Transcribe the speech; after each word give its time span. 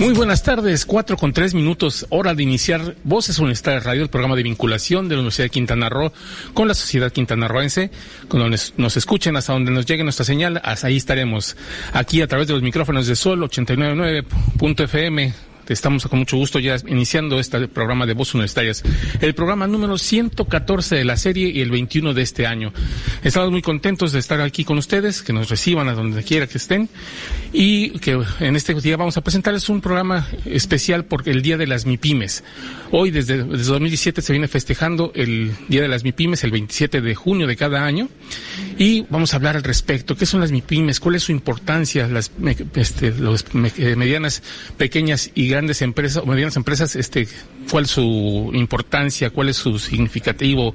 Muy 0.00 0.14
buenas 0.14 0.42
tardes, 0.42 0.86
cuatro 0.86 1.18
con 1.18 1.34
tres 1.34 1.52
minutos, 1.52 2.06
hora 2.08 2.32
de 2.32 2.42
iniciar 2.42 2.96
Voces 3.04 3.38
Universitarias 3.38 3.84
Radio, 3.84 4.02
el 4.02 4.08
programa 4.08 4.34
de 4.34 4.42
vinculación 4.42 5.10
de 5.10 5.14
la 5.14 5.20
Universidad 5.20 5.44
de 5.44 5.50
Quintana 5.50 5.90
Roo 5.90 6.10
con 6.54 6.66
la 6.66 6.72
sociedad 6.72 7.12
quintanarroense. 7.12 7.90
Cuando 8.26 8.48
nos, 8.48 8.72
nos 8.78 8.96
escuchen 8.96 9.36
hasta 9.36 9.52
donde 9.52 9.72
nos 9.72 9.84
llegue 9.84 10.02
nuestra 10.02 10.24
señal, 10.24 10.58
hasta 10.64 10.86
ahí 10.86 10.96
estaremos. 10.96 11.54
Aquí 11.92 12.22
a 12.22 12.26
través 12.26 12.48
de 12.48 12.54
los 12.54 12.62
micrófonos 12.62 13.06
de 13.08 13.14
Sol 13.14 13.42
899.fm, 13.42 15.34
Estamos 15.70 16.08
con 16.08 16.18
mucho 16.18 16.36
gusto 16.36 16.58
ya 16.58 16.76
iniciando 16.88 17.38
este 17.38 17.68
programa 17.68 18.04
de 18.04 18.14
Voz 18.14 18.34
Universitarias, 18.34 18.82
el 19.20 19.34
programa 19.34 19.68
número 19.68 19.98
114 19.98 20.96
de 20.96 21.04
la 21.04 21.16
serie 21.16 21.48
y 21.48 21.60
el 21.60 21.70
21 21.70 22.12
de 22.12 22.22
este 22.22 22.44
año. 22.44 22.72
Estamos 23.22 23.52
muy 23.52 23.62
contentos 23.62 24.10
de 24.10 24.18
estar 24.18 24.40
aquí 24.40 24.64
con 24.64 24.78
ustedes, 24.78 25.22
que 25.22 25.32
nos 25.32 25.48
reciban 25.48 25.88
a 25.88 25.92
donde 25.92 26.24
quiera 26.24 26.48
que 26.48 26.58
estén 26.58 26.88
y 27.52 27.90
que 28.00 28.20
en 28.40 28.56
este 28.56 28.74
día 28.74 28.96
vamos 28.96 29.16
a 29.16 29.20
presentarles 29.20 29.68
un 29.68 29.80
programa 29.80 30.26
especial 30.44 31.04
porque 31.04 31.30
el 31.30 31.40
Día 31.40 31.56
de 31.56 31.68
las 31.68 31.86
MIPIMES. 31.86 32.42
Hoy 32.90 33.12
desde, 33.12 33.44
desde 33.44 33.70
2017 33.70 34.22
se 34.22 34.32
viene 34.32 34.48
festejando 34.48 35.12
el 35.14 35.52
Día 35.68 35.82
de 35.82 35.88
las 35.88 36.02
MIPIMES 36.02 36.42
el 36.42 36.50
27 36.50 37.00
de 37.00 37.14
junio 37.14 37.46
de 37.46 37.54
cada 37.54 37.84
año 37.84 38.08
y 38.76 39.02
vamos 39.08 39.34
a 39.34 39.36
hablar 39.36 39.54
al 39.54 39.62
respecto. 39.62 40.16
¿Qué 40.16 40.26
son 40.26 40.40
las 40.40 40.50
MIPIMES? 40.50 40.98
¿Cuál 40.98 41.14
es 41.14 41.22
su 41.22 41.30
importancia? 41.30 42.08
Las 42.08 42.32
este, 42.74 43.12
los, 43.12 43.44
eh, 43.76 43.94
medianas, 43.94 44.42
pequeñas 44.76 45.30
y 45.36 45.46
grandes 45.46 45.59
empresas 45.82 46.22
o 46.22 46.26
medianas 46.26 46.56
empresas, 46.56 46.96
este, 46.96 47.28
¿cuál 47.70 47.84
es 47.84 47.90
su 47.90 48.50
importancia? 48.54 49.30
¿Cuál 49.30 49.48
es 49.48 49.56
su 49.56 49.78
significativo 49.78 50.74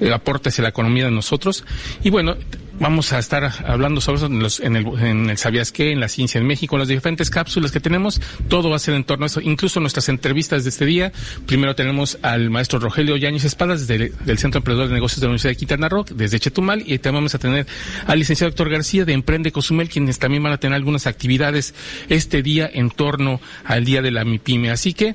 eh, 0.00 0.12
aporte 0.12 0.48
hacia 0.48 0.62
la 0.62 0.70
economía 0.70 1.04
de 1.04 1.10
nosotros? 1.10 1.64
Y 2.02 2.10
bueno, 2.10 2.36
vamos 2.82 3.12
a 3.12 3.20
estar 3.20 3.50
hablando 3.64 4.00
sobre 4.00 4.16
eso 4.18 4.26
en, 4.26 4.40
los, 4.40 4.58
en, 4.58 4.74
el, 4.74 4.86
en 4.98 5.30
el 5.30 5.38
Sabías 5.38 5.70
qué, 5.70 5.92
en 5.92 6.00
la 6.00 6.08
Ciencia 6.08 6.40
en 6.40 6.46
México, 6.46 6.74
en 6.74 6.80
las 6.80 6.88
diferentes 6.88 7.30
cápsulas 7.30 7.70
que 7.70 7.78
tenemos. 7.78 8.20
Todo 8.48 8.70
va 8.70 8.76
a 8.76 8.78
ser 8.80 8.94
en 8.94 9.04
torno 9.04 9.24
a 9.24 9.26
eso, 9.26 9.40
incluso 9.40 9.78
nuestras 9.78 10.08
entrevistas 10.08 10.64
de 10.64 10.70
este 10.70 10.84
día. 10.84 11.12
Primero 11.46 11.76
tenemos 11.76 12.18
al 12.22 12.50
maestro 12.50 12.80
Rogelio 12.80 13.16
Yáñez 13.16 13.44
Espadas 13.44 13.86
del 13.86 14.38
Centro 14.38 14.58
Emprendedor 14.58 14.88
de 14.88 14.94
Negocios 14.94 15.20
de 15.20 15.26
la 15.26 15.30
Universidad 15.30 15.52
de 15.52 15.56
Quintana 15.56 15.88
Roo, 15.88 16.04
desde 16.12 16.40
Chetumal, 16.40 16.80
y 16.80 16.98
también 16.98 17.22
vamos 17.22 17.34
a 17.36 17.38
tener 17.38 17.66
al 18.06 18.18
licenciado 18.18 18.50
doctor 18.50 18.68
García 18.68 19.04
de 19.04 19.12
Emprende 19.12 19.52
Cozumel, 19.52 19.88
quienes 19.88 20.18
también 20.18 20.42
van 20.42 20.52
a 20.52 20.58
tener 20.58 20.74
algunas 20.74 21.06
actividades 21.06 21.74
este 22.08 22.42
día 22.42 22.68
en 22.72 22.90
torno 22.90 23.40
al 23.64 23.84
Día 23.84 24.02
de 24.02 24.10
la 24.10 24.24
MIPYME. 24.24 24.70
Así 24.70 24.92
que 24.92 25.14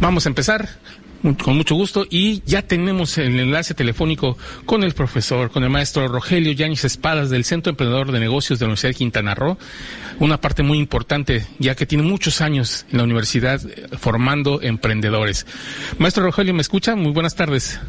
vamos 0.00 0.26
a 0.26 0.28
empezar 0.28 0.68
con 1.42 1.56
mucho 1.56 1.74
gusto 1.74 2.06
y 2.08 2.42
ya 2.44 2.62
tenemos 2.62 3.18
el 3.18 3.38
enlace 3.38 3.74
telefónico 3.74 4.36
con 4.64 4.84
el 4.84 4.94
profesor, 4.94 5.50
con 5.50 5.64
el 5.64 5.70
maestro 5.70 6.08
Rogelio 6.08 6.52
Yáñez 6.52 6.84
Espadas 6.84 7.30
del 7.30 7.44
Centro 7.44 7.70
Emprendedor 7.70 8.12
de 8.12 8.20
Negocios 8.20 8.58
de 8.58 8.64
la 8.64 8.68
Universidad 8.68 8.90
de 8.90 8.94
Quintana 8.94 9.34
Roo, 9.34 9.58
una 10.18 10.40
parte 10.40 10.62
muy 10.62 10.78
importante 10.78 11.46
ya 11.58 11.74
que 11.74 11.86
tiene 11.86 12.04
muchos 12.04 12.40
años 12.40 12.86
en 12.90 12.98
la 12.98 13.04
universidad 13.04 13.60
eh, 13.64 13.88
formando 13.98 14.62
emprendedores. 14.62 15.46
Maestro 15.98 16.24
Rogelio, 16.24 16.54
¿me 16.54 16.62
escucha? 16.62 16.96
Muy 16.96 17.12
buenas 17.12 17.34
tardes. 17.34 17.80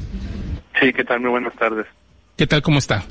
Sí, 0.80 0.94
¿qué 0.94 1.04
tal? 1.04 1.20
Muy 1.22 1.32
buenas 1.32 1.56
tardes. 1.56 1.86
¿Qué 2.36 2.46
tal? 2.48 2.62
¿Cómo 2.62 2.78
está? 2.80 3.04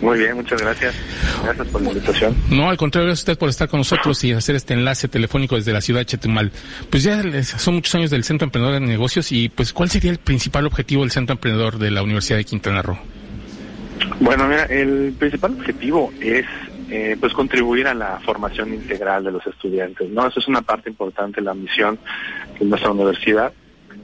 Muy 0.00 0.18
bien, 0.18 0.36
muchas 0.36 0.60
gracias. 0.60 0.94
Gracias 1.42 1.68
por 1.68 1.82
la 1.82 1.88
invitación. 1.88 2.36
No, 2.50 2.68
al 2.68 2.76
contrario, 2.76 3.06
gracias 3.06 3.28
a 3.28 3.32
usted 3.32 3.38
por 3.38 3.48
estar 3.48 3.68
con 3.68 3.80
nosotros 3.80 4.22
y 4.24 4.32
hacer 4.32 4.56
este 4.56 4.74
enlace 4.74 5.08
telefónico 5.08 5.56
desde 5.56 5.72
la 5.72 5.80
ciudad 5.80 6.00
de 6.00 6.06
Chetumal. 6.06 6.52
Pues 6.90 7.02
ya 7.02 7.22
son 7.42 7.74
muchos 7.74 7.94
años 7.94 8.10
del 8.10 8.24
Centro 8.24 8.44
Emprendedor 8.44 8.80
de 8.80 8.86
Negocios 8.86 9.32
y 9.32 9.48
pues 9.48 9.72
¿cuál 9.72 9.88
sería 9.88 10.10
el 10.10 10.18
principal 10.18 10.66
objetivo 10.66 11.02
del 11.02 11.10
Centro 11.10 11.34
Emprendedor 11.34 11.78
de 11.78 11.90
la 11.90 12.02
Universidad 12.02 12.38
de 12.38 12.44
Quintana 12.44 12.82
Roo? 12.82 12.98
Bueno, 14.20 14.46
mira, 14.46 14.64
el 14.64 15.14
principal 15.18 15.52
objetivo 15.52 16.12
es 16.20 16.44
eh, 16.90 17.16
pues 17.18 17.32
contribuir 17.32 17.88
a 17.88 17.94
la 17.94 18.20
formación 18.20 18.72
integral 18.74 19.24
de 19.24 19.32
los 19.32 19.46
estudiantes, 19.46 20.08
¿no? 20.10 20.26
Eso 20.26 20.40
es 20.40 20.48
una 20.48 20.62
parte 20.62 20.90
importante 20.90 21.40
de 21.40 21.44
la 21.46 21.54
misión 21.54 21.98
de 22.58 22.66
nuestra 22.66 22.90
universidad, 22.90 23.52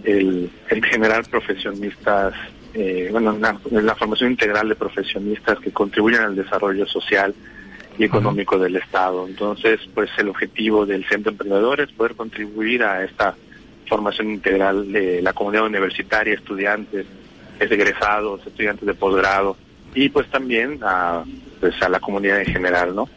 el, 0.04 0.50
el 0.68 0.84
generar 0.84 1.28
profesionistas 1.28 2.34
eh, 2.74 3.08
bueno, 3.10 3.36
la, 3.38 3.94
formación 3.94 4.30
integral 4.30 4.68
de 4.68 4.74
profesionistas 4.74 5.58
que 5.58 5.72
contribuyen 5.72 6.22
al 6.22 6.36
desarrollo 6.36 6.86
social 6.86 7.34
y 7.98 8.04
económico 8.04 8.58
del 8.58 8.76
Estado. 8.76 9.26
Entonces, 9.28 9.80
pues 9.94 10.10
el 10.16 10.28
objetivo 10.28 10.86
del 10.86 11.04
Centro 11.06 11.32
Emprendedor 11.32 11.80
es 11.80 11.92
poder 11.92 12.14
contribuir 12.14 12.82
a 12.82 13.04
esta 13.04 13.34
formación 13.86 14.30
integral 14.30 14.90
de 14.90 15.20
la 15.20 15.34
comunidad 15.34 15.66
universitaria, 15.66 16.34
estudiantes, 16.34 17.06
egresados, 17.60 18.46
estudiantes 18.46 18.86
de 18.86 18.94
posgrado 18.94 19.56
y 19.94 20.08
pues 20.08 20.28
también 20.30 20.80
a, 20.82 21.24
pues, 21.60 21.80
a 21.82 21.88
la 21.90 22.00
comunidad 22.00 22.40
en 22.40 22.46
general, 22.46 22.96
¿no? 22.96 23.08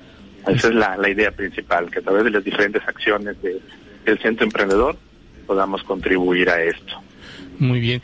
Esa 0.48 0.68
es 0.68 0.76
la, 0.76 0.98
la 0.98 1.10
idea 1.10 1.32
principal, 1.32 1.90
que 1.90 2.00
a 2.00 2.02
través 2.02 2.26
de 2.26 2.30
las 2.30 2.44
diferentes 2.44 2.84
acciones 2.86 3.38
del 3.42 4.20
Centro 4.20 4.46
Emprendedor 4.46 4.96
podamos 5.48 5.82
contribuir 5.84 6.50
a 6.50 6.62
esto. 6.62 7.05
Muy 7.60 7.80
bien. 7.80 8.02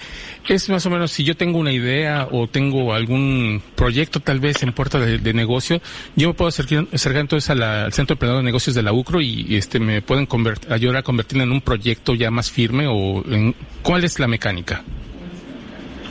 Es 0.47 0.69
más 0.69 0.85
o 0.85 0.89
menos, 0.89 1.11
si 1.11 1.23
yo 1.23 1.35
tengo 1.35 1.59
una 1.59 1.71
idea 1.71 2.27
o 2.31 2.47
tengo 2.47 2.93
algún 2.93 3.61
proyecto 3.75 4.19
tal 4.19 4.39
vez 4.39 4.63
en 4.63 4.73
puerta 4.73 4.99
de, 4.99 5.33
negocio, 5.33 5.81
yo 6.15 6.29
me 6.29 6.33
puedo 6.33 6.49
acercar, 6.49 6.87
entonces 7.21 7.49
al 7.49 7.93
Centro 7.93 8.15
Emprendedor 8.15 8.41
de 8.41 8.45
Negocios 8.45 8.75
de 8.75 8.83
la 8.83 8.93
UCRO 8.93 9.21
y, 9.21 9.55
este 9.55 9.79
me 9.79 10.01
pueden 10.01 10.27
ayudar 10.69 10.97
a 10.97 11.03
convertirlo 11.03 11.43
en 11.43 11.51
un 11.51 11.61
proyecto 11.61 12.15
ya 12.15 12.31
más 12.31 12.51
firme 12.51 12.87
o 12.87 13.23
en, 13.29 13.55
¿cuál 13.81 14.03
es 14.03 14.19
la 14.19 14.27
mecánica? 14.27 14.83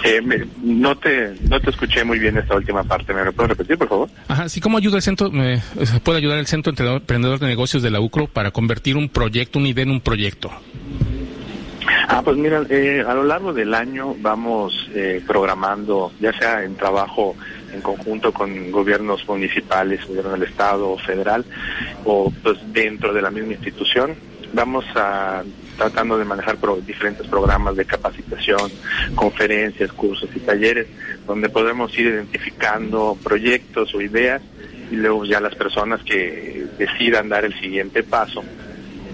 Eh, 0.03 0.21
no 0.63 0.97
te 0.97 1.35
no 1.49 1.61
te 1.61 1.71
escuché 1.71 2.05
muy 2.05 2.19
bien 2.19 2.39
esta 2.39 2.57
última 2.57 2.83
parte. 2.83 3.13
¿Me 3.13 3.25
lo 3.25 3.33
puedes 3.33 3.51
repetir, 3.51 3.77
por 3.77 3.89
favor? 3.89 4.09
Ajá, 4.29 4.49
sí, 4.49 4.61
¿cómo 4.61 4.79
ayuda 4.79 4.97
el 4.97 5.03
centro, 5.03 5.31
me, 5.31 5.63
puede 6.03 6.19
ayudar 6.19 6.39
el 6.39 6.47
Centro 6.47 6.73
Emprendedor 6.73 7.39
de 7.39 7.47
Negocios 7.47 7.83
de 7.83 7.91
la 7.91 8.01
UCRO 8.01 8.27
para 8.27 8.51
convertir 8.51 8.97
un 8.97 9.09
proyecto, 9.09 9.59
una 9.59 9.69
idea 9.69 9.85
en 9.85 9.91
un 9.91 10.01
proyecto? 10.01 10.51
Ah, 12.13 12.23
pues 12.25 12.37
mira, 12.37 12.61
eh, 12.69 13.05
a 13.07 13.15
lo 13.15 13.23
largo 13.23 13.53
del 13.53 13.73
año 13.73 14.17
vamos 14.19 14.91
eh, 14.93 15.23
programando, 15.25 16.11
ya 16.19 16.33
sea 16.33 16.65
en 16.65 16.75
trabajo 16.75 17.37
en 17.73 17.81
conjunto 17.83 18.33
con 18.33 18.73
gobiernos 18.73 19.27
municipales, 19.29 20.05
gobierno 20.09 20.33
del 20.33 20.43
Estado 20.43 20.91
o 20.91 20.99
federal, 20.99 21.45
o 22.05 22.33
pues 22.43 22.59
dentro 22.73 23.15
de 23.15 23.23
la 23.23 23.31
misma 23.31 23.53
institución, 23.53 24.17
vamos 24.53 24.85
a 24.97 25.45
tratando 25.77 26.19
de 26.19 26.25
manejar 26.25 26.59
diferentes 26.85 27.29
programas 27.29 27.77
de 27.77 27.85
capacitación, 27.85 28.73
conferencias, 29.15 29.93
cursos 29.93 30.29
y 30.35 30.41
talleres, 30.41 30.89
donde 31.29 31.49
podemos 31.49 31.97
ir 31.97 32.07
identificando 32.07 33.17
proyectos 33.23 33.95
o 33.95 34.01
ideas 34.01 34.43
y 34.91 34.97
luego 34.97 35.25
ya 35.27 35.41
las 35.41 35.55
personas 35.55 36.03
que 36.03 36.67
decidan 36.77 37.29
dar 37.29 37.45
el 37.45 37.59
siguiente 37.61 38.03
paso 38.03 38.43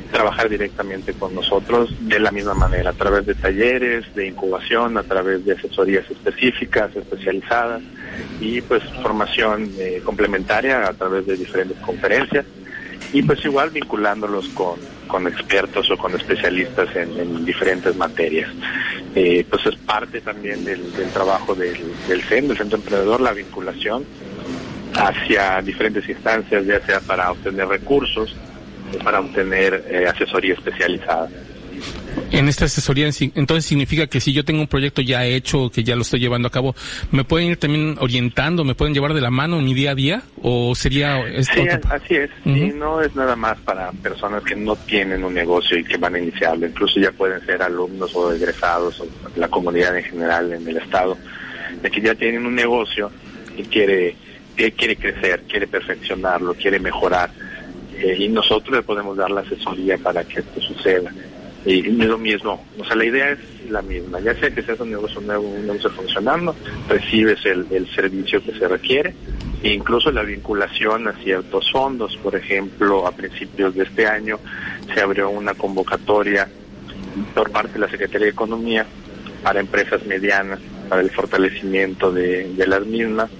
trabajar 0.06 0.49
directamente 0.49 1.12
con 1.12 1.34
nosotros 1.34 1.91
de 2.00 2.19
la 2.19 2.31
misma 2.31 2.55
manera, 2.55 2.91
a 2.91 2.93
través 2.93 3.27
de 3.27 3.34
talleres, 3.34 4.15
de 4.15 4.28
incubación, 4.28 4.99
a 4.99 5.03
través 5.03 5.44
de 5.44 5.53
asesorías 5.53 6.11
específicas, 6.11 6.94
especializadas 6.94 7.83
y 8.41 8.61
pues 8.61 8.83
formación 9.03 9.71
eh, 9.78 10.00
complementaria 10.05 10.87
a 10.87 10.93
través 10.95 11.27
de 11.27 11.37
diferentes 11.37 11.78
conferencias 11.78 12.45
y 13.12 13.22
pues 13.22 13.45
igual 13.45 13.71
vinculándolos 13.71 14.49
con, 14.49 14.78
con 15.06 15.27
expertos 15.27 15.91
o 15.91 15.97
con 15.97 16.15
especialistas 16.15 16.95
en, 16.97 17.45
diferentes 17.45 17.95
materias. 17.97 18.50
Eh, 19.15 19.47
pues 19.49 19.65
es 19.66 19.77
parte 19.77 20.21
también 20.21 20.65
del, 20.65 20.83
trabajo 21.12 21.54
del, 21.54 21.78
del 22.09 22.22
CEN, 22.22 22.48
del 22.48 22.59
Centro 22.59 22.78
Emprendedor, 22.78 23.21
la 23.21 23.33
vinculación 23.33 24.04
hacia 24.95 25.60
diferentes 25.63 26.09
instancias, 26.09 26.65
ya 26.65 26.80
sea 26.84 27.01
para 27.01 27.30
obtener 27.30 27.69
recursos, 27.69 28.34
para 29.03 29.21
obtener 29.21 29.84
eh, 29.88 30.06
asesoría 30.06 30.54
especializada. 30.54 31.28
En 32.30 32.48
esta 32.48 32.65
asesoría, 32.65 33.09
entonces 33.34 33.66
significa 33.66 34.06
que 34.06 34.21
si 34.21 34.33
yo 34.33 34.44
tengo 34.44 34.60
un 34.60 34.66
proyecto 34.66 35.03
ya 35.03 35.24
hecho, 35.24 35.71
que 35.71 35.84
ya 35.84 35.94
lo 35.94 36.03
estoy 36.03 36.18
llevando 36.18 36.48
a 36.48 36.50
cabo, 36.50 36.74
¿me 37.12 37.24
pueden 37.24 37.50
ir 37.50 37.56
también 37.59 37.97
orientando, 38.00 38.65
me 38.65 38.74
pueden 38.74 38.94
llevar 38.94 39.15
de 39.15 39.21
la 39.21 39.30
mano 39.30 39.59
en 39.59 39.65
mi 39.65 39.74
día 39.74 39.92
a 39.92 39.94
día? 39.94 40.22
¿O 40.42 40.74
sería 40.74 41.21
esto? 41.21 41.62
Sí, 41.62 41.68
así 41.91 42.16
es. 42.16 42.30
no 42.74 43.00
es 43.00 43.15
nada 43.15 43.36
más 43.36 43.59
para 43.60 43.92
personas 43.92 44.42
que 44.42 44.56
no 44.56 44.77
tienen 44.77 45.24
un 45.24 45.34
negocio 45.34 45.78
y 45.78 45.84
que 45.84 45.98
van 45.98 46.15
a 46.15 46.18
iniciarlo. 46.18 46.66
Incluso 46.66 46.98
ya 46.98 47.12
pueden 47.12 47.44
ser 47.44 47.62
alumnos 47.62 48.15
o 48.15 48.32
egresados 48.32 49.00
o 49.00 49.06
la 49.36 49.48
comunidad 49.48 49.97
en 49.97 50.04
general 50.04 50.53
en 50.53 50.66
el 50.66 50.78
Estado, 50.78 51.16
de 51.82 51.91
que 51.91 52.00
ya 52.00 52.15
tienen 52.15 52.47
un 52.47 52.54
negocio 52.54 53.10
y 53.56 53.62
quiere, 53.65 54.16
quiere 54.56 54.97
crecer, 54.97 55.42
quiere 55.48 55.66
perfeccionarlo, 55.66 56.54
quiere 56.54 56.80
mejorar 56.80 57.30
eh, 57.98 58.16
y 58.19 58.28
nosotros 58.28 58.77
le 58.77 58.83
podemos 58.83 59.16
dar 59.16 59.31
la 59.31 59.41
asesoría 59.41 59.98
para 59.98 60.25
que 60.25 60.41
esto 60.41 60.60
suceda. 60.60 61.13
y, 61.65 61.83
lo 61.83 62.16
mismo, 62.16 62.65
o 62.78 62.84
sea, 62.84 62.95
la 62.95 63.04
idea 63.04 63.31
es 63.31 63.39
la 63.71 63.83
misma, 63.83 64.21
ya 64.21 64.34
sea 64.34 64.51
que 64.51 64.63
seas 64.63 64.78
un 64.81 64.91
negocio 64.91 65.21
nuevo, 65.21 65.48
un 65.48 65.66
negocio 65.66 65.91
funcionando, 65.91 66.54
recibes 66.89 67.45
el, 67.45 67.66
el 67.71 67.89
servicio 67.93 68.43
que 68.43 68.53
se 68.53 68.69
requiere, 68.69 69.15
e 69.63 69.72
incluso 69.72 70.13
la 70.13 70.22
vinculación 70.22 71.09
a 71.09 71.13
ciertos 71.15 71.71
fondos, 71.72 72.16
por 72.22 72.37
ejemplo, 72.37 73.07
a 73.07 73.13
principios 73.13 73.75
de 73.75 73.84
este 73.84 74.07
año 74.07 74.39
se 74.95 75.01
abrió 75.01 75.31
una 75.31 75.54
convocatoria 75.54 76.49
por 77.34 77.51
parte 77.51 77.75
de 77.75 77.78
la 77.81 77.89
Secretaría 77.89 78.27
de 78.27 78.33
Economía 78.33 78.87
para 79.42 79.60
empresas 79.60 80.04
medianas, 80.07 80.60
para 80.89 81.03
el 81.03 81.10
fortalecimiento 81.10 82.13
de, 82.13 82.53
de 82.54 82.66
las 82.66 82.84
mismas, 82.87 83.31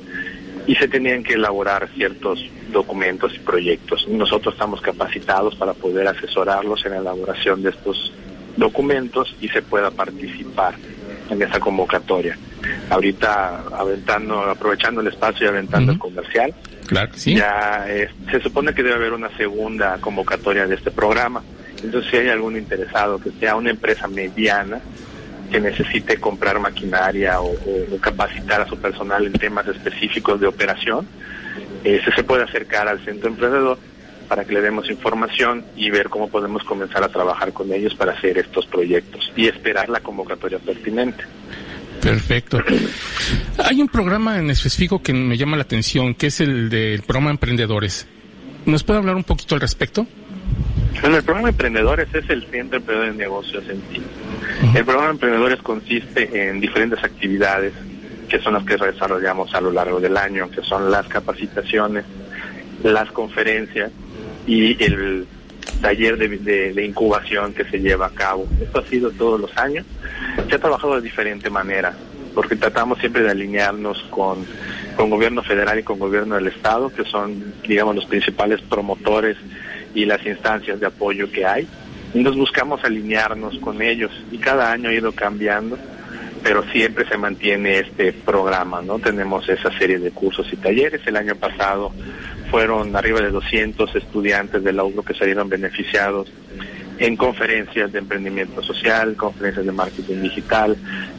y 0.67 0.75
se 0.75 0.89
tenían 0.89 1.23
que 1.23 1.35
elaborar 1.35 1.89
ciertos 1.95 2.45
documentos 2.73 3.33
y 3.35 3.39
proyectos. 3.39 4.07
Nosotros 4.09 4.55
estamos 4.55 4.81
capacitados 4.81 5.55
para 5.55 5.75
poder 5.75 6.09
asesorarlos 6.09 6.85
en 6.85 6.93
la 6.93 6.99
elaboración 6.99 7.63
de 7.63 7.71
estos 7.71 8.13
documentos 8.57 9.35
y 9.41 9.49
se 9.49 9.63
pueda 9.63 9.91
participar 9.91 10.75
en 11.31 11.43
esa 11.43 11.61
convocatoria. 11.61 12.37
Ahorita 12.91 13.65
aventando, 13.73 14.41
aprovechando 14.43 15.01
el 15.01 15.09
espacio 15.09 15.47
y 15.47 15.49
aventando 15.49 15.93
el 15.93 15.99
comercial, 15.99 16.55
claro, 16.87 17.13
sí. 17.15 17.37
ya 17.37 17.87
se 18.31 18.41
supone 18.41 18.75
que 18.75 18.83
debe 18.83 18.97
haber 18.97 19.13
una 19.13 19.35
segunda 19.37 19.99
convocatoria 19.99 20.67
de 20.67 20.75
este 20.75 20.91
programa. 20.91 21.43
Entonces, 21.83 22.11
si 22.11 22.17
hay 22.17 22.29
algún 22.29 22.57
interesado 22.57 23.19
que 23.19 23.31
sea 23.39 23.55
una 23.55 23.71
empresa 23.71 24.09
mediana, 24.09 24.81
que 25.47 25.61
necesite 25.61 26.19
comprar 26.19 26.59
maquinaria 26.59 27.41
o, 27.41 27.55
capacitar 28.01 28.61
a 28.61 28.67
su 28.67 28.77
personal 28.79 29.27
en 29.27 29.33
temas 29.33 29.67
específicos 29.67 30.41
de 30.41 30.47
operación, 30.47 31.07
se 31.83 32.25
puede 32.25 32.45
acercar 32.45 32.89
al 32.89 33.05
centro 33.05 33.29
emprendedor 33.29 33.79
para 34.29 34.45
que 34.45 34.55
le 34.55 34.61
demos 34.61 34.91
información 34.91 35.65
y 35.77 35.91
ver 35.91 36.09
cómo 36.09 36.29
podemos 36.29 36.65
comenzar 36.65 37.03
a 37.05 37.09
trabajar 37.09 37.53
con 37.53 37.73
ellos 37.73 37.95
para 37.95 38.13
hacer 38.13 38.39
estos 38.39 38.67
proyectos 38.67 39.33
y 39.37 39.47
esperar 39.47 39.89
la 39.89 40.01
convocatoria 40.01 40.59
pertinente. 40.59 41.25
Perfecto. 42.01 42.63
Hay 43.65 43.81
un 43.81 43.89
programa 43.89 44.39
en 44.39 44.51
específico 44.51 45.03
que 45.03 45.13
me 45.13 45.37
llama 45.37 45.57
la 45.57 45.63
atención, 45.63 46.15
que 46.15 46.29
es 46.29 46.41
el 46.41 46.69
del 46.69 47.03
programa 47.03 47.31
Emprendedores. 47.31 48.07
¿Nos 48.65 48.85
puede 48.85 48.99
hablar 48.99 49.17
un 49.17 49.25
poquito 49.25 49.55
al 49.55 49.61
respecto? 49.61 50.07
Bueno, 51.01 51.19
el 51.19 51.25
programa 51.25 51.51
Emprendedores 51.51 52.09
es 52.15 52.29
el 52.31 52.47
Centro 52.47 52.79
Emprendedor 52.79 53.13
de 53.13 53.19
Negocios 53.19 53.65
en 53.69 53.83
sí. 53.93 54.03
El 54.75 54.85
programa 54.85 55.11
Emprendedores 55.11 55.61
consiste 55.63 56.49
en 56.49 56.61
diferentes 56.61 57.03
actividades 57.05 57.73
que 58.29 58.41
son 58.41 58.55
las 58.55 58.65
que 58.65 58.77
desarrollamos 58.77 59.55
a 59.55 59.61
lo 59.61 59.71
largo 59.71 60.01
del 60.01 60.17
año, 60.17 60.51
que 60.51 60.63
son 60.63 60.91
las 60.91 61.07
capacitaciones, 61.07 62.05
las 62.83 63.11
conferencias 63.13 63.93
y 64.47 64.83
el 64.83 65.27
taller 65.81 66.17
de, 66.17 66.85
incubación 66.85 67.53
que 67.53 67.65
se 67.65 67.79
lleva 67.79 68.07
a 68.07 68.11
cabo. 68.11 68.47
Esto 68.61 68.81
ha 68.81 68.87
sido 68.87 69.11
todos 69.11 69.41
los 69.41 69.57
años. 69.57 69.87
Se 70.49 70.57
ha 70.57 70.59
trabajado 70.59 70.97
de 70.97 71.03
diferente 71.03 71.51
manera, 71.51 71.95
porque 72.35 72.57
tratamos 72.57 72.99
siempre 72.99 73.23
de 73.23 73.31
alinearnos 73.31 74.03
con, 74.11 74.45
con 74.97 75.11
gobierno 75.11 75.43
federal 75.43 75.79
y 75.79 75.83
con 75.83 75.99
gobierno 75.99 76.35
del 76.37 76.49
Estado, 76.49 76.91
que 76.91 77.05
son, 77.05 77.55
digamos, 77.67 77.95
los 77.95 78.07
principales 78.07 78.61
promotores 78.63 79.37
y 79.97 80.05
las 80.05 80.25
instancias 80.25 80.79
de 80.79 80.87
apoyo 80.87 81.33
que 81.33 81.45
hay. 81.45 81.67
Nos 82.15 82.37
buscamos 82.37 82.85
alinearnos 82.85 83.59
con 83.59 83.83
ellos 83.83 84.13
y 84.31 84.39
cada 84.39 84.71
año 84.71 84.91
ha 84.91 84.93
ido 84.93 85.13
cambiando, 85.13 85.77
pero 86.43 86.63
siempre 86.71 87.09
se 87.09 87.17
mantiene 87.17 87.81
este 87.81 88.13
programa, 88.13 88.83
¿no? 88.83 88.99
Tenemos 88.99 89.49
esa 89.49 89.77
serie 89.79 89.99
de 89.99 90.13
cursos 90.13 90.47
y 90.53 90.57
talleres. 90.57 91.01
El 91.07 91.17
año 91.17 91.35
pasado 91.35 91.93
fueron 92.51 92.95
arriba 92.95 93.21
de 93.21 93.31
200 93.31 93.97
estudiantes 93.97 94.63
de 94.63 94.73
la 94.73 94.85
que 95.05 95.15
salieron 95.15 95.49
beneficiados 95.49 96.29
en 96.99 97.17
conferencias 97.17 97.93
de 97.93 97.99
emprendimiento 97.99 98.63
social, 98.63 99.17
conferencias 99.17 99.67
de 99.67 99.73
marketing 99.73 100.23
digital, 100.23 100.77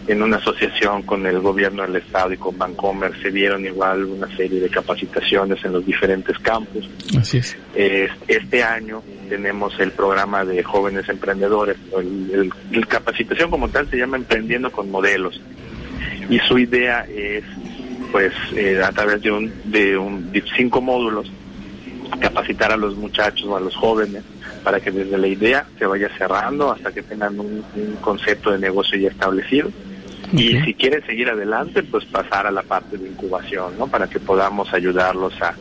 en 0.08 0.24
una 0.24 0.38
asociación 0.38 1.04
con 1.04 1.26
el 1.26 1.40
gobierno 1.40 1.84
del 1.84 1.98
estado 1.98 2.34
y 2.34 2.38
con 2.38 2.58
Bancomer 2.58 3.12
se 3.22 3.32
dieron 3.32 3.66
igual 3.66 4.06
una 4.06 4.28
serie 4.36 4.60
de 4.60 4.70
capacitaciones 4.70 5.64
en 5.64 5.74
los 5.74 5.86
diferentes 5.86 6.38
campus. 6.40 6.90
Así 7.18 7.38
es. 7.38 7.56
este 7.76 8.64
año 8.64 9.04
tenemos 9.30 9.78
el 9.80 9.92
programa 9.92 10.46
de 10.46 10.64
jóvenes 10.64 11.08
emprendedores, 11.10 11.78
el, 11.98 12.88
capacitación 12.88 13.52
como 13.52 13.70
tal 13.70 13.90
se 13.90 13.98
llama 13.98 14.18
Emprendiendo 14.18 14.72
con 14.72 14.90
Modelos 14.90 15.42
y 16.30 16.40
su 16.40 16.58
idea 16.58 17.06
es 17.10 17.44
pues 18.12 18.32
eh, 18.56 18.82
a 18.82 18.92
través 18.92 19.22
de 19.22 19.32
un 19.32 19.52
de 19.66 19.98
un 19.98 20.32
de 20.32 20.42
cinco 20.56 20.82
módulos 20.82 21.30
capacitar 22.22 22.72
a 22.72 22.78
los 22.78 22.96
muchachos 22.96 23.46
o 23.48 23.58
a 23.58 23.60
los 23.60 23.76
jóvenes 23.76 24.24
para 24.68 24.82
que 24.82 24.92
desde 24.92 25.18
la 25.18 25.28
idea 25.28 25.66
se 25.80 25.86
vaya 25.86 26.10
cerrando 26.18 26.70
hasta 26.70 26.92
que 26.92 27.02
tengan 27.02 27.40
un, 27.40 27.64
concepto 28.02 28.52
de 28.52 28.60
negocio 28.60 29.00
ya 29.00 29.08
establecido. 29.08 29.72
Y 30.34 30.60
si 30.60 30.74
quieren 30.74 31.06
seguir 31.06 31.30
adelante, 31.30 31.84
pues 31.84 32.04
pasar 32.04 32.48
a 32.48 32.52
la 32.52 32.64
parte 32.64 32.98
de 32.98 33.08
incubación, 33.08 33.78
¿no? 33.80 33.88
Para 33.88 34.10
que 34.10 34.20
podamos 34.20 34.74
ayudarlos 34.74 35.34
a, 35.42 35.56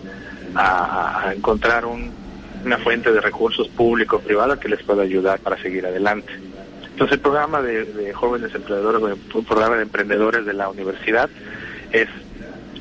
a, 0.57 1.33
encontrar 1.33 1.85
una 1.87 2.79
fuente 2.79 3.13
de 3.13 3.21
recursos 3.21 3.69
público 3.69 4.19
privada 4.19 4.59
que 4.59 4.69
les 4.69 4.83
pueda 4.83 5.05
ayudar 5.05 5.39
para 5.39 5.57
seguir 5.63 5.87
adelante. 5.87 6.33
Entonces 6.91 7.19
el 7.19 7.21
programa 7.21 7.63
de, 7.63 8.13
jóvenes 8.13 8.53
emprendedores, 8.57 9.19
un 9.33 9.45
programa 9.45 9.77
de 9.77 9.83
emprendedores 9.83 10.45
de 10.45 10.53
la 10.53 10.69
universidad 10.69 11.31
es 11.93 12.09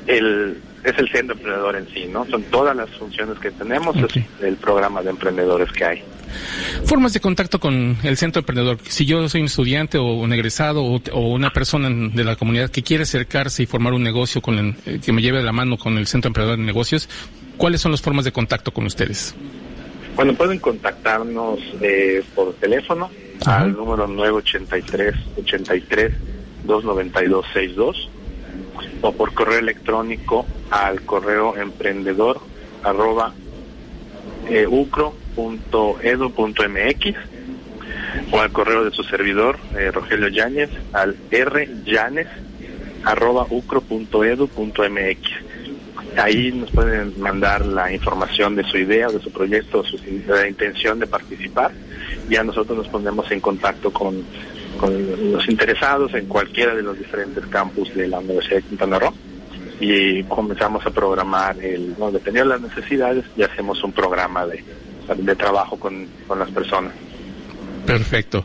el 0.08 0.60
es 0.86 0.96
el 0.98 1.08
centro 1.10 1.34
emprendedor 1.34 1.74
en 1.74 1.88
sí, 1.88 2.06
¿no? 2.06 2.24
Son 2.26 2.42
todas 2.44 2.76
las 2.76 2.88
funciones 2.90 3.36
que 3.40 3.50
tenemos, 3.50 3.96
es 3.96 4.24
el 4.40 4.56
programa 4.56 5.02
de 5.02 5.10
emprendedores 5.10 5.70
que 5.72 5.84
hay. 5.84 6.02
Formas 6.84 7.12
de 7.12 7.18
contacto 7.18 7.58
con 7.58 7.96
el 8.04 8.16
centro 8.16 8.40
emprendedor. 8.40 8.78
Si 8.84 9.04
yo 9.04 9.28
soy 9.28 9.40
un 9.40 9.46
estudiante 9.46 9.98
o 9.98 10.04
un 10.14 10.32
egresado 10.32 10.84
o, 10.84 11.20
una 11.20 11.50
persona 11.50 11.90
de 11.90 12.22
la 12.22 12.36
comunidad 12.36 12.70
que 12.70 12.84
quiere 12.84 13.02
acercarse 13.02 13.64
y 13.64 13.66
formar 13.66 13.94
un 13.94 14.04
negocio 14.04 14.40
con 14.40 14.76
eh, 14.86 15.00
que 15.04 15.12
me 15.12 15.22
lleve 15.22 15.38
de 15.38 15.44
la 15.44 15.52
mano 15.52 15.76
con 15.76 15.98
el 15.98 16.06
centro 16.06 16.28
emprendedor 16.28 16.58
de 16.58 16.64
negocios, 16.64 17.08
¿cuáles 17.56 17.80
son 17.80 17.90
las 17.90 18.00
formas 18.00 18.24
de 18.24 18.30
contacto 18.30 18.72
con 18.72 18.86
ustedes? 18.86 19.34
Bueno, 20.14 20.34
pueden 20.34 20.60
contactarnos 20.60 21.58
eh, 21.80 22.22
por 22.36 22.54
teléfono 22.54 23.10
al 23.44 23.72
número 23.72 24.06
983 24.06 25.14
83 25.38 26.12
292 26.64 27.44
62 27.52 28.08
o 29.02 29.12
por 29.12 29.34
correo 29.34 29.58
electrónico 29.58 30.46
al 30.70 31.02
correo 31.02 31.56
emprendedor 31.56 32.40
arroba 32.82 33.32
eh, 34.48 34.66
ucro.edu.mx 34.66 35.16
o 38.32 38.40
al 38.40 38.52
correo 38.52 38.84
de 38.84 38.90
su 38.90 39.02
servidor 39.04 39.58
eh, 39.76 39.90
Rogelio 39.90 40.28
Yáñez 40.28 40.70
al 40.92 41.16
ryanes 41.30 42.26
arroba 43.04 43.46
ucro.edu.mx 43.48 45.20
ahí 46.16 46.52
nos 46.52 46.70
pueden 46.70 47.20
mandar 47.20 47.66
la 47.66 47.92
información 47.92 48.56
de 48.56 48.64
su 48.64 48.78
idea, 48.78 49.08
de 49.08 49.20
su 49.20 49.30
proyecto, 49.30 49.84
su, 49.84 49.98
la 50.26 50.48
intención 50.48 50.98
de 50.98 51.06
participar. 51.06 51.72
Ya 52.30 52.42
nosotros 52.42 52.78
nos 52.78 52.88
ponemos 52.88 53.30
en 53.30 53.40
contacto 53.40 53.92
con 53.92 54.24
con 54.76 55.32
los 55.32 55.48
interesados 55.48 56.14
en 56.14 56.26
cualquiera 56.26 56.74
de 56.74 56.82
los 56.82 56.98
diferentes 56.98 57.44
campus 57.46 57.94
de 57.94 58.08
la 58.08 58.18
Universidad 58.18 58.56
de 58.56 58.62
Quintana 58.62 58.98
Roo 58.98 59.14
y 59.80 60.22
comenzamos 60.24 60.84
a 60.86 60.90
programar, 60.90 61.56
el, 61.60 61.94
no, 61.98 62.10
dependiendo 62.10 62.54
de 62.54 62.60
las 62.60 62.74
necesidades, 62.74 63.24
y 63.36 63.42
hacemos 63.42 63.82
un 63.84 63.92
programa 63.92 64.46
de, 64.46 64.62
de 65.16 65.36
trabajo 65.36 65.78
con, 65.78 66.06
con 66.26 66.38
las 66.38 66.50
personas. 66.50 66.92
Perfecto. 67.86 68.44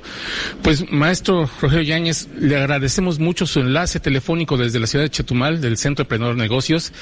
Pues 0.61 0.91
maestro 0.91 1.49
Rogelio 1.61 1.83
Yáñez, 1.83 2.27
le 2.39 2.55
agradecemos 2.55 3.19
mucho 3.19 3.45
su 3.47 3.59
enlace 3.59 3.99
telefónico 3.99 4.55
desde 4.55 4.79
la 4.79 4.87
ciudad 4.87 5.03
de 5.03 5.09
Chetumal, 5.09 5.59
del 5.59 5.77
Centro 5.77 6.03
de 6.03 6.05
Emprendedor 6.05 6.37
Negocios. 6.37 6.93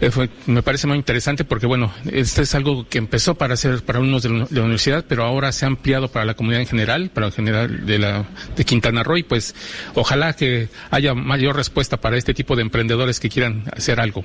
Eh, 0.00 0.10
me 0.46 0.62
parece 0.62 0.86
muy 0.86 0.96
interesante 0.96 1.44
porque, 1.44 1.66
bueno, 1.66 1.92
este 2.10 2.42
es 2.42 2.54
algo 2.54 2.88
que 2.88 2.98
empezó 2.98 3.36
para 3.36 3.56
ser 3.56 3.82
para 3.82 3.98
alumnos 3.98 4.22
de 4.22 4.30
la, 4.30 4.62
universidad, 4.64 5.04
pero 5.06 5.24
ahora 5.24 5.52
se 5.52 5.64
ha 5.64 5.68
ampliado 5.68 6.08
para 6.08 6.24
la 6.24 6.34
comunidad 6.34 6.62
en 6.62 6.66
general, 6.66 7.10
para 7.10 7.28
el 7.28 7.32
general 7.32 7.86
de, 7.86 7.98
la, 7.98 8.26
de 8.56 8.64
Quintana 8.64 9.02
Roo, 9.02 9.18
y 9.18 9.22
pues 9.22 9.54
ojalá 9.94 10.34
que 10.34 10.68
haya 10.90 11.14
mayor 11.14 11.54
respuesta 11.56 12.00
para 12.00 12.16
este 12.16 12.34
tipo 12.34 12.56
de 12.56 12.62
emprendedores 12.62 13.20
que 13.20 13.28
quieran 13.28 13.64
hacer 13.72 14.00
algo. 14.00 14.24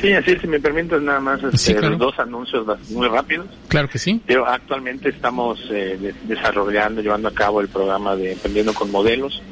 Sí, 0.00 0.12
así 0.12 0.36
si 0.38 0.46
me 0.46 0.60
permites 0.60 1.02
nada 1.02 1.20
más 1.20 1.42
este, 1.42 1.74
dos 1.74 2.18
anuncios 2.18 2.66
muy 2.90 3.08
rápidos. 3.08 3.46
Claro 3.68 3.88
que 3.88 3.98
sí. 3.98 4.20
Pero 4.26 4.46
actualmente 4.46 5.10
estamos 5.10 5.60
eh, 5.70 6.14
desarrollando, 6.24 7.02
llevando 7.02 7.28
a 7.28 7.34
cabo 7.34 7.60
el 7.60 7.68
programa 7.68 8.16
de 8.16 8.32
Emprendiendo 8.32 8.72
con 8.72 8.90
Modelos. 8.90 9.42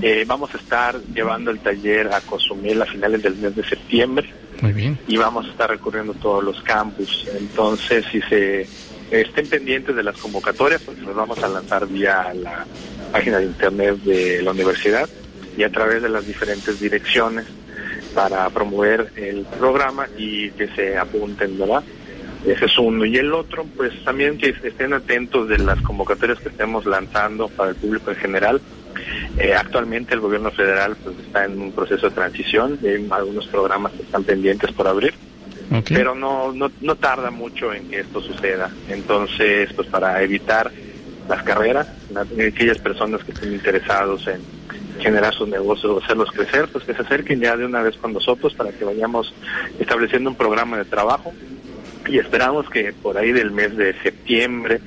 Eh, 0.00 0.24
vamos 0.26 0.54
a 0.54 0.56
estar 0.56 0.98
llevando 1.14 1.50
el 1.50 1.58
taller 1.58 2.08
a 2.12 2.20
consumir 2.22 2.80
a 2.80 2.86
finales 2.86 3.22
del 3.22 3.36
mes 3.36 3.54
de 3.54 3.64
septiembre. 3.64 4.32
Muy 4.62 4.72
bien. 4.72 4.98
Y 5.06 5.18
vamos 5.18 5.46
a 5.46 5.50
estar 5.50 5.68
recorriendo 5.68 6.14
todos 6.14 6.42
los 6.42 6.62
campus. 6.62 7.26
Entonces, 7.38 8.06
si 8.10 8.22
se 8.22 8.66
estén 9.10 9.46
pendientes 9.48 9.94
de 9.94 10.02
las 10.02 10.16
convocatorias, 10.16 10.82
pues 10.82 10.98
nos 10.98 11.14
vamos 11.14 11.38
a 11.42 11.48
lanzar 11.48 11.86
vía 11.86 12.32
la 12.34 12.66
página 13.12 13.38
de 13.38 13.46
internet 13.46 13.96
de 14.02 14.42
la 14.42 14.50
universidad 14.52 15.08
y 15.56 15.62
a 15.62 15.70
través 15.70 16.02
de 16.02 16.08
las 16.08 16.26
diferentes 16.26 16.80
direcciones 16.80 17.46
para 18.16 18.48
promover 18.48 19.12
el 19.14 19.44
programa 19.58 20.08
y 20.16 20.50
que 20.52 20.68
se 20.68 20.96
apunten, 20.96 21.58
¿verdad? 21.58 21.84
Ese 22.46 22.64
es 22.64 22.78
uno. 22.78 23.04
Y 23.04 23.18
el 23.18 23.32
otro, 23.34 23.66
pues 23.76 23.92
también 24.04 24.38
que 24.38 24.54
estén 24.62 24.94
atentos 24.94 25.48
de 25.48 25.58
las 25.58 25.82
convocatorias 25.82 26.40
que 26.40 26.48
estemos 26.48 26.86
lanzando 26.86 27.48
para 27.48 27.70
el 27.70 27.76
público 27.76 28.10
en 28.10 28.16
general. 28.16 28.60
Eh, 29.36 29.52
actualmente 29.54 30.14
el 30.14 30.20
gobierno 30.20 30.50
federal 30.50 30.96
pues, 31.04 31.18
está 31.18 31.44
en 31.44 31.60
un 31.60 31.72
proceso 31.72 32.08
de 32.08 32.14
transición, 32.14 32.78
hay 32.82 33.06
algunos 33.10 33.46
programas 33.48 33.92
que 33.92 34.02
están 34.02 34.24
pendientes 34.24 34.72
por 34.72 34.88
abrir, 34.88 35.12
pero 35.88 36.14
no, 36.14 36.52
no, 36.52 36.70
no 36.80 36.96
tarda 36.96 37.30
mucho 37.30 37.74
en 37.74 37.90
que 37.90 38.00
esto 38.00 38.22
suceda. 38.22 38.70
Entonces, 38.88 39.70
pues 39.74 39.88
para 39.88 40.22
evitar 40.22 40.72
las 41.28 41.42
carreras, 41.42 41.88
aquellas 42.16 42.78
personas 42.78 43.22
que 43.24 43.32
estén 43.32 43.52
interesados 43.52 44.26
en 44.28 44.40
generar 45.00 45.34
sus 45.34 45.48
negocios 45.48 46.02
hacerlos 46.02 46.30
crecer, 46.32 46.68
pues 46.70 46.84
que 46.84 46.94
se 46.94 47.02
acerquen 47.02 47.40
ya 47.40 47.56
de 47.56 47.64
una 47.64 47.82
vez 47.82 47.96
con 47.96 48.12
nosotros 48.12 48.54
para 48.54 48.72
que 48.72 48.84
vayamos 48.84 49.32
estableciendo 49.78 50.30
un 50.30 50.36
programa 50.36 50.78
de 50.78 50.84
trabajo. 50.84 51.32
Y 52.06 52.18
esperamos 52.18 52.68
que 52.70 52.92
por 52.92 53.18
ahí 53.18 53.32
del 53.32 53.50
mes 53.50 53.76
de 53.76 53.94
septiembre 54.02 54.80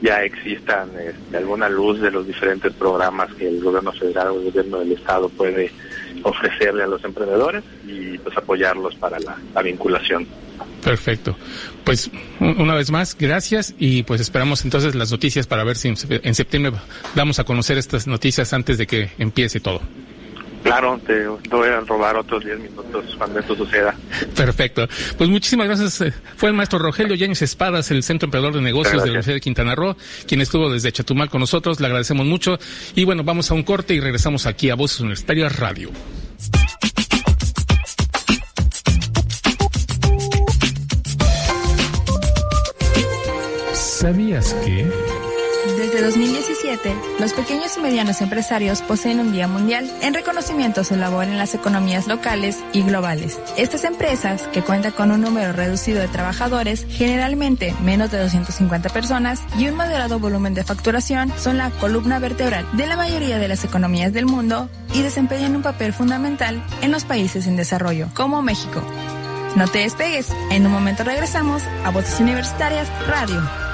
ya 0.00 0.22
existan 0.22 0.90
este, 0.98 1.36
alguna 1.36 1.68
luz 1.68 2.00
de 2.00 2.10
los 2.10 2.26
diferentes 2.26 2.72
programas 2.72 3.32
que 3.34 3.48
el 3.48 3.62
gobierno 3.62 3.92
federal 3.92 4.28
o 4.28 4.38
el 4.38 4.44
gobierno 4.46 4.78
del 4.78 4.92
estado 4.92 5.28
puede 5.28 5.70
ofrecerle 6.22 6.82
a 6.82 6.86
los 6.86 7.02
emprendedores 7.04 7.64
y 7.86 8.18
pues 8.18 8.36
apoyarlos 8.36 8.94
para 8.96 9.18
la, 9.20 9.36
la 9.54 9.62
vinculación. 9.62 10.26
Perfecto. 10.82 11.36
Pues 11.84 12.10
una 12.40 12.74
vez 12.74 12.90
más, 12.90 13.16
gracias 13.18 13.74
y 13.78 14.02
pues 14.04 14.20
esperamos 14.20 14.64
entonces 14.64 14.94
las 14.94 15.10
noticias 15.10 15.46
para 15.46 15.64
ver 15.64 15.76
si 15.76 15.88
en 15.88 16.34
septiembre 16.34 16.72
damos 17.14 17.38
a 17.38 17.44
conocer 17.44 17.78
estas 17.78 18.06
noticias 18.06 18.52
antes 18.52 18.78
de 18.78 18.86
que 18.86 19.10
empiece 19.18 19.60
todo. 19.60 19.80
Claro, 20.66 21.00
te 21.06 21.28
voy 21.28 21.68
a 21.68 21.80
robar 21.80 22.16
otros 22.16 22.44
10 22.44 22.58
minutos 22.58 23.14
cuando 23.16 23.38
esto 23.38 23.54
suceda. 23.54 23.94
Perfecto. 24.36 24.88
Pues 25.16 25.30
muchísimas 25.30 25.68
gracias. 25.68 26.00
Eh, 26.00 26.12
fue 26.36 26.48
el 26.48 26.56
maestro 26.56 26.80
Rogelio 26.80 27.14
Yáñez 27.14 27.40
Espadas, 27.42 27.92
el 27.92 28.02
Centro 28.02 28.26
Emperador 28.26 28.52
de 28.52 28.62
Negocios 28.62 28.94
de 28.94 28.98
la 28.98 29.04
Universidad 29.04 29.36
de 29.36 29.40
Quintana 29.40 29.76
Roo, 29.76 29.96
quien 30.26 30.40
estuvo 30.40 30.68
desde 30.68 30.90
Chatumal 30.90 31.30
con 31.30 31.40
nosotros. 31.40 31.78
Le 31.78 31.86
agradecemos 31.86 32.26
mucho. 32.26 32.58
Y 32.96 33.04
bueno, 33.04 33.22
vamos 33.22 33.48
a 33.52 33.54
un 33.54 33.62
corte 33.62 33.94
y 33.94 34.00
regresamos 34.00 34.46
aquí 34.46 34.68
a 34.68 34.74
Voces 34.74 34.98
Universitarias 35.00 35.56
Radio. 35.56 35.90
¿Sabías 43.72 44.52
que... 44.64 45.15
Desde 45.76 46.00
2017, 46.00 46.96
los 47.20 47.34
pequeños 47.34 47.76
y 47.76 47.80
medianos 47.80 48.22
empresarios 48.22 48.80
poseen 48.80 49.20
un 49.20 49.32
Día 49.32 49.46
Mundial 49.46 49.90
en 50.00 50.14
reconocimiento 50.14 50.80
a 50.80 50.84
su 50.84 50.96
labor 50.96 51.24
en 51.24 51.36
las 51.36 51.54
economías 51.54 52.06
locales 52.06 52.64
y 52.72 52.80
globales. 52.80 53.38
Estas 53.58 53.84
empresas, 53.84 54.48
que 54.54 54.62
cuentan 54.62 54.92
con 54.92 55.10
un 55.10 55.20
número 55.20 55.52
reducido 55.52 56.00
de 56.00 56.08
trabajadores, 56.08 56.86
generalmente 56.88 57.74
menos 57.82 58.10
de 58.10 58.18
250 58.18 58.88
personas, 58.88 59.42
y 59.58 59.68
un 59.68 59.76
moderado 59.76 60.18
volumen 60.18 60.54
de 60.54 60.64
facturación, 60.64 61.30
son 61.36 61.58
la 61.58 61.70
columna 61.72 62.20
vertebral 62.20 62.66
de 62.72 62.86
la 62.86 62.96
mayoría 62.96 63.38
de 63.38 63.48
las 63.48 63.62
economías 63.62 64.14
del 64.14 64.24
mundo 64.24 64.70
y 64.94 65.02
desempeñan 65.02 65.56
un 65.56 65.62
papel 65.62 65.92
fundamental 65.92 66.64
en 66.80 66.90
los 66.90 67.04
países 67.04 67.46
en 67.46 67.56
desarrollo, 67.56 68.08
como 68.14 68.40
México. 68.40 68.82
No 69.56 69.68
te 69.68 69.80
despegues, 69.80 70.30
en 70.50 70.64
un 70.64 70.72
momento 70.72 71.04
regresamos 71.04 71.62
a 71.84 71.90
Voces 71.90 72.18
Universitarias 72.18 72.88
Radio. 73.06 73.65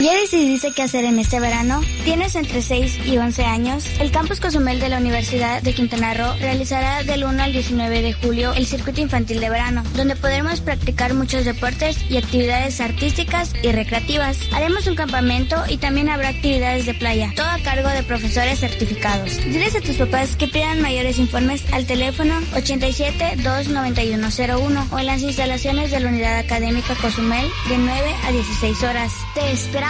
¿Ya 0.00 0.14
decidiste 0.14 0.72
qué 0.72 0.80
hacer 0.80 1.04
en 1.04 1.18
este 1.18 1.40
verano? 1.40 1.82
¿Tienes 2.04 2.34
entre 2.34 2.62
6 2.62 3.00
y 3.04 3.18
11 3.18 3.44
años? 3.44 3.84
El 4.00 4.10
Campus 4.10 4.40
Cozumel 4.40 4.80
de 4.80 4.88
la 4.88 4.96
Universidad 4.96 5.60
de 5.60 5.74
Quintana 5.74 6.14
Roo 6.14 6.32
realizará 6.40 7.02
del 7.02 7.22
1 7.22 7.42
al 7.42 7.52
19 7.52 8.00
de 8.00 8.14
julio 8.14 8.54
el 8.54 8.64
circuito 8.64 9.02
infantil 9.02 9.40
de 9.40 9.50
verano, 9.50 9.82
donde 9.96 10.16
podremos 10.16 10.62
practicar 10.62 11.12
muchos 11.12 11.44
deportes 11.44 11.98
y 12.08 12.16
actividades 12.16 12.80
artísticas 12.80 13.52
y 13.62 13.72
recreativas. 13.72 14.38
Haremos 14.54 14.86
un 14.86 14.94
campamento 14.94 15.56
y 15.68 15.76
también 15.76 16.08
habrá 16.08 16.28
actividades 16.28 16.86
de 16.86 16.94
playa, 16.94 17.30
todo 17.36 17.50
a 17.50 17.58
cargo 17.58 17.90
de 17.90 18.02
profesores 18.02 18.58
certificados. 18.58 19.36
Diles 19.44 19.76
a 19.76 19.82
tus 19.82 19.96
papás 19.96 20.34
que 20.34 20.48
pidan 20.48 20.80
mayores 20.80 21.18
informes 21.18 21.62
al 21.74 21.84
teléfono 21.84 22.40
87 22.56 23.36
29101 23.42 24.88
o 24.92 24.98
en 24.98 25.06
las 25.06 25.20
instalaciones 25.20 25.90
de 25.90 26.00
la 26.00 26.08
Unidad 26.08 26.38
Académica 26.38 26.94
Cozumel 26.94 27.46
de 27.68 27.76
9 27.76 28.14
a 28.24 28.32
16 28.32 28.82
horas. 28.84 29.12
Te 29.34 29.52
esperamos 29.52 29.89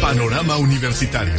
Panorama 0.00 0.56
Universitario. 0.56 1.34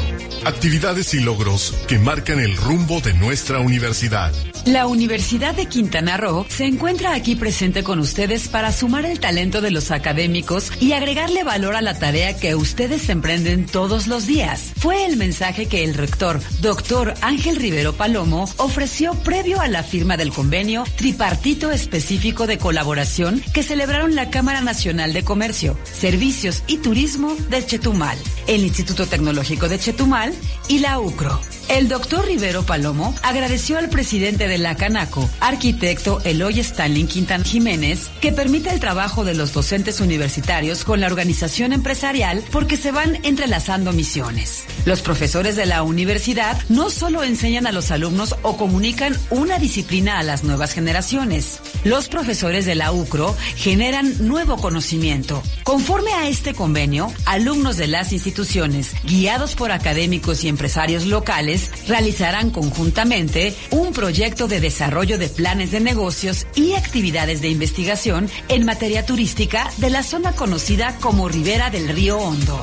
Actividades 0.45 1.13
y 1.15 1.19
logros 1.19 1.75
que 1.87 1.97
marcan 1.97 2.39
el 2.39 2.55
rumbo 2.55 3.01
de 3.01 3.13
nuestra 3.13 3.59
universidad. 3.59 4.31
La 4.65 4.85
Universidad 4.85 5.55
de 5.55 5.65
Quintana 5.65 6.17
Roo 6.17 6.45
se 6.47 6.65
encuentra 6.65 7.15
aquí 7.15 7.35
presente 7.35 7.83
con 7.83 7.99
ustedes 7.99 8.47
para 8.47 8.71
sumar 8.71 9.05
el 9.05 9.19
talento 9.19 9.59
de 9.59 9.71
los 9.71 9.89
académicos 9.89 10.71
y 10.79 10.91
agregarle 10.91 11.43
valor 11.43 11.75
a 11.75 11.81
la 11.81 11.97
tarea 11.97 12.37
que 12.37 12.53
ustedes 12.53 13.09
emprenden 13.09 13.65
todos 13.65 14.05
los 14.05 14.27
días. 14.27 14.71
Fue 14.77 15.05
el 15.05 15.17
mensaje 15.17 15.65
que 15.65 15.83
el 15.83 15.95
rector, 15.95 16.39
doctor 16.59 17.15
Ángel 17.21 17.55
Rivero 17.55 17.93
Palomo, 17.93 18.47
ofreció 18.57 19.15
previo 19.15 19.61
a 19.61 19.67
la 19.67 19.81
firma 19.81 20.15
del 20.15 20.31
convenio 20.31 20.83
tripartito 20.95 21.71
específico 21.71 22.45
de 22.45 22.59
colaboración 22.59 23.41
que 23.55 23.63
celebraron 23.63 24.13
la 24.13 24.29
Cámara 24.29 24.61
Nacional 24.61 25.11
de 25.11 25.23
Comercio, 25.23 25.75
Servicios 25.83 26.63
y 26.67 26.77
Turismo 26.77 27.35
de 27.49 27.65
Chetumal, 27.65 28.17
el 28.55 28.65
Instituto 28.65 29.07
Tecnológico 29.07 29.69
de 29.69 29.79
Chetumal 29.79 30.33
y 30.67 30.79
la 30.79 30.99
UCRO. 30.99 31.39
El 31.71 31.87
doctor 31.87 32.25
Rivero 32.25 32.63
Palomo 32.63 33.15
agradeció 33.23 33.77
al 33.77 33.87
presidente 33.87 34.49
de 34.49 34.57
la 34.57 34.75
Canaco, 34.75 35.29
arquitecto 35.39 36.19
Eloy 36.25 36.59
Stalin 36.59 37.07
Quintan 37.07 37.45
Jiménez, 37.45 38.09
que 38.19 38.33
permita 38.33 38.73
el 38.73 38.81
trabajo 38.81 39.23
de 39.23 39.35
los 39.35 39.53
docentes 39.53 40.01
universitarios 40.01 40.83
con 40.83 40.99
la 40.99 41.07
organización 41.07 41.71
empresarial 41.71 42.43
porque 42.51 42.75
se 42.75 42.91
van 42.91 43.23
entrelazando 43.23 43.93
misiones. 43.93 44.65
Los 44.83 45.01
profesores 45.01 45.55
de 45.55 45.65
la 45.65 45.83
universidad 45.83 46.59
no 46.67 46.89
solo 46.89 47.23
enseñan 47.23 47.65
a 47.65 47.71
los 47.71 47.89
alumnos 47.91 48.35
o 48.41 48.57
comunican 48.57 49.17
una 49.29 49.57
disciplina 49.57 50.19
a 50.19 50.23
las 50.23 50.43
nuevas 50.43 50.73
generaciones. 50.73 51.61
Los 51.85 52.09
profesores 52.09 52.65
de 52.65 52.75
la 52.75 52.91
UCRO 52.91 53.33
generan 53.55 54.27
nuevo 54.27 54.57
conocimiento. 54.57 55.41
Conforme 55.63 56.11
a 56.11 56.27
este 56.27 56.53
convenio, 56.53 57.13
alumnos 57.25 57.77
de 57.77 57.87
las 57.87 58.11
instituciones, 58.11 58.91
guiados 59.05 59.55
por 59.55 59.71
académicos 59.71 60.43
y 60.43 60.49
empresarios 60.49 61.05
locales, 61.05 61.60
realizarán 61.87 62.49
conjuntamente 62.51 63.53
un 63.71 63.93
proyecto 63.93 64.47
de 64.47 64.59
desarrollo 64.59 65.17
de 65.17 65.29
planes 65.29 65.71
de 65.71 65.79
negocios 65.79 66.47
y 66.55 66.73
actividades 66.73 67.41
de 67.41 67.49
investigación 67.49 68.29
en 68.49 68.65
materia 68.65 69.05
turística 69.05 69.69
de 69.77 69.89
la 69.89 70.03
zona 70.03 70.33
conocida 70.33 70.97
como 71.01 71.29
Ribera 71.29 71.69
del 71.69 71.89
Río 71.89 72.17
Hondo. 72.17 72.61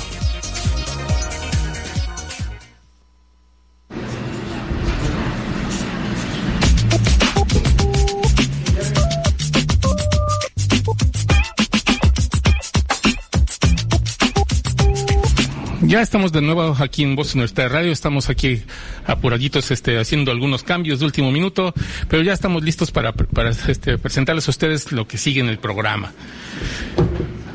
Ya 15.89 16.03
estamos 16.03 16.33
de 16.33 16.43
nuevo 16.43 16.77
aquí 16.81 17.03
en 17.03 17.17
Voz 17.17 17.35
Nuestra 17.35 17.67
Radio, 17.67 17.93
estamos 17.93 18.29
aquí 18.29 18.61
apuraditos 19.07 19.71
este, 19.71 19.99
haciendo 19.99 20.31
algunos 20.31 20.63
cambios 20.63 20.99
de 20.99 21.07
último 21.07 21.33
minuto, 21.33 21.73
pero 22.11 22.23
ya 22.23 22.35
estamos 22.35 22.63
listos 22.63 22.91
para, 22.91 23.15
para 23.15 23.53
este, 23.53 23.97
presentarles 23.97 24.47
a 24.49 24.51
ustedes 24.51 24.93
lo 24.93 25.09
que 25.09 25.17
sigue 25.17 25.41
en 25.41 25.49
el 25.49 25.59
programa. 25.59 26.13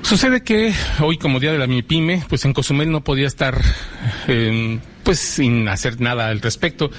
Sucede 0.02 0.42
que 0.42 0.74
hoy 1.00 1.20
como 1.20 1.40
día 1.40 1.52
de 1.52 1.60
la 1.60 1.68
MIPYME, 1.68 2.24
pues 2.28 2.44
en 2.46 2.54
Cozumel 2.54 2.90
no 2.90 3.04
podía 3.04 3.28
estar 3.28 3.62
en 4.28 4.82
pues 5.03 5.19
sin 5.19 5.67
hacer 5.67 6.00
nada 6.01 6.27
al 6.27 6.41
respecto. 6.41 6.89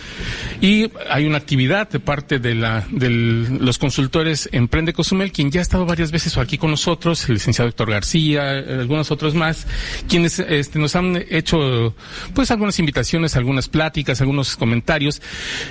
Y 0.61 0.91
hay 1.11 1.27
una 1.27 1.39
actividad 1.39 1.89
de 1.89 2.01
parte 2.01 2.39
de, 2.39 2.55
la, 2.55 2.87
de 2.91 3.11
los 3.11 3.79
consultores 3.79 4.49
Emprende 4.53 4.93
Cozumel, 4.93 5.33
quien 5.33 5.51
ya 5.51 5.61
ha 5.61 5.63
estado 5.63 5.87
varias 5.87 6.11
veces 6.11 6.37
aquí 6.37 6.59
con 6.59 6.71
nosotros, 6.71 7.29
el 7.29 7.35
licenciado 7.35 7.69
Héctor 7.69 7.91
García, 7.91 8.51
algunos 8.51 9.11
otros 9.11 9.35
más, 9.35 9.67
quienes 10.09 10.39
este, 10.39 10.79
nos 10.79 10.97
han 10.97 11.23
hecho 11.31 11.95
pues 12.35 12.51
algunas 12.51 12.79
invitaciones, 12.79 13.37
algunas 13.37 13.69
pláticas, 13.69 14.21
algunos 14.21 14.57
comentarios. 14.57 15.23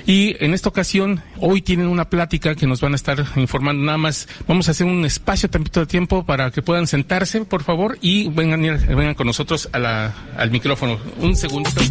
Y 0.06 0.36
en 0.44 0.54
esta 0.54 0.70
ocasión, 0.70 1.22
hoy 1.40 1.62
tienen 1.62 1.88
una 1.88 2.10
plática 2.10 2.56
que 2.56 2.68
nos 2.68 2.82
van 2.82 2.94
a 2.94 2.96
estar 2.96 3.24
informando 3.36 3.84
nada 3.84 3.98
más. 3.98 4.28
Vamos 4.48 4.68
a 4.68 4.72
hacer 4.72 4.88
un 4.88 5.06
espacio 5.06 5.50
tantito 5.50 5.80
de 5.80 5.86
tiempo 5.86 6.26
para 6.26 6.52
que 6.52 6.62
puedan 6.62 6.88
sentarse, 6.88 7.46
por 7.46 7.64
favor, 7.64 7.98
y 8.02 8.30
vengan, 8.30 8.62
vengan 8.62 9.16
con 9.16 9.28
nosotros 9.28 9.70
a 9.72 9.80
la, 9.80 10.14
al 10.38 10.52
micrófono. 10.52 11.00
Un 11.20 11.36
segundito. 11.36 11.82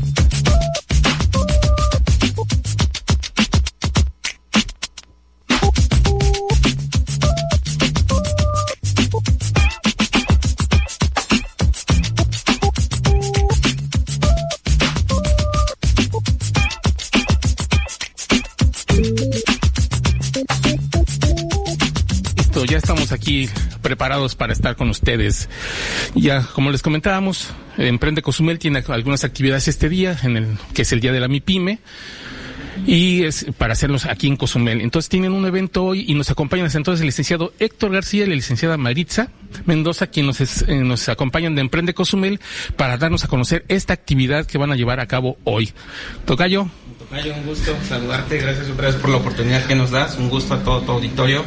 Preparados 23.92 24.34
para 24.34 24.54
estar 24.54 24.75
con 24.75 24.88
ustedes. 24.88 25.50
Ya, 26.14 26.46
como 26.54 26.70
les 26.70 26.80
comentábamos, 26.80 27.50
Emprende 27.76 28.22
Cozumel 28.22 28.58
tiene 28.58 28.82
algunas 28.88 29.22
actividades 29.22 29.68
este 29.68 29.90
día, 29.90 30.18
en 30.22 30.38
el 30.38 30.58
que 30.72 30.80
es 30.80 30.92
el 30.92 31.00
día 31.00 31.12
de 31.12 31.20
la 31.20 31.28
MIPYME 31.28 31.78
y 32.87 33.25
es 33.25 33.44
para 33.58 33.75
hacerlos 33.75 34.06
aquí 34.06 34.28
en 34.28 34.38
Cozumel. 34.38 34.80
Entonces 34.80 35.11
tienen 35.11 35.32
un 35.32 35.44
evento 35.44 35.84
hoy 35.84 36.06
y 36.08 36.14
nos 36.14 36.30
acompañan 36.30 36.70
entonces 36.72 37.02
el 37.02 37.06
licenciado 37.08 37.52
Héctor 37.58 37.92
García 37.92 38.25
y 38.25 38.28
la 38.28 38.34
licenciada 38.34 38.78
Maritza 38.78 39.28
Mendoza, 39.66 40.06
quienes 40.06 40.40
nos, 40.40 40.68
nos 40.68 41.08
acompañan 41.11 41.54
de 41.54 41.61
Emprende 41.61 41.92
Cozumel 41.92 42.40
para 42.78 42.96
darnos 42.96 43.25
a 43.25 43.28
conocer 43.28 43.66
esta 43.68 43.92
actividad 43.92 44.46
que 44.46 44.56
van 44.56 44.72
a 44.72 44.76
llevar 44.76 45.00
a 45.00 45.06
cabo 45.06 45.37
hoy. 45.44 45.70
Tocayo. 46.25 46.70
Un 47.12 47.45
gusto 47.45 47.76
saludarte, 47.87 48.38
gracias 48.38 48.71
otra 48.71 48.87
vez 48.87 48.97
por 48.97 49.11
la 49.11 49.19
oportunidad 49.19 49.66
que 49.66 49.75
nos 49.75 49.90
das, 49.90 50.16
un 50.16 50.31
gusto 50.31 50.54
a 50.54 50.62
todo 50.62 50.81
tu 50.81 50.92
auditorio. 50.92 51.45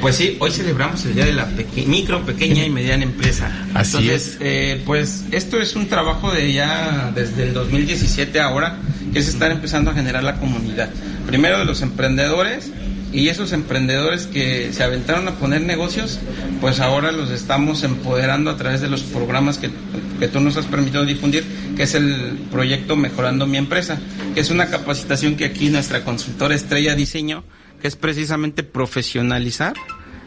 Pues 0.00 0.16
sí, 0.16 0.36
hoy 0.40 0.50
celebramos 0.50 1.04
el 1.04 1.14
Día 1.14 1.24
de 1.24 1.32
la 1.32 1.48
Micro, 1.86 2.26
Pequeña 2.26 2.66
y 2.66 2.70
Mediana 2.70 3.04
Empresa. 3.04 3.48
Así 3.74 4.10
es. 4.10 4.38
Eh, 4.40 4.82
pues 4.84 5.24
esto 5.30 5.60
es 5.60 5.76
un 5.76 5.86
trabajo 5.86 6.32
de 6.32 6.52
ya 6.52 7.12
desde 7.14 7.44
el 7.44 7.54
2017 7.54 8.40
ahora, 8.40 8.80
que 9.12 9.20
es 9.20 9.28
estar 9.28 9.52
empezando 9.52 9.92
a 9.92 9.94
generar 9.94 10.24
la 10.24 10.34
comunidad. 10.40 10.90
Primero 11.28 11.60
de 11.60 11.64
los 11.64 11.80
emprendedores 11.82 12.72
y 13.14 13.28
esos 13.28 13.52
emprendedores 13.52 14.26
que 14.26 14.72
se 14.72 14.82
aventaron 14.82 15.28
a 15.28 15.36
poner 15.36 15.60
negocios, 15.60 16.18
pues 16.60 16.80
ahora 16.80 17.12
los 17.12 17.30
estamos 17.30 17.84
empoderando 17.84 18.50
a 18.50 18.56
través 18.56 18.80
de 18.80 18.88
los 18.88 19.04
programas 19.04 19.58
que, 19.58 19.70
que 20.18 20.26
tú 20.26 20.40
nos 20.40 20.56
has 20.56 20.66
permitido 20.66 21.04
difundir, 21.04 21.44
que 21.76 21.84
es 21.84 21.94
el 21.94 22.38
proyecto 22.50 22.96
Mejorando 22.96 23.46
mi 23.46 23.56
empresa, 23.56 24.00
que 24.34 24.40
es 24.40 24.50
una 24.50 24.66
capacitación 24.66 25.36
que 25.36 25.44
aquí 25.44 25.70
nuestra 25.70 26.04
consultora 26.04 26.56
Estrella 26.56 26.96
Diseño, 26.96 27.44
que 27.80 27.86
es 27.86 27.94
precisamente 27.94 28.64
profesionalizar 28.64 29.74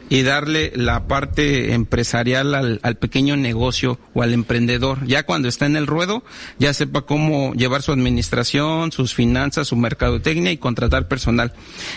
y 0.10 0.24
darle 0.24 0.72
la 0.76 1.08
parte 1.08 1.74
empresarial 1.74 2.56
al, 2.56 2.80
al, 2.84 2.96
pequeño 2.96 3.36
negocio 3.36 4.00
o 4.14 4.22
al 4.22 4.34
emprendedor. 4.34 5.06
Ya 5.06 5.24
cuando 5.24 5.48
está 5.48 5.66
en 5.66 5.76
el 5.76 5.88
ruedo, 5.88 6.24
ya 6.60 6.74
sepa 6.74 7.02
cómo 7.02 7.54
llevar 7.54 7.82
su 7.82 7.92
administración, 7.92 8.92
sus 8.92 9.14
finanzas, 9.14 9.68
su 9.68 9.76
mercadotecnia 9.76 10.52
y 10.52 10.58
contratar 10.58 11.08
personal. 11.08 11.54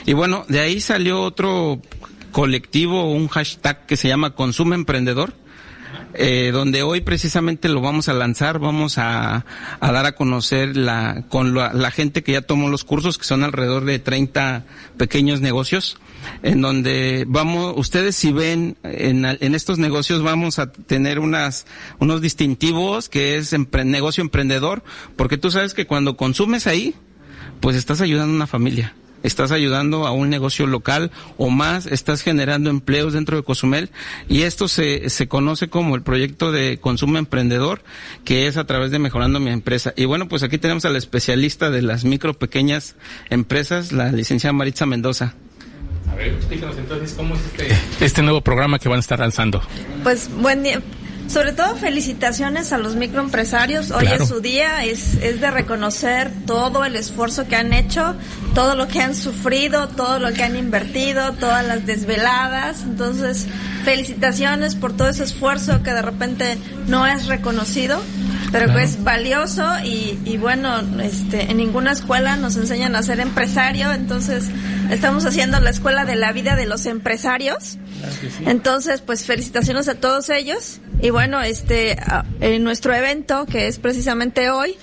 Y 0.07 0.13
bueno, 0.13 0.45
de 0.49 0.61
ahí 0.61 0.81
salió 0.81 1.23
otro 1.23 1.81
colectivo, 2.33 3.13
un 3.13 3.29
hashtag 3.29 3.87
que 3.87 3.97
se 3.97 4.09
llama 4.09 4.35
Consume 4.35 4.75
Emprendedor, 4.75 5.35
eh, 6.15 6.51
donde 6.53 6.83
hoy 6.83 7.01
precisamente 7.03 7.69
lo 7.69 7.81
vamos 7.81 8.09
a 8.09 8.13
lanzar, 8.13 8.59
vamos 8.59 8.99
a, 8.99 9.45
a 9.81 9.93
dar 9.93 10.07
a 10.07 10.13
conocer 10.13 10.77
la, 10.77 11.25
con 11.29 11.55
la, 11.55 11.73
la, 11.73 11.91
gente 11.91 12.23
que 12.23 12.33
ya 12.33 12.43
tomó 12.43 12.69
los 12.69 12.85
cursos, 12.85 13.19
que 13.19 13.25
son 13.25 13.45
alrededor 13.45 13.85
de 13.85 13.99
30 13.99 14.65
pequeños 14.97 15.41
negocios, 15.41 15.99
en 16.43 16.61
donde 16.61 17.25
vamos, 17.29 17.75
ustedes 17.77 18.17
si 18.17 18.33
ven 18.33 18.77
en, 18.83 19.25
estos 19.55 19.79
negocios 19.79 20.23
vamos 20.23 20.59
a 20.59 20.73
tener 20.73 21.19
unas, 21.19 21.67
unos 21.99 22.21
distintivos 22.21 23.09
que 23.09 23.37
es 23.37 23.55
negocio 23.85 24.23
emprendedor, 24.23 24.83
porque 25.17 25.39
tú 25.39 25.51
sabes 25.51 25.75
que 25.75 25.87
cuando 25.87 26.17
consumes 26.17 26.67
ahí, 26.67 26.95
pues 27.61 27.77
estás 27.77 28.01
ayudando 28.01 28.33
a 28.33 28.37
una 28.37 28.47
familia 28.47 28.95
estás 29.23 29.53
ayudando 29.53 30.07
a 30.07 30.13
un 30.13 30.31
negocio 30.31 30.67
local 30.67 31.11
o 31.37 31.51
más, 31.51 31.87
estás 31.87 32.23
generando 32.23 32.71
empleos 32.71 33.13
dentro 33.13 33.37
de 33.37 33.43
Cozumel 33.43 33.91
y 34.29 34.43
esto 34.43 34.69
se, 34.69 35.11
se 35.11 35.29
conoce 35.29 35.69
como 35.69 35.95
el 35.97 36.03
proyecto 36.03 36.53
de 36.53 36.79
consumo 36.79 37.19
emprendedor 37.19 37.83
que 38.25 38.47
es 38.47 38.57
a 38.57 38.65
través 38.65 38.91
de 38.91 38.99
mejorando 38.99 39.41
mi 39.41 39.51
empresa. 39.51 39.93
Y 39.97 40.05
bueno, 40.05 40.29
pues 40.29 40.43
aquí 40.43 40.59
tenemos 40.59 40.85
a 40.85 40.91
la 40.91 40.99
especialista 40.99 41.71
de 41.71 41.83
las 41.83 42.05
micro 42.05 42.35
pequeñas 42.35 42.97
empresas, 43.29 43.93
la 43.93 44.13
licenciada 44.13 44.53
Maritza 44.53 44.87
Mendoza. 44.87 45.35
A 46.11 46.15
ver, 46.15 46.29
explícanos 46.35 46.77
entonces 46.79 47.15
cómo 47.17 47.35
es 47.35 47.41
este, 47.47 48.05
este 48.05 48.23
nuevo 48.23 48.41
programa 48.41 48.79
que 48.79 48.89
van 48.89 48.99
a 48.99 49.01
estar 49.01 49.19
lanzando. 49.19 49.63
Pues 50.03 50.31
buen 50.31 50.63
día. 50.63 50.81
Sobre 51.31 51.53
todo 51.53 51.77
felicitaciones 51.77 52.73
a 52.73 52.79
los 52.79 52.97
microempresarios. 52.97 53.93
Hoy 53.93 54.01
claro. 54.01 54.25
es 54.25 54.29
su 54.29 54.41
día, 54.41 54.85
es, 54.85 55.15
es 55.23 55.41
de 55.41 55.49
reconocer 55.53 56.33
todo 56.45 56.85
el 56.85 56.97
esfuerzo 56.97 57.47
que 57.47 57.55
han 57.55 57.73
hecho, 57.73 58.17
todo 58.53 58.75
lo 58.75 58.89
que 58.89 59.01
han 59.01 59.15
sufrido, 59.15 59.87
todo 59.87 60.19
lo 60.19 60.33
que 60.33 60.43
han 60.43 60.57
invertido, 60.57 61.33
todas 61.35 61.65
las 61.65 61.87
desveladas. 61.87 62.83
Entonces, 62.83 63.47
felicitaciones 63.85 64.75
por 64.75 64.97
todo 64.97 65.09
ese 65.09 65.23
esfuerzo 65.23 65.85
que 65.85 65.93
de 65.93 66.03
repente 66.03 66.59
no 66.89 67.07
es 67.07 67.27
reconocido, 67.27 68.03
pero 68.53 68.67
claro. 68.67 68.79
que 68.79 68.85
es 68.85 69.03
valioso 69.03 69.65
y, 69.85 70.19
y 70.25 70.37
bueno, 70.37 70.81
este, 71.03 71.51
en 71.51 71.57
ninguna 71.57 71.93
escuela 71.93 72.37
nos 72.37 72.57
enseñan 72.57 72.97
a 72.97 73.03
ser 73.03 73.21
empresario, 73.21 73.93
entonces 73.93 74.47
estamos 74.91 75.25
haciendo 75.25 75.61
la 75.61 75.71
escuela 75.71 76.05
de 76.05 76.17
la 76.17 76.33
vida 76.33 76.57
de 76.57 76.67
los 76.67 76.87
empresarios. 76.87 77.79
Claro 77.99 78.15
sí. 78.21 78.45
Entonces, 78.47 79.01
pues 79.01 79.25
felicitaciones 79.25 79.89
a 79.89 79.95
todos 79.95 80.29
ellos. 80.31 80.81
Y 81.03 81.11
bueno, 81.11 81.41
este, 81.41 81.97
en 82.41 82.65
nuestro 82.65 82.95
evento, 82.95 83.47
que 83.47 83.69
es 83.69 83.79
precisamente 83.79 84.51
hoy, 84.51 84.77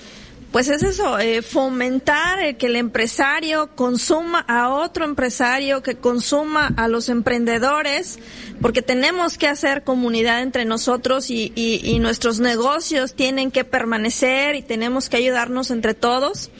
pues 0.52 0.68
es 0.68 0.82
eso, 0.82 1.18
eh, 1.18 1.42
fomentar 1.42 2.40
el 2.40 2.56
que 2.56 2.66
el 2.66 2.76
empresario 2.76 3.70
consuma 3.76 4.40
a 4.48 4.70
otro 4.70 5.04
empresario, 5.04 5.82
que 5.82 5.96
consuma 5.96 6.72
a 6.76 6.88
los 6.88 7.10
emprendedores, 7.10 8.18
porque 8.60 8.80
tenemos 8.80 9.36
que 9.36 9.46
hacer 9.46 9.84
comunidad 9.84 10.40
entre 10.40 10.64
nosotros 10.64 11.30
y, 11.30 11.52
y, 11.54 11.80
y 11.84 11.98
nuestros 11.98 12.40
negocios 12.40 13.14
tienen 13.14 13.50
que 13.50 13.64
permanecer 13.64 14.54
y 14.54 14.62
tenemos 14.62 15.08
que 15.08 15.18
ayudarnos 15.18 15.70
entre 15.70 15.92
todos. 15.92 16.50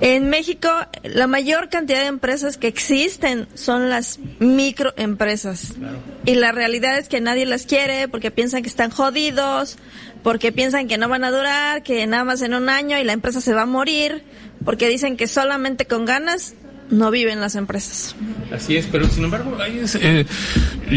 En 0.00 0.28
México, 0.28 0.68
la 1.02 1.26
mayor 1.26 1.68
cantidad 1.68 2.00
de 2.00 2.06
empresas 2.06 2.56
que 2.56 2.68
existen 2.68 3.48
son 3.54 3.90
las 3.90 4.18
microempresas. 4.38 5.74
Claro. 5.78 5.98
Y 6.24 6.34
la 6.34 6.52
realidad 6.52 6.98
es 6.98 7.08
que 7.08 7.20
nadie 7.20 7.46
las 7.46 7.66
quiere 7.66 8.08
porque 8.08 8.30
piensan 8.30 8.62
que 8.62 8.68
están 8.68 8.90
jodidos, 8.90 9.76
porque 10.22 10.52
piensan 10.52 10.88
que 10.88 10.98
no 10.98 11.08
van 11.08 11.24
a 11.24 11.30
durar, 11.30 11.82
que 11.82 12.06
nada 12.06 12.24
más 12.24 12.42
en 12.42 12.54
un 12.54 12.68
año 12.68 12.98
y 12.98 13.04
la 13.04 13.12
empresa 13.12 13.40
se 13.40 13.52
va 13.52 13.62
a 13.62 13.66
morir, 13.66 14.24
porque 14.64 14.88
dicen 14.88 15.16
que 15.16 15.26
solamente 15.26 15.86
con 15.86 16.04
ganas 16.04 16.54
no 16.90 17.10
viven 17.10 17.40
las 17.40 17.54
empresas. 17.54 18.14
Así 18.52 18.76
es, 18.76 18.86
pero 18.86 19.08
sin 19.08 19.24
embargo, 19.24 19.56
es, 19.64 19.94
eh, 19.94 20.26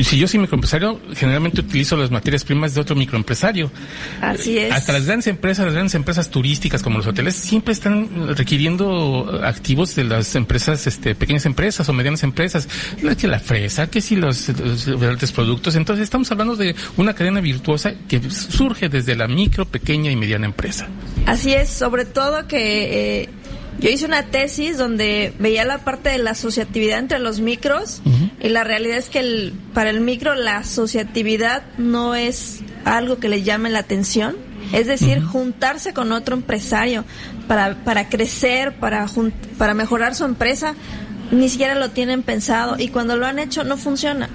si 0.03 0.17
yo 0.17 0.27
soy 0.27 0.39
microempresario, 0.39 0.99
generalmente 1.13 1.61
utilizo 1.61 1.95
las 1.95 2.11
materias 2.11 2.43
primas 2.43 2.73
de 2.73 2.81
otro 2.81 2.95
microempresario. 2.95 3.71
Así 4.21 4.57
es. 4.57 4.73
Hasta 4.73 4.93
las 4.93 5.05
grandes 5.05 5.27
empresas, 5.27 5.65
las 5.65 5.73
grandes 5.73 5.95
empresas 5.95 6.29
turísticas 6.29 6.83
como 6.83 6.97
los 6.97 7.07
hoteles, 7.07 7.35
siempre 7.35 7.73
están 7.73 8.35
requiriendo 8.35 9.39
activos 9.43 9.95
de 9.95 10.03
las 10.03 10.35
empresas, 10.35 10.85
este, 10.87 11.15
pequeñas 11.15 11.45
empresas 11.45 11.87
o 11.87 11.93
medianas 11.93 12.23
empresas. 12.23 12.67
Que 13.15 13.27
la 13.27 13.39
fresa, 13.39 13.87
que 13.87 14.01
si 14.01 14.17
los, 14.17 14.49
los 14.49 14.85
diferentes 14.85 15.31
productos. 15.31 15.75
Entonces 15.75 16.03
estamos 16.03 16.29
hablando 16.31 16.55
de 16.55 16.75
una 16.97 17.13
cadena 17.13 17.39
virtuosa 17.39 17.93
que 18.07 18.21
surge 18.29 18.89
desde 18.89 19.15
la 19.15 19.27
micro, 19.27 19.65
pequeña 19.65 20.11
y 20.11 20.15
mediana 20.15 20.45
empresa. 20.45 20.87
Así 21.25 21.53
es, 21.53 21.69
sobre 21.69 22.05
todo 22.05 22.47
que 22.47 23.23
eh, 23.23 23.29
yo 23.79 23.89
hice 23.89 24.05
una 24.05 24.23
tesis 24.23 24.77
donde 24.77 25.33
veía 25.39 25.65
la 25.65 25.79
parte 25.79 26.09
de 26.09 26.17
la 26.17 26.31
asociatividad 26.31 26.99
entre 26.99 27.19
los 27.19 27.39
micros 27.39 28.01
uh 28.05 28.09
-huh. 28.09 28.31
y 28.41 28.49
la 28.49 28.63
realidad 28.63 28.97
es 28.97 29.09
que 29.09 29.19
el, 29.19 29.53
para 29.73 29.89
el 29.89 29.99
micro 29.99 30.35
la 30.35 30.57
asociatividad 30.57 31.63
no 31.77 32.15
es 32.15 32.61
algo 32.85 33.17
que 33.17 33.29
le 33.29 33.43
llame 33.43 33.69
la 33.69 33.79
atención. 33.79 34.35
Es 34.73 34.87
decir, 34.87 35.19
uh 35.19 35.21
-huh. 35.21 35.27
juntarse 35.27 35.93
con 35.93 36.11
otro 36.11 36.35
empresario 36.35 37.05
para, 37.47 37.75
para 37.83 38.09
crecer, 38.09 38.73
para, 38.79 39.07
para 39.57 39.73
mejorar 39.73 40.15
su 40.15 40.25
empresa, 40.25 40.73
ni 41.31 41.49
siquiera 41.49 41.75
lo 41.75 41.89
tienen 41.89 42.23
pensado 42.23 42.75
y 42.79 42.87
cuando 42.87 43.15
lo 43.15 43.25
han 43.25 43.39
hecho 43.39 43.63
no 43.63 43.77
funciona. 43.77 44.29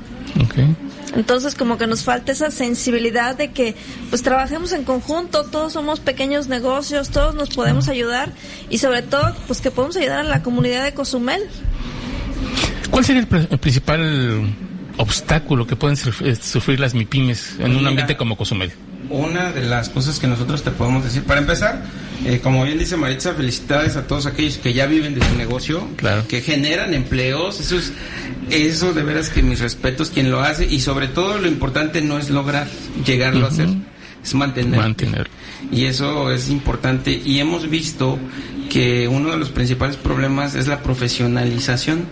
Okay. 0.44 0.76
Entonces 1.14 1.55
como 1.55 1.79
que 1.79 1.87
nos 1.87 2.05
falta 2.05 2.33
esa 2.33 2.51
sensibilidad 2.51 3.37
de 3.37 3.51
que 3.51 3.75
pues 4.11 4.23
trabajemos 4.23 4.73
en 4.73 4.85
conjunto, 4.85 5.44
todos 5.44 5.73
somos 5.73 6.01
pequeños 6.01 6.49
negocios, 6.49 7.11
todos 7.11 7.35
nos 7.35 7.51
podemos 7.51 7.88
ayudar 7.88 8.33
y 8.68 8.79
sobre 8.79 9.03
todo 9.03 9.35
pues 9.46 9.61
que 9.61 9.70
podemos 9.70 9.96
ayudar 9.96 10.20
a 10.20 10.25
la 10.25 10.42
comunidad 10.42 10.85
de 10.85 10.94
Cozumel. 10.94 11.42
¿Cuál 12.90 13.05
sería 13.05 13.23
el, 13.23 13.49
el 13.51 13.59
principal 13.59 14.55
obstáculo 14.96 15.66
que 15.66 15.77
pueden 15.77 15.96
sufrir 15.96 16.79
las 16.79 16.94
MIPIMES 16.94 17.57
en 17.61 17.77
un 17.77 17.87
ambiente 17.87 18.16
como 18.16 18.37
Cozumel? 18.37 18.73
Una 19.08 19.50
de 19.50 19.62
las 19.62 19.88
cosas 19.88 20.18
que 20.20 20.26
nosotros 20.26 20.62
te 20.62 20.70
podemos 20.70 21.02
decir, 21.02 21.24
para 21.24 21.40
empezar, 21.40 21.82
eh, 22.24 22.40
como 22.40 22.64
bien 22.64 22.78
dice 22.78 22.96
Maritza, 22.96 23.34
felicidades 23.34 23.96
a 23.96 24.06
todos 24.06 24.26
aquellos 24.26 24.58
que 24.58 24.72
ya 24.72 24.86
viven 24.86 25.14
de 25.14 25.26
su 25.26 25.34
negocio, 25.36 25.88
claro. 25.96 26.28
que 26.28 26.42
generan 26.42 26.94
empleos, 26.94 27.58
eso 27.60 27.76
es, 27.76 27.92
eso 28.50 28.92
de 28.92 29.02
veras 29.02 29.30
que 29.30 29.42
mis 29.42 29.60
respetos 29.60 30.10
quien 30.10 30.30
lo 30.30 30.40
hace 30.40 30.66
y 30.66 30.80
sobre 30.80 31.08
todo 31.08 31.38
lo 31.38 31.48
importante 31.48 32.02
no 32.02 32.18
es 32.18 32.30
lograr 32.30 32.68
llegarlo 33.04 33.40
uh 33.40 33.42
-huh. 33.42 33.46
a 33.46 33.52
hacer, 33.52 33.68
es 34.22 34.34
mantener. 34.34 34.78
Mantener. 34.78 35.30
Y 35.72 35.86
eso 35.86 36.30
es 36.30 36.48
importante 36.50 37.10
y 37.24 37.38
hemos 37.38 37.68
visto 37.68 38.18
que 38.70 39.09
uno 39.09 39.30
de 39.30 39.37
los 39.37 39.50
principales 39.50 39.96
problemas 39.96 40.54
es 40.54 40.68
la 40.68 40.83
profesionalización. 40.83 42.06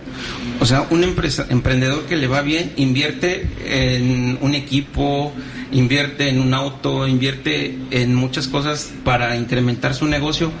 O 0.59 0.65
sea, 0.65 0.85
un 0.91 1.03
empresa, 1.03 1.47
emprendedor 1.49 2.03
que 2.03 2.17
le 2.17 2.27
va 2.27 2.41
bien 2.41 2.73
invierte 2.75 3.47
en 3.65 4.37
un 4.41 4.53
equipo, 4.53 5.33
invierte 5.71 6.29
en 6.29 6.39
un 6.39 6.53
auto, 6.53 7.07
invierte 7.07 7.79
en 7.89 8.13
muchas 8.13 8.47
cosas 8.47 8.91
para 9.03 9.37
incrementar 9.37 9.95
su 9.95 10.05
negocio, 10.05 10.51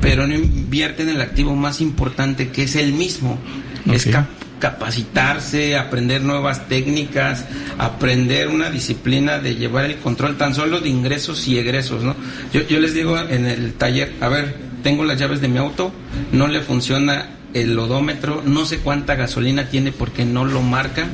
pero 0.00 0.26
no 0.26 0.34
invierte 0.34 1.02
en 1.02 1.10
el 1.10 1.20
activo 1.20 1.54
más 1.56 1.80
importante 1.80 2.48
que 2.48 2.62
es 2.62 2.76
el 2.76 2.92
mismo. 2.92 3.38
Okay. 3.82 3.96
Es 3.96 4.06
cap 4.06 4.26
capacitarse, 4.60 5.74
aprender 5.74 6.20
nuevas 6.20 6.68
técnicas, 6.68 7.46
aprender 7.78 8.48
una 8.48 8.70
disciplina 8.70 9.38
de 9.38 9.54
llevar 9.56 9.86
el 9.86 9.96
control 9.96 10.36
tan 10.36 10.54
solo 10.54 10.80
de 10.80 10.90
ingresos 10.90 11.48
y 11.48 11.58
egresos, 11.58 12.04
¿no? 12.04 12.14
Yo, 12.52 12.60
yo 12.68 12.78
les 12.78 12.92
digo 12.92 13.18
en 13.18 13.46
el 13.46 13.72
taller, 13.72 14.12
a 14.20 14.28
ver, 14.28 14.69
tengo 14.82 15.04
las 15.04 15.18
llaves 15.18 15.40
de 15.40 15.48
mi 15.48 15.58
auto, 15.58 15.92
no 16.32 16.48
le 16.48 16.60
funciona 16.60 17.30
el 17.54 17.78
odómetro, 17.78 18.42
no 18.44 18.64
sé 18.64 18.78
cuánta 18.78 19.16
gasolina 19.16 19.68
tiene 19.68 19.92
porque 19.92 20.24
no 20.24 20.44
lo 20.44 20.62
marca 20.62 21.06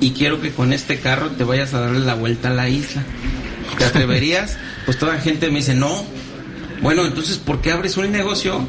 y 0.00 0.10
quiero 0.10 0.40
que 0.40 0.50
con 0.50 0.72
este 0.72 0.98
carro 0.98 1.30
te 1.30 1.44
vayas 1.44 1.74
a 1.74 1.80
darle 1.80 2.00
la 2.00 2.14
vuelta 2.14 2.48
a 2.48 2.54
la 2.54 2.68
isla. 2.68 3.02
¿Te 3.78 3.84
atreverías? 3.84 4.58
Pues 4.86 4.98
toda 4.98 5.14
la 5.14 5.20
gente 5.20 5.48
me 5.50 5.56
dice, 5.56 5.74
no. 5.74 6.04
Bueno, 6.80 7.04
entonces, 7.04 7.38
¿por 7.38 7.60
qué 7.60 7.72
abres 7.72 7.96
un 7.96 8.12
negocio 8.12 8.60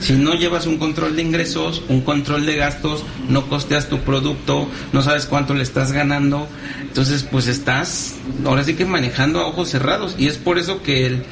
si 0.00 0.14
no 0.14 0.34
llevas 0.34 0.66
un 0.66 0.78
control 0.78 1.16
de 1.16 1.22
ingresos, 1.22 1.82
un 1.88 2.02
control 2.02 2.46
de 2.46 2.56
gastos, 2.56 3.04
no 3.28 3.48
costeas 3.48 3.88
tu 3.88 4.00
producto, 4.00 4.68
no 4.92 5.02
sabes 5.02 5.26
cuánto 5.26 5.54
le 5.54 5.62
estás 5.62 5.92
ganando, 5.92 6.48
entonces 6.82 7.22
pues 7.22 7.46
estás 7.46 8.14
ahora 8.44 8.64
sí 8.64 8.74
que 8.74 8.84
manejando 8.84 9.40
a 9.40 9.46
ojos 9.46 9.70
cerrados 9.70 10.14
y 10.18 10.26
es 10.26 10.38
por 10.38 10.58
eso 10.58 10.82
que 10.82 11.06
el, 11.06 11.22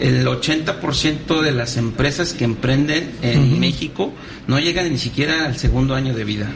el 0.00 0.26
80% 0.26 1.40
de 1.40 1.52
las 1.52 1.76
empresas 1.76 2.32
que 2.32 2.44
emprenden 2.44 3.12
en 3.22 3.60
México 3.60 4.12
no 4.46 4.58
llegan 4.58 4.90
ni 4.90 4.98
siquiera 4.98 5.46
al 5.46 5.56
segundo 5.56 5.94
año 5.94 6.14
de 6.14 6.24
vida. 6.24 6.48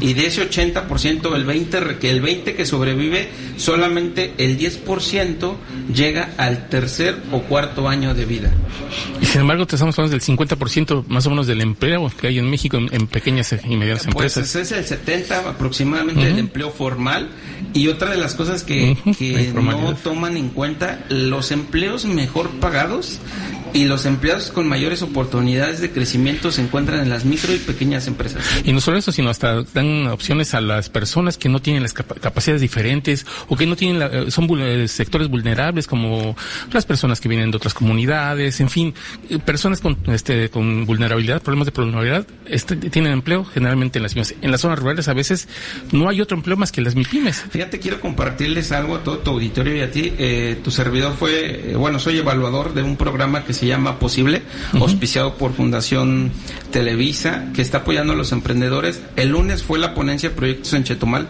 Y 0.00 0.14
de 0.14 0.26
ese 0.26 0.48
80%, 0.48 1.34
el 1.34 1.44
20, 1.44 1.98
que 1.98 2.10
el 2.10 2.20
20 2.20 2.54
que 2.54 2.66
sobrevive, 2.66 3.28
solamente 3.56 4.34
el 4.38 4.58
10% 4.58 5.54
llega 5.94 6.30
al 6.36 6.68
tercer 6.68 7.16
o 7.32 7.40
cuarto 7.42 7.88
año 7.88 8.14
de 8.14 8.24
vida. 8.24 8.52
Y 9.20 9.26
sin 9.26 9.42
embargo, 9.42 9.66
te 9.66 9.76
estamos 9.76 9.98
hablando 9.98 10.16
del 10.16 10.36
50% 10.36 11.06
más 11.08 11.26
o 11.26 11.30
menos 11.30 11.46
del 11.46 11.60
empleo 11.60 12.10
que 12.20 12.28
hay 12.28 12.38
en 12.38 12.50
México 12.50 12.76
en, 12.76 13.06
pequeñas 13.06 13.52
y 13.52 13.76
medianas 13.76 14.04
pues 14.04 14.36
empresas. 14.36 14.52
Pues 14.52 14.72
es 14.72 14.72
el 14.72 14.84
70 14.84 15.50
aproximadamente 15.50 16.24
del 16.24 16.38
empleo 16.38 16.70
formal. 16.70 17.28
Y 17.72 17.88
otra 17.88 18.10
de 18.10 18.16
las 18.16 18.34
cosas 18.34 18.62
que, 18.62 18.96
que 19.18 19.52
no 19.52 19.94
toman 19.96 20.36
en 20.36 20.50
cuenta, 20.50 21.04
los 21.08 21.50
empleos 21.50 22.04
mejor 22.04 22.50
pagados 22.60 23.18
y 23.74 23.84
los 23.86 24.06
empleados 24.06 24.52
con 24.52 24.68
mayores 24.68 25.02
oportunidades 25.02 25.80
de 25.80 25.90
crecimiento 25.90 26.52
se 26.52 26.62
encuentran 26.62 27.00
en 27.00 27.10
las 27.10 27.24
micro 27.24 27.52
y 27.52 27.58
pequeñas 27.58 28.06
empresas. 28.06 28.42
Y 28.64 28.72
no 28.72 28.80
solo 28.80 28.98
eso, 28.98 29.10
sino 29.10 29.30
hasta 29.30 29.62
dan 29.74 30.06
opciones 30.06 30.54
a 30.54 30.60
las 30.60 30.88
personas 30.88 31.36
que 31.36 31.48
no 31.48 31.60
tienen 31.60 31.82
las 31.82 31.92
capacidades 31.92 32.62
diferentes 32.62 33.26
o 33.48 33.56
que 33.56 33.66
no 33.66 33.74
tienen 33.74 34.00
eh, 34.00 34.30
son 34.30 34.48
sectores 34.88 35.28
vulnerables 35.28 35.88
como 35.88 36.36
las 36.72 36.86
personas 36.86 37.20
que 37.20 37.28
vienen 37.28 37.50
de 37.50 37.56
otras 37.56 37.74
comunidades, 37.74 38.60
en 38.60 38.70
fin, 38.70 38.94
eh, 39.28 39.40
personas 39.40 39.80
con 39.80 39.98
este 40.06 40.50
con 40.50 40.86
vulnerabilidad, 40.86 41.42
problemas 41.42 41.66
de 41.66 41.72
vulnerabilidad, 41.72 42.26
este, 42.46 42.76
tienen 42.76 43.12
empleo 43.12 43.44
generalmente 43.44 43.98
en 43.98 44.04
las 44.04 44.14
en 44.14 44.50
las 44.52 44.60
zonas 44.60 44.78
rurales 44.78 45.08
a 45.08 45.14
veces 45.14 45.48
no 45.90 46.08
hay 46.08 46.20
otro 46.20 46.36
empleo 46.36 46.56
más 46.56 46.70
que 46.70 46.80
las 46.80 46.94
MIPIMES. 46.94 47.46
Fíjate, 47.50 47.80
quiero 47.80 48.00
compartirles 48.00 48.70
algo 48.70 48.94
a 48.94 49.02
todo 49.02 49.18
tu 49.18 49.32
auditorio 49.32 49.76
y 49.76 49.80
a 49.80 49.90
ti. 49.90 50.12
Eh, 50.16 50.60
tu 50.62 50.70
servidor 50.70 51.14
fue, 51.18 51.74
bueno, 51.76 51.98
soy 51.98 52.18
evaluador 52.18 52.72
de 52.72 52.84
un 52.84 52.96
programa 52.96 53.44
que 53.44 53.52
se 53.52 53.63
llama 53.66 53.98
Posible, 53.98 54.42
auspiciado 54.74 55.34
por 55.34 55.52
Fundación 55.52 56.32
Televisa, 56.70 57.46
que 57.54 57.62
está 57.62 57.78
apoyando 57.78 58.12
a 58.12 58.16
los 58.16 58.32
emprendedores. 58.32 59.00
El 59.16 59.30
lunes 59.30 59.62
fue 59.62 59.78
la 59.78 59.94
ponencia 59.94 60.30
de 60.30 60.34
proyectos 60.34 60.72
en 60.72 60.84
Chetumal. 60.84 61.28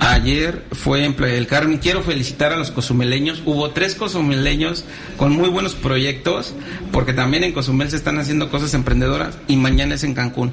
Ayer 0.00 0.64
fue 0.72 1.04
en 1.04 1.14
Playa 1.14 1.34
del 1.34 1.46
Carmen. 1.46 1.78
Quiero 1.78 2.02
felicitar 2.02 2.52
a 2.52 2.56
los 2.56 2.70
cozumeleños. 2.70 3.42
Hubo 3.44 3.70
tres 3.70 3.94
cozumeleños 3.94 4.84
con 5.16 5.32
muy 5.32 5.48
buenos 5.48 5.74
proyectos, 5.74 6.54
porque 6.92 7.12
también 7.12 7.44
en 7.44 7.52
Cozumel 7.52 7.90
se 7.90 7.96
están 7.96 8.18
haciendo 8.18 8.50
cosas 8.50 8.74
emprendedoras 8.74 9.36
y 9.48 9.56
mañana 9.56 9.94
es 9.94 10.04
en 10.04 10.14
Cancún. 10.14 10.52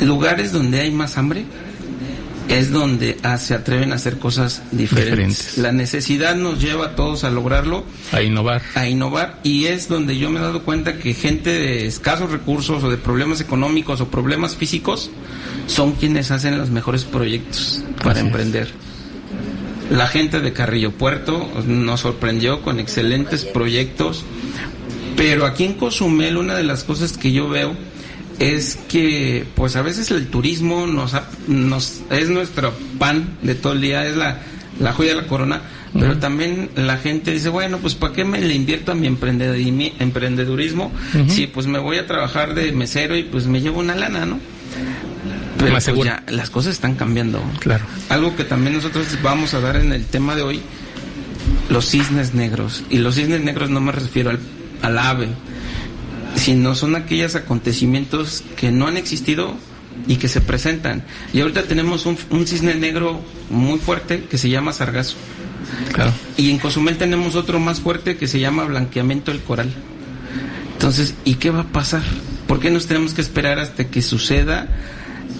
Lugares 0.00 0.52
donde 0.52 0.80
hay 0.80 0.90
más 0.90 1.16
hambre, 1.16 1.44
es 2.48 2.70
donde 2.70 3.16
ah, 3.22 3.38
se 3.38 3.54
atreven 3.54 3.92
a 3.92 3.96
hacer 3.96 4.18
cosas 4.18 4.62
diferentes. 4.70 5.58
La 5.58 5.72
necesidad 5.72 6.36
nos 6.36 6.60
lleva 6.60 6.86
a 6.86 6.96
todos 6.96 7.24
a 7.24 7.30
lograrlo. 7.30 7.84
A 8.12 8.22
innovar. 8.22 8.62
A 8.74 8.88
innovar. 8.88 9.40
Y 9.42 9.66
es 9.66 9.88
donde 9.88 10.18
yo 10.18 10.30
me 10.30 10.40
he 10.40 10.42
dado 10.42 10.62
cuenta 10.62 10.98
que 10.98 11.14
gente 11.14 11.50
de 11.50 11.86
escasos 11.86 12.30
recursos 12.30 12.82
o 12.84 12.90
de 12.90 12.96
problemas 12.96 13.40
económicos 13.40 14.00
o 14.00 14.08
problemas 14.08 14.56
físicos 14.56 15.10
son 15.66 15.92
quienes 15.92 16.30
hacen 16.30 16.58
los 16.58 16.70
mejores 16.70 17.04
proyectos 17.04 17.82
para 18.02 18.20
emprender. 18.20 18.70
La 19.90 20.06
gente 20.06 20.40
de 20.40 20.52
Carrillo 20.52 20.92
Puerto 20.92 21.50
nos 21.66 22.00
sorprendió 22.00 22.62
con 22.62 22.80
excelentes 22.80 23.44
proyectos. 23.44 24.24
Pero 25.16 25.46
aquí 25.46 25.64
en 25.64 25.74
Cozumel 25.74 26.36
una 26.36 26.54
de 26.54 26.64
las 26.64 26.84
cosas 26.84 27.16
que 27.16 27.32
yo 27.32 27.48
veo 27.48 27.76
es 28.38 28.76
que 28.88 29.44
pues 29.54 29.76
a 29.76 29.82
veces 29.82 30.10
el 30.10 30.28
turismo 30.28 30.86
nos, 30.86 31.14
nos 31.46 32.02
es 32.10 32.28
nuestro 32.28 32.72
pan 32.98 33.36
de 33.42 33.54
todo 33.54 33.74
el 33.74 33.80
día, 33.80 34.06
es 34.06 34.16
la, 34.16 34.38
la 34.80 34.92
joya 34.92 35.14
de 35.14 35.22
la 35.22 35.26
corona, 35.26 35.62
pero 35.92 36.18
también 36.18 36.70
la 36.74 36.96
gente 36.96 37.30
dice, 37.30 37.48
bueno, 37.48 37.78
pues 37.78 37.94
¿para 37.94 38.12
qué 38.12 38.24
me 38.24 38.40
le 38.40 38.54
invierto 38.54 38.92
a 38.92 38.94
mi 38.94 39.06
emprendedurismo 39.06 40.92
si 41.28 41.46
pues 41.46 41.66
me 41.66 41.78
voy 41.78 41.98
a 41.98 42.06
trabajar 42.06 42.54
de 42.54 42.72
mesero 42.72 43.16
y 43.16 43.22
pues 43.22 43.46
me 43.46 43.60
llevo 43.60 43.80
una 43.80 43.94
lana, 43.94 44.26
¿no? 44.26 44.40
Pero 45.58 45.72
pues, 45.72 46.04
ya 46.04 46.22
las 46.28 46.50
cosas 46.50 46.74
están 46.74 46.94
cambiando. 46.94 47.40
Claro. 47.60 47.84
Algo 48.08 48.34
que 48.36 48.44
también 48.44 48.74
nosotros 48.74 49.06
vamos 49.22 49.54
a 49.54 49.60
dar 49.60 49.76
en 49.76 49.92
el 49.92 50.04
tema 50.04 50.34
de 50.34 50.42
hoy, 50.42 50.60
los 51.70 51.88
cisnes 51.88 52.34
negros. 52.34 52.82
Y 52.90 52.98
los 52.98 53.14
cisnes 53.14 53.40
negros 53.42 53.70
no 53.70 53.80
me 53.80 53.92
refiero 53.92 54.30
al, 54.30 54.40
al 54.82 54.98
ave, 54.98 55.28
sino 56.36 56.74
son 56.74 56.96
aquellos 56.96 57.34
acontecimientos 57.34 58.42
que 58.56 58.70
no 58.70 58.86
han 58.86 58.96
existido 58.96 59.56
y 60.06 60.16
que 60.16 60.28
se 60.28 60.40
presentan. 60.40 61.04
Y 61.32 61.40
ahorita 61.40 61.64
tenemos 61.64 62.06
un, 62.06 62.16
cisne 62.46 62.74
negro 62.74 63.20
muy 63.50 63.78
fuerte 63.78 64.24
que 64.24 64.38
se 64.38 64.48
llama 64.48 64.72
sargazo. 64.72 65.16
Y 66.36 66.50
en 66.50 66.58
Cozumel 66.58 66.98
tenemos 66.98 67.36
otro 67.36 67.58
más 67.60 67.80
fuerte 67.80 68.16
que 68.16 68.28
se 68.28 68.40
llama 68.40 68.64
blanqueamiento 68.64 69.30
del 69.30 69.40
coral. 69.40 69.72
Entonces, 70.72 71.14
¿y 71.24 71.36
qué 71.36 71.50
va 71.50 71.60
a 71.60 71.72
pasar? 71.72 72.02
¿Por 72.46 72.60
qué 72.60 72.70
nos 72.70 72.86
tenemos 72.86 73.14
que 73.14 73.22
esperar 73.22 73.58
hasta 73.58 73.88
que 73.88 74.02
suceda? 74.02 74.68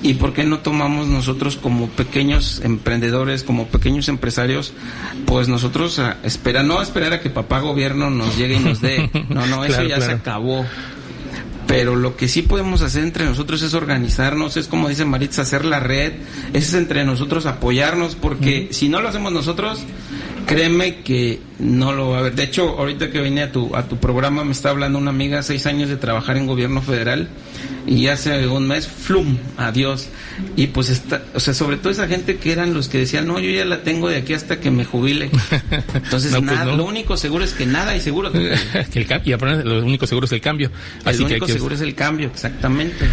¿Y 0.05 0.15
por 0.15 0.35
qué 0.35 0.45
no 0.45 0.59
tomamos 0.59 1.07
nosotros 1.07 1.57
como 1.57 1.89
pequeños 1.89 2.61
emprendedores, 2.63 3.43
como 3.43 3.69
pequeños 3.69 4.11
empresarios, 4.11 4.75
pues 5.25 5.49
nosotros 5.49 5.99
a 5.99 6.19
esperar, 6.23 6.67
no 6.67 6.83
esperar 6.83 7.15
a 7.15 7.21
que 7.21 7.31
papá 7.31 7.61
gobierno 7.61 8.11
nos 8.11 8.37
llegue 8.37 8.57
y 8.57 8.59
nos 8.59 8.83
dé, 8.83 9.09
no, 9.31 9.47
no, 9.47 9.65
eso 9.65 9.83
ya 9.83 9.99
se 10.03 10.13
acabó. 10.13 10.67
Pero 11.67 11.97
lo 11.97 12.19
que 12.19 12.29
sí 12.29 12.43
podemos 12.43 12.83
hacer 12.83 13.03
entre 13.03 13.25
nosotros 13.25 13.63
es 13.63 13.73
organizarnos, 13.73 14.59
es 14.59 14.69
como 14.69 14.91
dice 14.91 15.07
Maritza, 15.07 15.41
hacer 15.41 15.65
la 15.65 15.81
red, 15.81 16.13
es 16.53 16.75
entre 16.75 17.07
nosotros 17.07 17.47
apoyarnos, 17.47 18.15
porque 18.15 18.69
si 18.73 18.91
no 18.91 19.01
lo 19.01 19.09
hacemos 19.09 19.33
nosotros, 19.33 19.85
créeme 20.47 20.97
que 20.97 21.41
no 21.59 21.95
lo 21.95 22.11
va 22.11 22.19
a 22.19 22.23
ver. 22.23 22.35
De 22.35 22.43
hecho, 22.43 22.79
ahorita 22.79 23.11
que 23.11 23.23
vine 23.23 23.45
a 23.45 23.53
tu, 23.53 23.75
a 23.75 23.85
tu 23.85 23.97
programa 23.97 24.45
me 24.45 24.53
está 24.53 24.69
hablando 24.69 24.99
una 24.99 25.11
amiga, 25.11 25.43
seis 25.43 25.65
años 25.65 25.89
de 25.89 25.97
trabajar 25.97 26.37
en 26.37 26.47
gobierno 26.47 26.83
federal, 26.83 27.31
y 27.87 28.09
hace 28.09 28.47
un 28.47 28.67
mes, 28.67 28.87
flum, 28.87 29.37
adiós. 29.57 30.09
Y 30.57 30.69
pues 30.69 30.89
está, 30.89 31.23
o 31.35 31.41
sea, 31.41 31.55
sobre 31.55 31.77
todo 31.77 31.91
esa 31.91 32.09
gente 32.09 32.37
que 32.37 32.53
eran 32.53 32.75
los 32.75 32.89
que 32.89 32.99
decían, 32.99 33.27
no, 33.27 33.39
yo 33.39 33.51
ya 33.51 33.65
la 33.65 33.83
tengo 33.83 34.09
de 34.09 34.17
aquí 34.17 34.33
hasta 34.33 34.59
que 34.61 34.71
me 34.71 34.85
jubile. 34.85 35.31
Entonces, 35.93 36.31
pues 36.33 36.43
nada, 36.43 36.65
lo 36.75 36.85
único 36.85 37.17
seguro 37.17 37.45
es 37.45 37.53
que 37.53 37.67
nada 37.67 37.93
hay 37.93 38.01
seguro. 38.01 38.33
que 38.33 38.55
el 38.95 39.23
y 39.25 39.31
lo 39.65 39.85
único 39.85 40.07
seguro 40.07 40.27
es 40.27 40.33
el 40.33 40.41
cambio. 40.41 40.71
Así 41.05 41.21
lo 41.21 41.27
único 41.27 41.47
seguro 41.47 41.75
es 41.75 41.81
el 41.81 41.95
cambio, 41.95 42.29
exactamente. 42.29 43.07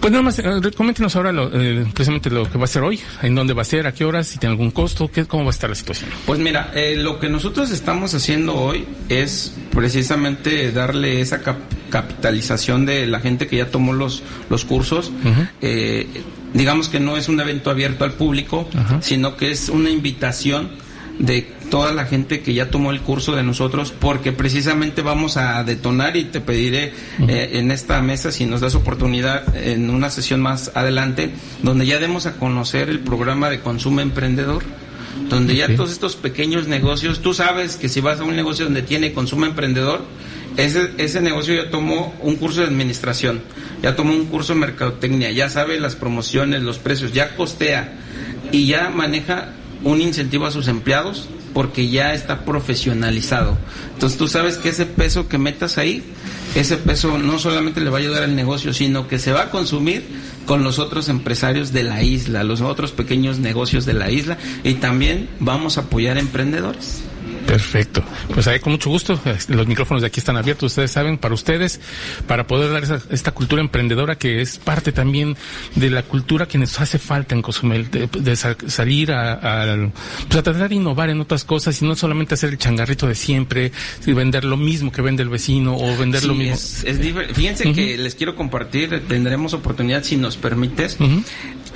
Pues 0.00 0.10
nada 0.10 0.22
más, 0.22 0.38
eh, 0.38 0.44
coméntenos 0.76 1.14
ahora 1.16 1.32
lo, 1.32 1.50
eh, 1.52 1.86
precisamente 1.92 2.30
lo 2.30 2.50
que 2.50 2.58
va 2.58 2.64
a 2.64 2.68
ser 2.68 2.82
hoy, 2.82 3.00
en 3.22 3.34
dónde 3.34 3.54
va 3.54 3.62
a 3.62 3.66
ser, 3.66 3.86
a 3.86 3.92
qué 3.92 4.04
horas, 4.04 4.26
si 4.26 4.38
tiene 4.38 4.52
algún 4.52 4.70
costo, 4.70 5.10
qué, 5.10 5.26
cómo 5.26 5.44
va 5.44 5.50
a 5.50 5.50
estar 5.50 5.70
la 5.70 5.76
situación. 5.76 6.10
Pues 6.24 6.40
mira, 6.40 6.72
eh, 6.74 6.96
lo 6.96 7.18
que 7.18 7.28
nosotros 7.28 7.70
estamos 7.70 8.14
haciendo 8.14 8.54
hoy 8.54 8.84
es 9.08 9.54
precisamente 9.72 10.72
darle 10.72 11.20
esa 11.20 11.42
capitalización 11.90 12.86
de 12.86 13.06
la 13.06 13.20
gente 13.20 13.46
que 13.46 13.56
ya 13.56 13.70
tomó 13.70 13.92
los, 13.92 14.22
los 14.50 14.64
cursos. 14.64 15.12
Eh, 15.60 16.06
digamos 16.54 16.88
que 16.88 17.00
no 17.00 17.16
es 17.16 17.28
un 17.28 17.40
evento 17.40 17.70
abierto 17.70 18.04
al 18.04 18.12
público, 18.12 18.68
sino 19.00 19.36
que 19.36 19.50
es 19.50 19.68
una 19.68 19.90
invitación 19.90 20.70
de 21.18 21.42
toda 21.70 21.92
la 21.92 22.04
gente 22.04 22.40
que 22.40 22.54
ya 22.54 22.70
tomó 22.70 22.90
el 22.90 23.00
curso 23.00 23.34
de 23.34 23.42
nosotros, 23.42 23.92
porque 23.98 24.32
precisamente 24.32 25.02
vamos 25.02 25.36
a 25.36 25.62
detonar 25.64 26.16
y 26.16 26.24
te 26.24 26.40
pediré 26.40 26.92
eh, 27.26 27.50
en 27.54 27.70
esta 27.70 28.00
mesa, 28.02 28.30
si 28.30 28.46
nos 28.46 28.60
das 28.60 28.74
oportunidad, 28.74 29.56
en 29.56 29.90
una 29.90 30.10
sesión 30.10 30.40
más 30.40 30.70
adelante, 30.74 31.30
donde 31.62 31.86
ya 31.86 31.98
demos 31.98 32.26
a 32.26 32.36
conocer 32.36 32.88
el 32.88 33.00
programa 33.00 33.50
de 33.50 33.60
consumo 33.60 34.00
emprendedor 34.00 34.62
donde 35.28 35.56
ya 35.56 35.74
todos 35.74 35.90
estos 35.90 36.14
pequeños 36.14 36.68
negocios, 36.68 37.20
tú 37.20 37.34
sabes 37.34 37.76
que 37.76 37.88
si 37.88 38.00
vas 38.00 38.20
a 38.20 38.24
un 38.24 38.36
negocio 38.36 38.66
donde 38.66 38.82
tiene 38.82 39.12
consumo 39.12 39.46
emprendedor, 39.46 40.02
ese, 40.56 40.90
ese 40.98 41.20
negocio 41.20 41.54
ya 41.54 41.70
tomó 41.70 42.14
un 42.20 42.36
curso 42.36 42.60
de 42.60 42.66
administración, 42.66 43.42
ya 43.82 43.94
tomó 43.94 44.12
un 44.12 44.26
curso 44.26 44.54
de 44.54 44.60
mercadotecnia, 44.60 45.30
ya 45.32 45.48
sabe 45.50 45.78
las 45.78 45.96
promociones, 45.96 46.62
los 46.62 46.78
precios, 46.78 47.12
ya 47.12 47.36
costea 47.36 47.92
y 48.52 48.66
ya 48.66 48.90
maneja 48.90 49.52
un 49.84 50.00
incentivo 50.00 50.46
a 50.46 50.50
sus 50.50 50.68
empleados 50.68 51.28
porque 51.52 51.88
ya 51.88 52.12
está 52.12 52.44
profesionalizado. 52.44 53.56
Entonces 53.94 54.18
tú 54.18 54.28
sabes 54.28 54.58
que 54.58 54.68
ese 54.68 54.84
peso 54.84 55.28
que 55.28 55.38
metas 55.38 55.78
ahí, 55.78 56.02
ese 56.54 56.76
peso 56.76 57.16
no 57.18 57.38
solamente 57.38 57.80
le 57.80 57.88
va 57.88 57.98
a 57.98 58.00
ayudar 58.00 58.24
al 58.24 58.36
negocio, 58.36 58.74
sino 58.74 59.08
que 59.08 59.18
se 59.18 59.32
va 59.32 59.44
a 59.44 59.50
consumir 59.50 60.04
con 60.46 60.64
los 60.64 60.78
otros 60.78 61.08
empresarios 61.08 61.72
de 61.72 61.82
la 61.82 62.02
isla, 62.02 62.44
los 62.44 62.60
otros 62.60 62.92
pequeños 62.92 63.38
negocios 63.38 63.86
de 63.86 63.94
la 63.94 64.10
isla 64.10 64.36
y 64.64 64.74
también 64.74 65.28
vamos 65.40 65.78
a 65.78 65.82
apoyar 65.82 66.18
emprendedores. 66.18 67.02
Perfecto. 67.46 68.02
Pues 68.34 68.46
ahí 68.48 68.60
con 68.60 68.72
mucho 68.72 68.90
gusto. 68.90 69.18
Este, 69.24 69.54
los 69.54 69.66
micrófonos 69.66 70.02
de 70.02 70.08
aquí 70.08 70.20
están 70.20 70.36
abiertos, 70.36 70.72
ustedes 70.72 70.90
saben, 70.90 71.18
para 71.18 71.34
ustedes, 71.34 71.80
para 72.26 72.46
poder 72.46 72.72
dar 72.72 73.00
esta 73.10 73.32
cultura 73.32 73.62
emprendedora 73.62 74.16
que 74.16 74.40
es 74.40 74.58
parte 74.58 74.92
también 74.92 75.36
de 75.74 75.90
la 75.90 76.02
cultura 76.02 76.46
que 76.46 76.58
nos 76.58 76.80
hace 76.80 76.98
falta 76.98 77.34
en 77.34 77.42
Cozumel, 77.42 77.90
de, 77.90 78.36
salir 78.36 79.12
a, 79.12 79.90
pues 80.28 80.38
a 80.38 80.42
tratar 80.42 80.68
de 80.68 80.74
innovar 80.74 81.10
en 81.10 81.20
otras 81.20 81.44
cosas 81.44 81.80
y 81.80 81.84
no 81.84 81.94
solamente 81.94 82.34
hacer 82.34 82.50
el 82.50 82.58
changarrito 82.58 83.06
de 83.06 83.14
siempre, 83.14 83.72
y 84.06 84.12
vender 84.12 84.44
lo 84.44 84.56
mismo 84.56 84.92
que 84.92 85.02
vende 85.02 85.22
el 85.22 85.28
vecino 85.28 85.76
o 85.76 85.96
vender 85.96 86.24
lo 86.24 86.34
mismo. 86.34 86.54
Es, 86.54 86.84
Fíjense 87.32 87.72
que 87.72 87.96
les 87.98 88.14
quiero 88.14 88.34
compartir, 88.34 89.02
tendremos 89.08 89.54
oportunidad 89.54 90.02
si 90.02 90.16
nos 90.16 90.36
permites. 90.36 90.98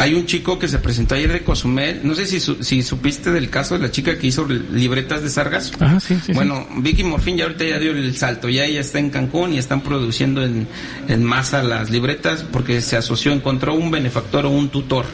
Hay 0.00 0.14
un 0.14 0.24
chico 0.24 0.58
que 0.58 0.66
se 0.66 0.78
presentó 0.78 1.14
ayer 1.14 1.30
de 1.30 1.42
Cozumel, 1.42 2.00
no 2.04 2.14
sé 2.14 2.24
si, 2.24 2.40
si 2.40 2.82
supiste 2.82 3.32
del 3.32 3.50
caso 3.50 3.74
de 3.74 3.80
la 3.80 3.90
chica 3.90 4.16
que 4.16 4.28
hizo 4.28 4.48
libretas 4.48 5.22
de 5.22 5.28
Sargas. 5.28 5.72
bueno, 6.32 6.66
Vicky 6.78 7.04
Morfín 7.04 7.36
ya 7.36 7.44
ahorita 7.44 7.66
ya 7.66 7.78
dio 7.78 7.90
el 7.90 8.16
salto, 8.16 8.48
ya 8.48 8.64
ella 8.64 8.80
está 8.80 8.98
en 8.98 9.10
Cancún 9.10 9.52
y 9.52 9.58
están 9.58 9.82
produciendo 9.82 10.42
en, 10.42 10.66
en 11.06 11.22
masa 11.22 11.62
las 11.62 11.90
libretas 11.90 12.46
porque 12.50 12.80
se 12.80 12.96
asoció, 12.96 13.30
encontró 13.32 13.74
un 13.74 13.90
benefactor 13.90 14.46
o 14.46 14.50
un 14.50 14.70
tutor 14.70 15.04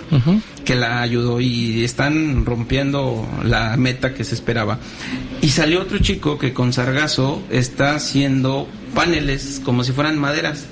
que 0.65 0.77
la 0.77 1.03
ayudó 1.03 1.41
y 1.41 1.83
están 1.83 2.47
rompiendo 2.47 3.29
la 3.43 3.77
meta 3.77 4.15
que 4.15 4.23
se 4.23 4.37
esperaba. 4.37 4.79
Y 5.43 5.49
salió 5.49 5.83
otro 5.83 5.99
chico 5.99 6.39
que 6.39 6.53
con 6.53 6.73
Sargazo 6.73 7.43
está 7.51 7.97
haciendo 7.97 8.69
paneles 8.95 9.61
como 9.65 9.83
si 9.83 9.91
fueran 9.91 10.17
maderas 10.17 10.67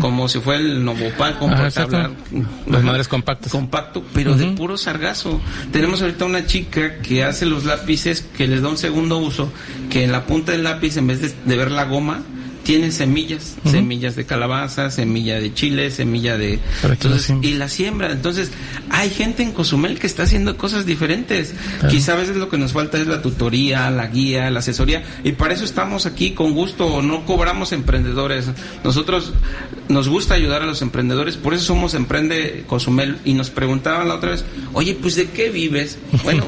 como 0.00 0.28
si 0.28 0.40
fuera 0.40 0.60
el 0.60 0.84
Novopal 0.84 1.38
con 1.38 1.50
Las 1.50 2.82
madres 2.82 3.08
compactas. 3.08 3.52
Compacto, 3.52 4.04
pero 4.14 4.34
de 4.34 4.46
puro 4.48 4.76
sargazo. 4.76 5.40
Tenemos 5.72 6.00
ahorita 6.00 6.24
una 6.24 6.46
chica 6.46 6.98
que 6.98 7.24
hace 7.24 7.46
los 7.46 7.64
lápices 7.64 8.22
que 8.36 8.46
les 8.46 8.62
da 8.62 8.68
un 8.68 8.78
segundo 8.78 9.18
uso, 9.18 9.52
que 9.90 10.04
en 10.04 10.12
la 10.12 10.26
punta 10.26 10.52
del 10.52 10.64
lápiz, 10.64 10.96
en 10.96 11.06
vez 11.06 11.34
de 11.44 11.56
ver 11.56 11.70
la 11.70 11.84
goma, 11.84 12.22
tiene 12.68 12.92
semillas, 12.92 13.56
semillas 13.64 14.14
de 14.14 14.26
calabaza, 14.26 14.90
semilla 14.90 15.40
de 15.40 15.54
chile, 15.54 15.90
semilla 15.90 16.36
de... 16.36 16.58
Entonces, 16.82 17.34
y 17.40 17.54
la 17.54 17.66
siembra. 17.66 18.12
Entonces, 18.12 18.52
hay 18.90 19.08
gente 19.08 19.42
en 19.42 19.52
Cozumel 19.52 19.98
que 19.98 20.06
está 20.06 20.24
haciendo 20.24 20.58
cosas 20.58 20.84
diferentes. 20.84 21.54
Quizá 21.88 22.12
a 22.12 22.16
veces 22.16 22.36
lo 22.36 22.50
que 22.50 22.58
nos 22.58 22.74
falta 22.74 22.98
es 22.98 23.06
la 23.06 23.22
tutoría, 23.22 23.90
la 23.90 24.08
guía, 24.08 24.50
la 24.50 24.58
asesoría. 24.58 25.02
Y 25.24 25.32
para 25.32 25.54
eso 25.54 25.64
estamos 25.64 26.04
aquí 26.04 26.32
con 26.32 26.52
gusto. 26.52 27.00
No 27.00 27.24
cobramos 27.24 27.72
emprendedores. 27.72 28.50
Nosotros 28.84 29.32
nos 29.88 30.06
gusta 30.10 30.34
ayudar 30.34 30.60
a 30.60 30.66
los 30.66 30.82
emprendedores. 30.82 31.38
Por 31.38 31.54
eso 31.54 31.64
somos 31.64 31.94
Emprende 31.94 32.64
Cozumel. 32.66 33.16
Y 33.24 33.32
nos 33.32 33.48
preguntaban 33.48 34.08
la 34.08 34.16
otra 34.16 34.32
vez, 34.32 34.44
oye, 34.74 34.94
pues 34.94 35.16
¿de 35.16 35.30
qué 35.30 35.48
vives? 35.48 35.98
bueno, 36.22 36.44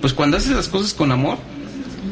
pues 0.00 0.14
cuando 0.14 0.38
haces 0.38 0.52
las 0.52 0.68
cosas 0.68 0.94
con 0.94 1.12
amor, 1.12 1.36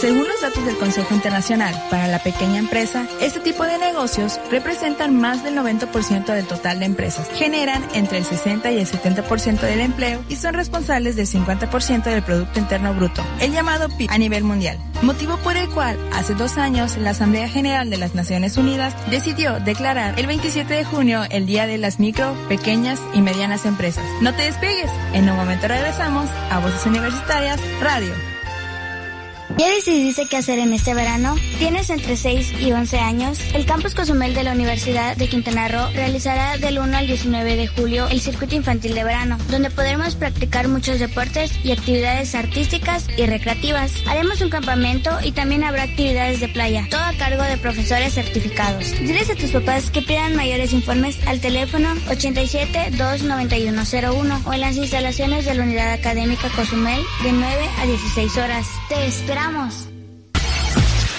Según 0.00 0.26
los 0.26 0.40
datos 0.40 0.64
del 0.64 0.78
Consejo 0.78 1.14
Internacional 1.14 1.74
para 1.90 2.06
la 2.06 2.20
Pequeña 2.20 2.58
Empresa, 2.58 3.06
este 3.20 3.38
tipo 3.40 3.64
de 3.64 3.76
negocios 3.76 4.40
representan 4.50 5.14
más 5.20 5.44
del 5.44 5.54
90% 5.54 6.24
del 6.24 6.46
total 6.46 6.78
de 6.78 6.86
empresas, 6.86 7.28
generan 7.34 7.84
entre 7.92 8.16
el 8.16 8.24
60 8.24 8.70
y 8.72 8.78
el 8.78 8.86
70% 8.86 9.60
del 9.60 9.80
empleo 9.80 10.24
y 10.30 10.36
son 10.36 10.54
responsables 10.54 11.16
del 11.16 11.26
50% 11.26 12.04
del 12.04 12.22
Producto 12.22 12.58
Interno 12.58 12.94
Bruto, 12.94 13.22
el 13.40 13.52
llamado 13.52 13.90
PIB 13.90 14.10
a 14.10 14.16
nivel 14.16 14.42
mundial. 14.42 14.78
Motivo 15.02 15.36
por 15.36 15.58
el 15.58 15.68
cual, 15.68 15.98
hace 16.14 16.34
dos 16.34 16.56
años, 16.56 16.96
la 16.96 17.10
Asamblea 17.10 17.50
General 17.50 17.90
de 17.90 17.98
las 17.98 18.14
Naciones 18.14 18.56
Unidas 18.56 18.94
decidió 19.10 19.60
declarar 19.60 20.18
el 20.18 20.26
27 20.26 20.72
de 20.72 20.84
junio 20.84 21.24
el 21.28 21.44
Día 21.44 21.66
de 21.66 21.76
las 21.76 22.00
Micro, 22.00 22.34
Pequeñas 22.48 23.02
y 23.12 23.20
Medianas 23.20 23.66
Empresas. 23.66 24.06
No 24.22 24.34
te 24.34 24.44
despegues, 24.44 24.90
en 25.12 25.28
un 25.28 25.36
momento 25.36 25.68
regresamos 25.68 26.30
a 26.50 26.58
Voces 26.58 26.86
Universitarias 26.86 27.60
Radio. 27.82 28.14
¿Ya 29.58 29.68
decidiste 29.68 30.26
qué 30.26 30.38
hacer 30.38 30.58
en 30.58 30.72
este 30.72 30.94
verano? 30.94 31.36
¿Tienes 31.58 31.90
entre 31.90 32.16
6 32.16 32.60
y 32.60 32.72
11 32.72 32.98
años? 32.98 33.38
El 33.52 33.66
Campus 33.66 33.94
Cozumel 33.94 34.32
de 34.34 34.44
la 34.44 34.52
Universidad 34.52 35.16
de 35.16 35.28
Quintana 35.28 35.68
Roo 35.68 35.90
realizará 35.92 36.56
del 36.56 36.78
1 36.78 36.96
al 36.96 37.06
19 37.06 37.56
de 37.56 37.66
julio 37.66 38.08
el 38.08 38.20
circuito 38.20 38.54
infantil 38.54 38.94
de 38.94 39.04
verano, 39.04 39.36
donde 39.50 39.70
podremos 39.70 40.14
practicar 40.14 40.68
muchos 40.68 40.98
deportes 40.98 41.52
y 41.62 41.72
actividades 41.72 42.34
artísticas 42.34 43.06
y 43.16 43.26
recreativas. 43.26 43.92
Haremos 44.06 44.40
un 44.40 44.50
campamento 44.50 45.10
y 45.22 45.32
también 45.32 45.64
habrá 45.64 45.82
actividades 45.82 46.40
de 46.40 46.48
playa, 46.48 46.86
todo 46.90 47.02
a 47.02 47.12
cargo 47.14 47.42
de 47.42 47.58
profesores 47.58 48.14
certificados. 48.14 48.92
Diles 49.00 49.28
a 49.30 49.34
tus 49.34 49.50
papás 49.50 49.90
que 49.90 50.02
pidan 50.02 50.36
mayores 50.36 50.72
informes 50.72 51.18
al 51.26 51.40
teléfono 51.40 51.92
87 52.08 52.92
29101 52.96 54.42
o 54.46 54.52
en 54.52 54.60
las 54.60 54.76
instalaciones 54.76 55.44
de 55.44 55.54
la 55.54 55.64
Unidad 55.64 55.92
Académica 55.92 56.48
Cozumel 56.56 57.02
de 57.22 57.32
9 57.32 57.68
a 57.78 57.86
16 57.86 58.36
horas. 58.38 58.66
Te 58.88 59.06
esperamos. 59.40 59.88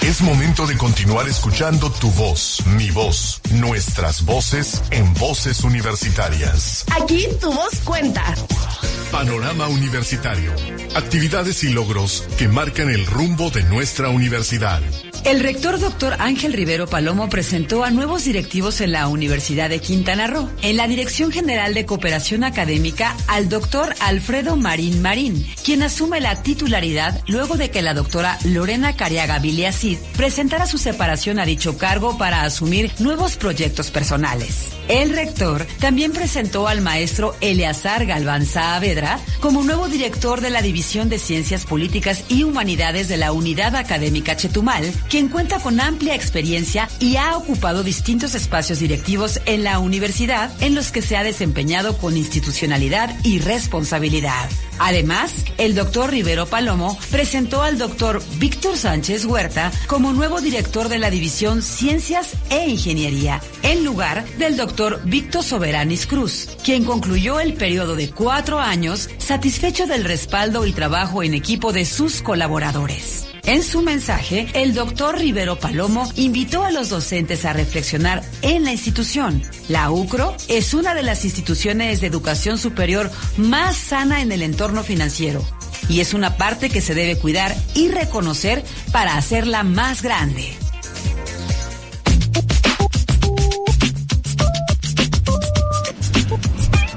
Es 0.02 0.20
momento 0.20 0.66
de 0.66 0.76
continuar 0.76 1.28
escuchando 1.28 1.90
tu 1.90 2.10
voz, 2.10 2.62
mi 2.76 2.90
voz, 2.90 3.40
nuestras 3.52 4.24
voces 4.24 4.82
en 4.90 5.12
voces 5.14 5.62
universitarias. 5.62 6.84
Aquí 7.00 7.28
tu 7.40 7.52
voz 7.52 7.80
cuenta. 7.84 8.34
Panorama 9.10 9.68
Universitario. 9.68 10.52
Actividades 10.96 11.62
y 11.64 11.68
logros 11.68 12.24
que 12.36 12.48
marcan 12.48 12.90
el 12.90 13.06
rumbo 13.06 13.50
de 13.50 13.62
nuestra 13.64 14.08
universidad. 14.08 14.82
El 15.24 15.38
rector 15.38 15.78
doctor 15.78 16.16
Ángel 16.18 16.52
Rivero 16.52 16.88
Palomo 16.88 17.28
presentó 17.28 17.84
a 17.84 17.92
nuevos 17.92 18.24
directivos 18.24 18.80
en 18.80 18.90
la 18.90 19.06
Universidad 19.06 19.70
de 19.70 19.78
Quintana 19.78 20.26
Roo. 20.26 20.50
En 20.62 20.76
la 20.76 20.88
Dirección 20.88 21.30
General 21.30 21.74
de 21.74 21.86
Cooperación 21.86 22.42
Académica, 22.42 23.16
al 23.28 23.48
doctor 23.48 23.94
Alfredo 24.00 24.56
Marín 24.56 25.00
Marín, 25.00 25.46
quien 25.64 25.84
asume 25.84 26.20
la 26.20 26.42
titularidad 26.42 27.22
luego 27.28 27.56
de 27.56 27.70
que 27.70 27.82
la 27.82 27.94
doctora 27.94 28.36
Lorena 28.44 28.96
Cariaga 28.96 29.38
Viliacid 29.38 29.98
presentara 30.16 30.66
su 30.66 30.76
separación 30.76 31.38
a 31.38 31.46
dicho 31.46 31.78
cargo 31.78 32.18
para 32.18 32.42
asumir 32.42 32.90
nuevos 32.98 33.36
proyectos 33.36 33.92
personales. 33.92 34.72
El 34.88 35.10
rector 35.10 35.64
también 35.78 36.12
presentó 36.12 36.66
al 36.66 36.80
maestro 36.80 37.36
Eleazar 37.40 38.06
Galván 38.06 38.44
Saavedra 38.44 39.20
como 39.40 39.62
nuevo 39.62 39.88
director 39.88 40.40
de 40.40 40.50
la 40.50 40.60
División 40.60 41.08
de 41.08 41.20
Ciencias 41.20 41.64
Políticas 41.64 42.24
y 42.28 42.42
Humanidades 42.42 43.08
de 43.08 43.16
la 43.16 43.30
Unidad 43.32 43.76
Académica 43.76 44.36
Chetumal, 44.36 44.92
quien 45.12 45.28
cuenta 45.28 45.58
con 45.58 45.78
amplia 45.78 46.14
experiencia 46.14 46.88
y 46.98 47.16
ha 47.16 47.36
ocupado 47.36 47.82
distintos 47.82 48.34
espacios 48.34 48.78
directivos 48.78 49.42
en 49.44 49.62
la 49.62 49.78
universidad 49.78 50.50
en 50.62 50.74
los 50.74 50.90
que 50.90 51.02
se 51.02 51.18
ha 51.18 51.22
desempeñado 51.22 51.98
con 51.98 52.16
institucionalidad 52.16 53.14
y 53.22 53.38
responsabilidad. 53.38 54.48
Además, 54.78 55.34
el 55.58 55.74
doctor 55.74 56.12
Rivero 56.12 56.46
Palomo 56.46 56.98
presentó 57.10 57.60
al 57.62 57.76
doctor 57.76 58.22
Víctor 58.38 58.78
Sánchez 58.78 59.26
Huerta 59.26 59.70
como 59.86 60.14
nuevo 60.14 60.40
director 60.40 60.88
de 60.88 60.98
la 60.98 61.10
División 61.10 61.60
Ciencias 61.60 62.32
e 62.48 62.70
Ingeniería, 62.70 63.42
en 63.62 63.84
lugar 63.84 64.24
del 64.38 64.56
doctor 64.56 65.02
Víctor 65.04 65.44
Soberanis 65.44 66.06
Cruz, 66.06 66.48
quien 66.64 66.84
concluyó 66.84 67.38
el 67.38 67.52
periodo 67.52 67.96
de 67.96 68.08
cuatro 68.08 68.60
años 68.60 69.10
satisfecho 69.18 69.86
del 69.86 70.04
respaldo 70.04 70.64
y 70.64 70.72
trabajo 70.72 71.22
en 71.22 71.34
equipo 71.34 71.74
de 71.74 71.84
sus 71.84 72.22
colaboradores. 72.22 73.26
En 73.44 73.64
su 73.64 73.82
mensaje, 73.82 74.46
el 74.54 74.72
doctor 74.72 75.18
Rivero 75.18 75.58
Palomo 75.58 76.08
invitó 76.14 76.64
a 76.64 76.70
los 76.70 76.90
docentes 76.90 77.44
a 77.44 77.52
reflexionar 77.52 78.22
en 78.42 78.64
la 78.64 78.70
institución. 78.70 79.42
La 79.68 79.90
UCRO 79.90 80.36
es 80.48 80.74
una 80.74 80.94
de 80.94 81.02
las 81.02 81.24
instituciones 81.24 82.00
de 82.00 82.06
educación 82.06 82.56
superior 82.56 83.10
más 83.36 83.76
sana 83.76 84.22
en 84.22 84.30
el 84.30 84.42
entorno 84.42 84.84
financiero 84.84 85.44
y 85.88 86.00
es 86.00 86.14
una 86.14 86.36
parte 86.36 86.70
que 86.70 86.80
se 86.80 86.94
debe 86.94 87.18
cuidar 87.18 87.54
y 87.74 87.88
reconocer 87.88 88.62
para 88.92 89.16
hacerla 89.16 89.64
más 89.64 90.02
grande. 90.02 90.61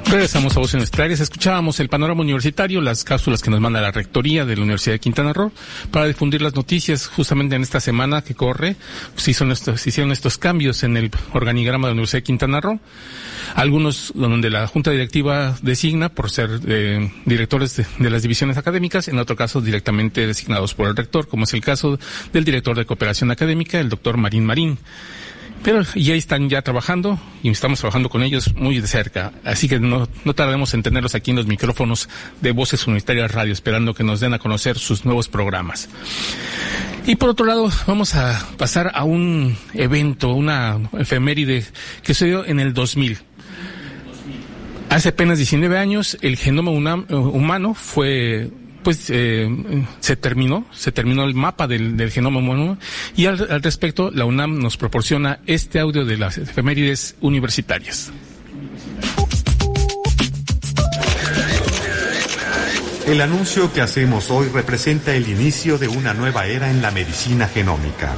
Regresamos 0.08 0.56
a 0.56 0.60
Voces 0.60 0.74
Universitarias. 0.74 1.18
Escuchábamos 1.18 1.80
el 1.80 1.88
panorama 1.88 2.20
universitario, 2.20 2.80
las 2.80 3.02
cápsulas 3.02 3.42
que 3.42 3.50
nos 3.50 3.60
manda 3.60 3.80
la 3.80 3.90
Rectoría 3.90 4.44
de 4.44 4.54
la 4.54 4.62
Universidad 4.62 4.94
de 4.94 5.00
Quintana 5.00 5.32
Roo 5.32 5.50
para 5.90 6.06
difundir 6.06 6.42
las 6.42 6.54
noticias 6.54 7.08
justamente 7.08 7.56
en 7.56 7.62
esta 7.62 7.80
semana 7.80 8.22
que 8.22 8.36
corre. 8.36 8.76
Se, 9.16 9.32
estos, 9.32 9.80
se 9.80 9.88
hicieron 9.88 10.12
estos 10.12 10.38
cambios 10.38 10.84
en 10.84 10.96
el 10.96 11.10
organigrama 11.32 11.88
de 11.88 11.90
la 11.90 11.94
Universidad 11.94 12.18
de 12.18 12.22
Quintana 12.22 12.60
Roo. 12.60 12.78
Algunos 13.56 14.12
donde 14.14 14.48
la 14.48 14.68
Junta 14.68 14.92
Directiva 14.92 15.56
designa 15.60 16.08
por 16.08 16.30
ser 16.30 16.60
eh, 16.66 17.10
directores 17.24 17.76
de, 17.76 17.84
de, 17.98 18.08
las 18.08 18.22
divisiones 18.22 18.56
académicas, 18.56 19.08
en 19.08 19.18
otro 19.18 19.34
caso 19.34 19.60
directamente 19.60 20.24
designados 20.24 20.74
por 20.74 20.86
el 20.86 20.94
rector, 20.94 21.26
como 21.26 21.44
es 21.44 21.54
el 21.54 21.62
caso 21.62 21.98
del 22.32 22.44
director 22.44 22.76
de 22.76 22.86
cooperación 22.86 23.32
académica, 23.32 23.80
el 23.80 23.88
doctor 23.88 24.16
Marín 24.18 24.46
Marín. 24.46 24.78
Pero 25.62 25.82
ya 25.94 26.14
están 26.14 26.48
ya 26.48 26.62
trabajando 26.62 27.18
y 27.42 27.50
estamos 27.50 27.80
trabajando 27.80 28.08
con 28.08 28.22
ellos 28.22 28.54
muy 28.54 28.80
de 28.80 28.86
cerca. 28.86 29.32
Así 29.44 29.68
que 29.68 29.80
no, 29.80 30.08
no 30.24 30.34
tardemos 30.34 30.72
en 30.74 30.82
tenerlos 30.82 31.14
aquí 31.14 31.32
en 31.32 31.36
los 31.36 31.46
micrófonos 31.46 32.08
de 32.40 32.52
Voces 32.52 32.86
Unitarias 32.86 33.32
Radio, 33.32 33.52
esperando 33.52 33.94
que 33.94 34.04
nos 34.04 34.20
den 34.20 34.34
a 34.34 34.38
conocer 34.38 34.78
sus 34.78 35.04
nuevos 35.04 35.28
programas. 35.28 35.88
Y 37.06 37.16
por 37.16 37.30
otro 37.30 37.46
lado, 37.46 37.70
vamos 37.86 38.14
a 38.14 38.48
pasar 38.56 38.92
a 38.94 39.04
un 39.04 39.56
evento, 39.74 40.32
una 40.32 40.78
efeméride 40.98 41.64
que 42.02 42.14
se 42.14 42.26
dio 42.26 42.44
en 42.44 42.60
el 42.60 42.74
2000. 42.74 43.18
Hace 44.90 45.08
apenas 45.10 45.38
19 45.38 45.78
años, 45.78 46.16
el 46.20 46.36
genoma 46.36 46.70
humano 46.70 47.74
fue 47.74 48.50
pues 48.86 49.10
eh, 49.10 49.48
se 49.98 50.14
terminó, 50.14 50.64
se 50.70 50.92
terminó 50.92 51.24
el 51.24 51.34
mapa 51.34 51.66
del, 51.66 52.08
genoma 52.12 52.38
humano 52.38 52.78
y 53.16 53.26
al, 53.26 53.50
al, 53.50 53.60
respecto 53.60 54.12
la 54.12 54.24
UNAM 54.24 54.60
nos 54.60 54.76
proporciona 54.76 55.40
este 55.44 55.80
audio 55.80 56.04
de 56.04 56.16
las 56.16 56.38
efemérides 56.38 57.16
universitarias. 57.20 58.12
El 63.08 63.20
anuncio 63.20 63.72
que 63.72 63.80
hacemos 63.80 64.30
hoy 64.30 64.50
representa 64.54 65.16
el 65.16 65.28
inicio 65.28 65.78
de 65.78 65.88
una 65.88 66.14
nueva 66.14 66.46
era 66.46 66.70
en 66.70 66.80
la 66.80 66.92
medicina 66.92 67.48
genómica. 67.48 68.14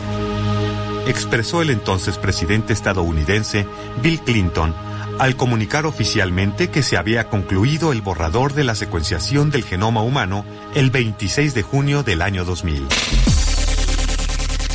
Expresó 1.06 1.62
el 1.62 1.70
entonces 1.70 2.18
presidente 2.18 2.74
estadounidense 2.74 3.64
Bill 4.02 4.20
Clinton 4.20 4.74
al 5.18 5.36
comunicar 5.36 5.84
oficialmente 5.86 6.68
que 6.68 6.82
se 6.82 6.96
había 6.96 7.28
concluido 7.28 7.92
el 7.92 8.02
borrador 8.02 8.54
de 8.54 8.64
la 8.64 8.74
secuenciación 8.74 9.50
del 9.50 9.64
genoma 9.64 10.02
humano 10.02 10.44
el 10.74 10.90
26 10.90 11.54
de 11.54 11.62
junio 11.62 12.02
del 12.02 12.22
año 12.22 12.44
2000. 12.44 12.86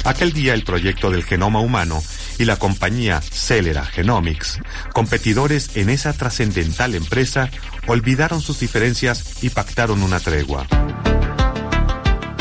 Aquel 0.06 0.34
día 0.34 0.54
el 0.54 0.64
proyecto 0.64 1.12
del 1.12 1.24
genoma 1.24 1.60
humano 1.60 2.02
y 2.38 2.46
la 2.46 2.58
compañía 2.58 3.22
Celera 3.22 3.86
Genomics, 3.86 4.60
competidores 4.94 5.78
en 5.78 5.90
esa 5.90 6.14
trascendental 6.14 6.96
empresa, 6.96 7.50
olvidaron 7.88 8.42
sus 8.42 8.60
diferencias 8.60 9.44
y 9.44 9.50
pactaron 9.50 10.04
una 10.04 10.20
tregua. 10.20 10.68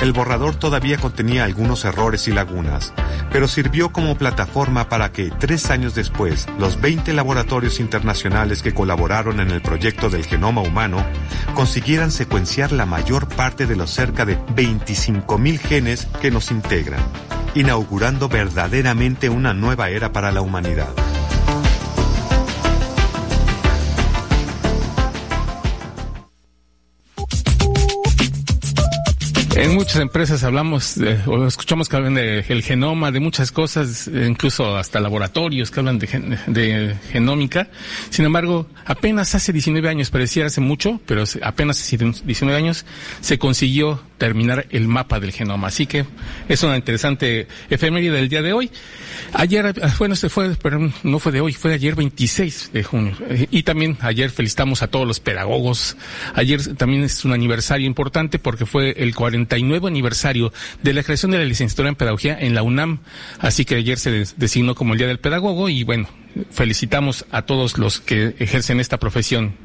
El 0.02 0.12
borrador 0.12 0.56
todavía 0.56 0.98
contenía 0.98 1.44
algunos 1.44 1.84
errores 1.84 2.26
y 2.26 2.32
lagunas, 2.32 2.92
pero 3.30 3.46
sirvió 3.46 3.92
como 3.92 4.18
plataforma 4.18 4.88
para 4.88 5.12
que, 5.12 5.30
tres 5.30 5.70
años 5.70 5.94
después, 5.94 6.48
los 6.58 6.80
20 6.80 7.12
laboratorios 7.12 7.78
internacionales 7.78 8.62
que 8.62 8.74
colaboraron 8.74 9.38
en 9.38 9.52
el 9.52 9.62
proyecto 9.62 10.10
del 10.10 10.26
genoma 10.26 10.60
humano 10.60 11.06
consiguieran 11.54 12.10
secuenciar 12.10 12.72
la 12.72 12.84
mayor 12.84 13.28
parte 13.28 13.64
de 13.64 13.76
los 13.76 13.90
cerca 13.90 14.24
de 14.24 14.36
25.000 14.40 15.58
genes 15.60 16.08
que 16.20 16.32
nos 16.32 16.50
integran, 16.50 17.00
inaugurando 17.54 18.28
verdaderamente 18.28 19.28
una 19.28 19.54
nueva 19.54 19.90
era 19.90 20.10
para 20.10 20.32
la 20.32 20.40
humanidad. 20.40 20.88
En 29.54 29.74
muchas 29.74 29.96
empresas 29.96 30.44
hablamos 30.44 30.94
de, 30.94 31.18
o 31.26 31.46
escuchamos 31.46 31.88
que 31.88 31.96
hablan 31.96 32.14
de 32.14 32.38
el 32.48 32.62
genoma, 32.62 33.10
de 33.10 33.20
muchas 33.20 33.52
cosas, 33.52 34.08
incluso 34.08 34.76
hasta 34.76 34.98
laboratorios 34.98 35.70
que 35.70 35.80
hablan 35.80 35.98
de, 35.98 36.38
de, 36.46 36.96
genómica. 37.10 37.68
Sin 38.08 38.24
embargo, 38.24 38.66
apenas 38.86 39.34
hace 39.34 39.52
19 39.52 39.88
años, 39.88 40.10
pareciera 40.10 40.46
hace 40.46 40.62
mucho, 40.62 41.00
pero 41.06 41.24
apenas 41.42 41.80
hace 41.80 41.98
19 41.98 42.56
años 42.56 42.86
se 43.20 43.38
consiguió 43.38 44.00
terminar 44.22 44.66
el 44.70 44.86
mapa 44.86 45.18
del 45.18 45.32
genoma. 45.32 45.66
Así 45.66 45.88
que 45.88 46.06
es 46.48 46.62
una 46.62 46.76
interesante 46.76 47.48
efeméride 47.68 48.12
del 48.12 48.28
día 48.28 48.40
de 48.40 48.52
hoy. 48.52 48.70
Ayer, 49.32 49.74
bueno, 49.98 50.14
se 50.14 50.28
fue, 50.28 50.54
pero 50.62 50.92
no 51.02 51.18
fue 51.18 51.32
de 51.32 51.40
hoy, 51.40 51.52
fue 51.54 51.74
ayer 51.74 51.96
26 51.96 52.70
de 52.72 52.84
junio. 52.84 53.16
Y 53.50 53.64
también 53.64 53.98
ayer 54.00 54.30
felicitamos 54.30 54.82
a 54.82 54.86
todos 54.86 55.08
los 55.08 55.18
pedagogos. 55.18 55.96
Ayer 56.36 56.76
también 56.76 57.02
es 57.02 57.24
un 57.24 57.32
aniversario 57.32 57.84
importante 57.84 58.38
porque 58.38 58.64
fue 58.64 58.92
el 58.96 59.12
49 59.12 59.88
aniversario 59.88 60.52
de 60.84 60.94
la 60.94 61.02
creación 61.02 61.32
de 61.32 61.38
la 61.38 61.44
licenciatura 61.44 61.88
en 61.88 61.96
pedagogía 61.96 62.38
en 62.38 62.54
la 62.54 62.62
UNAM. 62.62 63.00
Así 63.40 63.64
que 63.64 63.74
ayer 63.74 63.98
se 63.98 64.24
designó 64.36 64.76
como 64.76 64.92
el 64.92 64.98
Día 64.98 65.08
del 65.08 65.18
Pedagogo 65.18 65.68
y 65.68 65.82
bueno, 65.82 66.08
felicitamos 66.52 67.26
a 67.32 67.42
todos 67.42 67.76
los 67.76 67.98
que 67.98 68.36
ejercen 68.38 68.78
esta 68.78 69.00
profesión. 69.00 69.56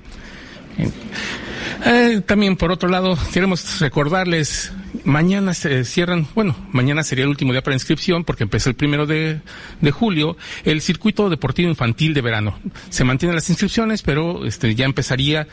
Eh, 1.85 2.21
también 2.25 2.55
por 2.55 2.71
otro 2.71 2.89
lado, 2.89 3.17
queremos 3.33 3.79
recordarles 3.79 4.71
Mañana 5.03 5.53
se 5.53 5.85
cierran, 5.85 6.27
bueno, 6.35 6.55
mañana 6.71 7.03
sería 7.03 7.23
el 7.23 7.29
último 7.29 7.51
día 7.51 7.61
para 7.61 7.75
inscripción 7.75 8.23
porque 8.23 8.43
empezó 8.43 8.69
el 8.69 8.75
primero 8.75 9.05
de, 9.05 9.41
de 9.81 9.91
julio 9.91 10.37
el 10.63 10.81
circuito 10.81 11.29
deportivo 11.29 11.69
infantil 11.69 12.13
de 12.13 12.21
verano. 12.21 12.57
Se 12.89 13.03
mantienen 13.03 13.35
las 13.35 13.49
inscripciones, 13.49 14.01
pero 14.01 14.45
este 14.45 14.75
ya 14.75 14.85
empezaría 14.85 15.47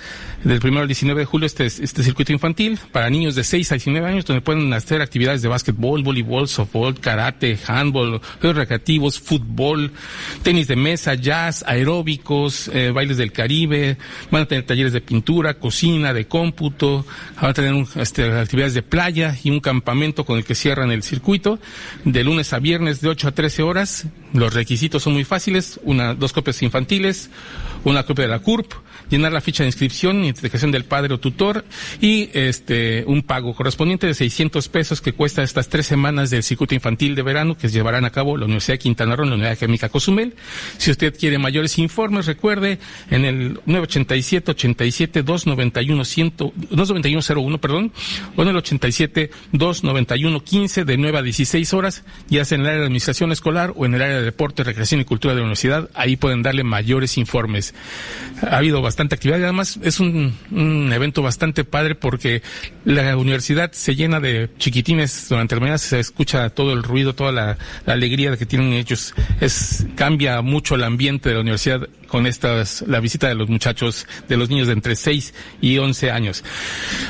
del 0.44 0.60
primero 0.60 0.82
al 0.82 0.88
19 0.88 1.20
de 1.20 1.24
julio 1.24 1.46
este, 1.46 1.66
este 1.66 2.02
circuito 2.02 2.32
infantil 2.32 2.78
para 2.92 3.10
niños 3.10 3.35
de 3.35 3.44
6 3.44 3.72
a 3.72 3.74
19 3.76 4.06
años 4.06 4.24
donde 4.24 4.40
pueden 4.40 4.72
hacer 4.72 5.02
actividades 5.02 5.42
de 5.42 5.48
básquetbol, 5.48 6.02
voleibol, 6.02 6.48
softball, 6.48 6.98
karate, 6.98 7.58
handball, 7.66 8.20
juegos 8.40 8.56
recreativos, 8.56 9.20
fútbol, 9.20 9.92
tenis 10.42 10.68
de 10.68 10.76
mesa, 10.76 11.14
jazz, 11.14 11.64
aeróbicos, 11.66 12.68
eh, 12.72 12.90
bailes 12.90 13.16
del 13.16 13.32
Caribe, 13.32 13.98
van 14.30 14.42
a 14.42 14.46
tener 14.46 14.64
talleres 14.64 14.92
de 14.92 15.00
pintura, 15.00 15.54
cocina, 15.54 16.12
de 16.12 16.26
cómputo, 16.26 17.06
van 17.40 17.50
a 17.50 17.54
tener 17.54 17.87
este, 17.96 18.30
actividades 18.32 18.74
de 18.74 18.82
playa 18.82 19.23
y 19.42 19.50
un 19.50 19.60
campamento 19.60 20.25
con 20.25 20.38
el 20.38 20.44
que 20.44 20.54
cierran 20.54 20.90
el 20.90 21.02
circuito 21.02 21.58
de 22.04 22.25
lunes 22.25 22.52
a 22.52 22.58
viernes 22.58 23.00
de 23.00 23.08
8 23.08 23.29
a 23.29 23.33
13 23.33 23.62
horas. 23.62 24.06
Los 24.33 24.54
requisitos 24.54 25.02
son 25.02 25.14
muy 25.14 25.25
fáciles, 25.25 25.81
una, 25.85 26.14
dos 26.14 26.33
copias 26.33 26.62
infantiles, 26.62 27.31
una 27.85 28.04
copia 28.04 28.25
de 28.25 28.31
la 28.31 28.40
CURP, 28.40 28.72
llenar 29.11 29.33
la 29.33 29.40
ficha 29.40 29.63
de 29.63 29.69
inscripción, 29.69 30.25
identificación 30.25 30.71
del 30.71 30.85
padre 30.85 31.15
o 31.15 31.19
tutor 31.19 31.65
y 32.00 32.31
este 32.33 33.05
un 33.07 33.23
pago 33.23 33.55
correspondiente 33.55 34.07
de 34.07 34.15
600 34.15 34.69
pesos 34.69 35.00
que 35.00 35.13
cuesta 35.13 35.42
estas 35.42 35.69
tres 35.69 35.87
semanas 35.87 36.31
del 36.31 36.42
circuito 36.42 36.75
infantil 36.75 37.15
de 37.15 37.23
verano 37.23 37.57
que 37.57 37.69
llevarán 37.69 38.05
a 38.05 38.11
cabo 38.11 38.37
la 38.37 38.44
Universidad 38.44 38.75
de 38.75 38.79
Quintana 38.81 39.17
Roo, 39.17 39.27
la 39.27 39.35
Unidad 39.35 39.59
Química 39.59 39.88
Cozumel. 39.88 40.35
Si 40.79 40.90
usted 40.90 41.17
quiere 41.19 41.38
mayores 41.38 41.79
informes, 41.79 42.27
recuerde 42.27 42.79
en 43.11 43.25
el 43.25 43.55
987 43.67 44.50
87 44.52 45.23
291 45.23 46.05
100, 46.05 46.33
29101, 46.71 47.59
perdón, 47.59 47.92
o 48.37 48.42
en 48.42 48.48
el 48.48 48.57
87 48.57 49.31
291 49.52 50.44
15 50.44 50.85
de 50.85 50.96
9 50.96 51.19
a 51.19 51.23
16 51.23 51.75
horas, 51.75 52.05
ya 52.29 52.44
sea 52.44 52.57
en 52.57 52.63
el 52.63 52.69
área 52.69 52.81
de 52.81 52.87
administración 52.87 53.33
escolar 53.33 53.73
o 53.77 53.87
en 53.87 53.94
el 53.94 54.02
área 54.02 54.17
de 54.17 54.23
deporte, 54.23 54.65
recreación 54.65 55.00
y 55.00 55.05
cultura 55.05 55.35
de 55.35 55.40
la 55.40 55.44
universidad, 55.44 55.90
ahí 55.94 56.17
pueden 56.17 56.42
darle 56.42 56.65
mayores 56.65 57.19
informes. 57.19 57.75
Ha 58.42 58.59
habido 58.59 58.83
bastante 58.83 59.04
actividad 59.13 59.38
y 59.38 59.42
además 59.42 59.79
es 59.83 60.00
un, 60.00 60.35
evento 60.92 61.23
bastante 61.23 61.65
padre 61.65 61.94
porque 61.94 62.42
la 62.85 63.17
universidad 63.17 63.73
se 63.73 63.94
llena 63.94 64.21
de 64.21 64.50
chiquitines 64.59 65.29
durante 65.29 65.55
la 65.55 65.61
mañana, 65.61 65.79
se 65.79 66.00
escucha 66.00 66.50
todo 66.50 66.73
el 66.73 66.83
ruido, 66.83 67.15
toda 67.15 67.33
la, 67.33 67.59
la 67.87 67.92
alegría 67.92 68.37
que 68.37 68.46
tienen 68.46 68.73
ellos. 68.73 69.15
Es, 69.40 69.87
cambia 69.96 70.40
mucho 70.42 70.75
el 70.75 70.85
ambiente 70.85 71.29
de 71.29 71.35
la 71.35 71.40
universidad 71.42 71.88
con 72.07 72.27
estas, 72.27 72.85
la 72.87 73.00
visita 73.00 73.29
de 73.29 73.35
los 73.35 73.48
muchachos, 73.48 74.07
de 74.29 74.37
los 74.37 74.48
niños 74.48 74.69
de 74.69 74.75
entre 74.75 74.96
6 74.96 75.35
y 75.61 75.79
11 75.79 76.11
años. 76.11 76.44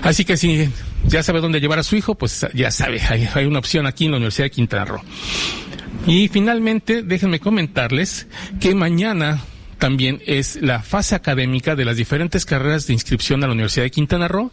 Así 0.03 0.25
que 0.25 0.37
si 0.37 0.69
ya 1.07 1.23
sabe 1.23 1.41
dónde 1.41 1.61
llevar 1.61 1.79
a 1.79 1.83
su 1.83 1.97
hijo, 1.97 2.15
pues 2.15 2.47
ya 2.55 2.71
sabe, 2.71 3.01
hay, 3.09 3.29
hay 3.35 3.45
una 3.45 3.59
opción 3.59 3.87
aquí 3.87 4.07
en 4.07 4.13
la 4.13 4.17
Universidad 4.17 4.47
de 4.47 4.51
Quintana 4.51 4.85
Roo. 4.87 5.03
Y 6.07 6.29
finalmente, 6.29 7.03
déjenme 7.03 7.41
comentarles 7.41 8.27
que 8.61 8.75
mañana 8.75 9.43
también 9.79 10.22
es 10.27 10.57
la 10.62 10.83
fase 10.83 11.14
académica 11.14 11.77
de 11.77 11.85
las 11.85 11.97
diferentes 11.97 12.45
carreras 12.45 12.87
de 12.87 12.93
inscripción 12.93 13.43
a 13.43 13.47
la 13.47 13.53
Universidad 13.53 13.85
de 13.85 13.91
Quintana 13.91 14.29
Roo 14.29 14.51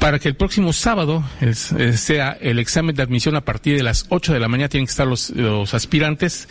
para 0.00 0.18
que 0.18 0.28
el 0.28 0.34
próximo 0.34 0.72
sábado 0.72 1.22
eh, 1.42 1.54
sea 1.54 2.36
el 2.40 2.58
examen 2.58 2.96
de 2.96 3.02
admisión 3.02 3.36
a 3.36 3.42
partir 3.42 3.76
de 3.76 3.82
las 3.82 4.06
8 4.08 4.32
de 4.32 4.40
la 4.40 4.48
mañana 4.48 4.70
tienen 4.70 4.86
que 4.86 4.90
estar 4.90 5.06
los, 5.06 5.28
los, 5.30 5.74
aspirantes 5.74 6.48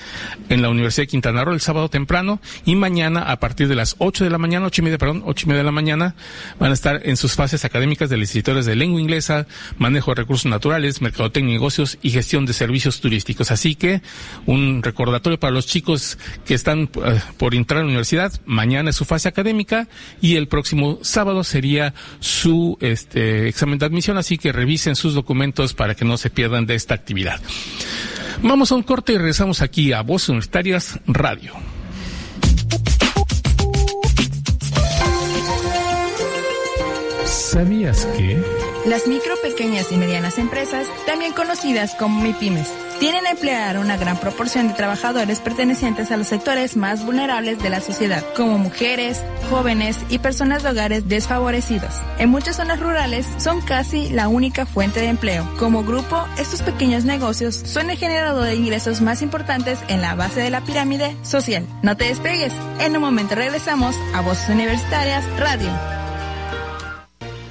en 0.50 0.62
la 0.62 0.70
Universidad 0.70 1.04
de 1.04 1.08
Quintana 1.08 1.44
Roo 1.44 1.54
el 1.54 1.60
sábado 1.60 1.90
temprano 1.90 2.40
y 2.64 2.76
mañana 2.76 3.24
a 3.24 3.40
partir 3.40 3.68
de 3.68 3.74
las 3.74 3.96
8 3.98 4.24
de 4.24 4.30
la 4.30 4.38
mañana, 4.38 4.68
ocho 4.68 4.82
y 4.82 4.86
media, 4.86 5.00
perdón, 5.00 5.24
ocho 5.26 5.48
y 5.48 5.50
media 5.50 5.60
de 5.60 5.66
la 5.66 5.72
mañana 5.72 6.16
van 6.60 6.70
a 6.70 6.74
estar 6.76 7.02
en 7.04 7.18
sus 7.18 7.34
fases 7.34 7.66
académicas 7.66 8.10
de 8.10 8.18
licitadores 8.18 8.68
de 8.68 8.76
lengua 8.76 9.02
inglesa, 9.02 9.48
manejo 9.80 10.12
de 10.12 10.22
recursos 10.22 10.46
naturales, 10.46 11.02
mercadotecnia 11.02 11.52
y 11.52 11.56
negocios 11.56 11.98
y 12.04 12.12
gestión 12.12 12.46
de 12.46 12.54
servicios 12.54 13.02
turísticos. 13.02 13.50
Así 13.50 13.74
que 13.74 14.04
un 14.46 14.84
recordatorio 14.84 15.40
para 15.40 15.52
los 15.52 15.66
chicos 15.66 16.20
que 16.46 16.54
están 16.54 16.84
uh, 16.84 17.34
por 17.38 17.56
entrar 17.56 17.80
a 17.80 17.82
la 17.82 17.88
universidad, 17.88 18.32
mañana 18.46 18.92
es 18.92 18.96
su 18.96 19.06
fase 19.06 19.28
académica 19.28 19.88
y 20.22 20.36
el 20.36 20.48
próximo 20.48 21.00
sábado 21.02 21.44
sería 21.44 21.96
su 22.20 22.78
este 22.80 23.39
examen 23.48 23.80
de 23.80 23.86
admisión, 23.86 24.18
así 24.18 24.38
que 24.38 24.52
revisen 24.52 24.96
sus 24.96 25.14
documentos 25.14 25.74
para 25.74 25.96
que 25.96 26.06
no 26.06 26.18
se 26.18 26.30
pierdan 26.30 26.66
de 26.66 26.76
esta 26.76 26.94
actividad. 26.94 27.40
Vamos 28.42 28.72
a 28.72 28.76
un 28.76 28.84
corte 28.84 29.14
y 29.14 29.18
regresamos 29.18 29.62
aquí 29.62 29.94
a 29.94 30.02
Voz 30.02 30.30
Universitarias 30.30 31.00
Radio. 31.08 31.54
¿Sabías 37.26 38.06
que? 38.18 38.59
Las 38.90 39.08
micro, 39.08 39.36
pequeñas 39.44 39.92
y 39.92 39.98
medianas 39.98 40.40
empresas, 40.40 40.88
también 41.06 41.32
conocidas 41.32 41.94
como 41.94 42.24
MIPIMES, 42.24 42.68
tienen 43.00 43.28
a 43.28 43.30
emplear 43.30 43.78
una 43.78 43.98
gran 43.98 44.18
proporción 44.18 44.68
de 44.68 44.74
trabajadores 44.74 45.40
pertenecientes 45.42 46.10
a 46.10 46.18
los 46.18 46.26
sectores 46.26 46.76
más 46.76 47.06
vulnerables 47.06 47.62
de 47.62 47.70
la 47.70 47.82
sociedad, 47.82 48.26
como 48.36 48.58
mujeres, 48.58 49.24
jóvenes 49.52 49.96
y 50.10 50.18
personas 50.18 50.64
de 50.64 50.72
hogares 50.72 51.08
desfavorecidos. 51.08 51.94
En 52.18 52.30
muchas 52.30 52.56
zonas 52.56 52.80
rurales 52.80 53.28
son 53.38 53.62
casi 53.62 54.10
la 54.10 54.28
única 54.28 54.66
fuente 54.66 55.02
de 55.02 55.10
empleo. 55.10 55.48
Como 55.60 55.84
grupo, 55.84 56.26
estos 56.40 56.64
pequeños 56.64 57.06
negocios 57.06 57.54
son 57.54 57.92
el 57.92 57.98
generador 57.98 58.46
de 58.46 58.56
ingresos 58.56 59.02
más 59.02 59.22
importantes 59.22 59.78
en 59.88 60.02
la 60.02 60.16
base 60.16 60.42
de 60.42 60.50
la 60.50 60.62
pirámide 60.62 61.16
social. 61.22 61.64
No 61.84 61.96
te 61.96 62.06
despegues, 62.06 62.54
en 62.80 62.96
un 62.96 63.04
momento 63.04 63.36
regresamos 63.36 63.96
a 64.16 64.22
Voces 64.22 64.50
Universitarias 64.50 65.24
Radio. 65.38 65.70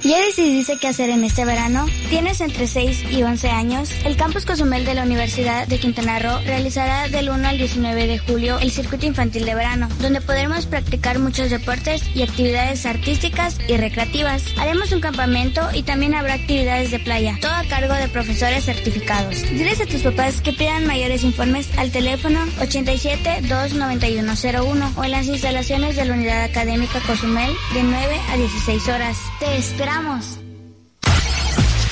¿Ya 0.03 0.17
decidiste 0.21 0.77
qué 0.77 0.87
hacer 0.87 1.09
en 1.09 1.25
este 1.25 1.43
verano? 1.43 1.85
¿Tienes 2.09 2.39
entre 2.39 2.67
6 2.67 3.11
y 3.11 3.21
11 3.21 3.49
años? 3.49 3.91
El 4.05 4.15
Campus 4.15 4.45
Cozumel 4.45 4.85
de 4.85 4.93
la 4.93 5.03
Universidad 5.03 5.67
de 5.67 5.77
Quintana 5.77 6.19
Roo 6.19 6.39
realizará 6.45 7.09
del 7.09 7.29
1 7.29 7.45
al 7.45 7.57
19 7.57 8.07
de 8.07 8.17
julio 8.17 8.59
el 8.59 8.71
circuito 8.71 9.05
infantil 9.05 9.43
de 9.43 9.55
verano, 9.55 9.89
donde 9.99 10.21
podremos 10.21 10.67
practicar 10.67 11.19
muchos 11.19 11.49
deportes 11.49 12.01
y 12.15 12.23
actividades 12.23 12.85
artísticas 12.85 13.57
y 13.67 13.75
recreativas. 13.75 14.45
Haremos 14.57 14.93
un 14.93 15.01
campamento 15.01 15.61
y 15.73 15.83
también 15.83 16.15
habrá 16.15 16.35
actividades 16.35 16.91
de 16.91 16.99
playa, 16.99 17.37
todo 17.41 17.53
a 17.53 17.65
cargo 17.65 17.93
de 17.93 18.07
profesores 18.07 18.63
certificados. 18.63 19.43
Diles 19.51 19.81
a 19.81 19.85
tus 19.85 20.01
papás 20.01 20.39
que 20.39 20.53
pidan 20.53 20.87
mayores 20.87 21.25
informes 21.25 21.67
al 21.77 21.91
teléfono 21.91 22.39
87 22.61 23.41
29101 23.49 24.93
o 24.95 25.03
en 25.03 25.11
las 25.11 25.27
instalaciones 25.27 25.97
de 25.97 26.05
la 26.05 26.13
Unidad 26.13 26.43
Académica 26.43 27.01
Cozumel 27.05 27.51
de 27.73 27.83
9 27.83 28.15
a 28.31 28.37
16 28.37 28.87
horas. 28.87 29.17
Te 29.41 29.57
espero 29.57 29.88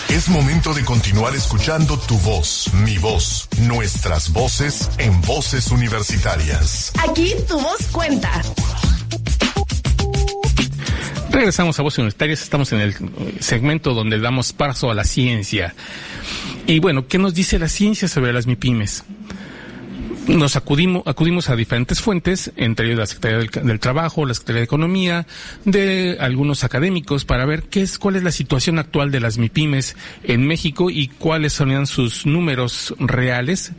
es 0.09 0.29
momento 0.29 0.73
de 0.73 0.83
continuar 0.83 1.35
escuchando 1.35 1.97
tu 1.99 2.17
voz, 2.19 2.71
mi 2.73 2.97
voz, 2.97 3.47
nuestras 3.61 4.33
voces 4.33 4.89
en 4.97 5.21
voces 5.21 5.71
universitarias. 5.71 6.91
Aquí 7.07 7.33
tu 7.47 7.59
voz 7.59 7.87
cuenta. 7.91 8.41
Regresamos 11.29 11.77
a 11.79 11.83
Voces 11.83 11.99
Universitarias, 11.99 12.41
estamos 12.41 12.71
en 12.71 12.79
el 12.81 12.95
segmento 13.39 13.93
donde 13.93 14.19
damos 14.19 14.53
paso 14.53 14.89
a 14.89 14.95
la 14.95 15.03
ciencia. 15.03 15.75
Y 16.65 16.79
bueno, 16.79 17.07
¿qué 17.07 17.19
nos 17.19 17.35
dice 17.35 17.59
la 17.59 17.67
ciencia 17.67 18.07
sobre 18.07 18.33
las 18.33 18.47
MIPIMES? 18.47 19.03
Nos 20.27 20.55
acudimos, 20.55 21.03
acudimos 21.05 21.49
a 21.49 21.55
diferentes 21.55 22.01
fuentes, 22.01 22.51
entre 22.55 22.87
ellos 22.87 22.99
la 22.99 23.05
Secretaría 23.05 23.49
del, 23.63 23.79
Trabajo, 23.79 24.25
la 24.25 24.33
Secretaría 24.33 24.61
de 24.61 24.65
Economía, 24.65 25.27
de 25.65 26.17
algunos 26.19 26.63
académicos, 26.63 27.25
para 27.25 27.45
ver 27.45 27.63
qué 27.63 27.81
es, 27.81 27.97
cuál 27.97 28.15
es 28.15 28.23
la 28.23 28.31
situación 28.31 28.79
actual 28.79 29.11
de 29.11 29.19
las 29.19 29.37
MIPIMES 29.37 29.95
en 30.23 30.47
México 30.47 30.89
y 30.89 31.07
cuáles 31.07 31.53
son 31.53 31.87
sus 31.87 32.25
números 32.25 32.95
reales. 32.99 33.73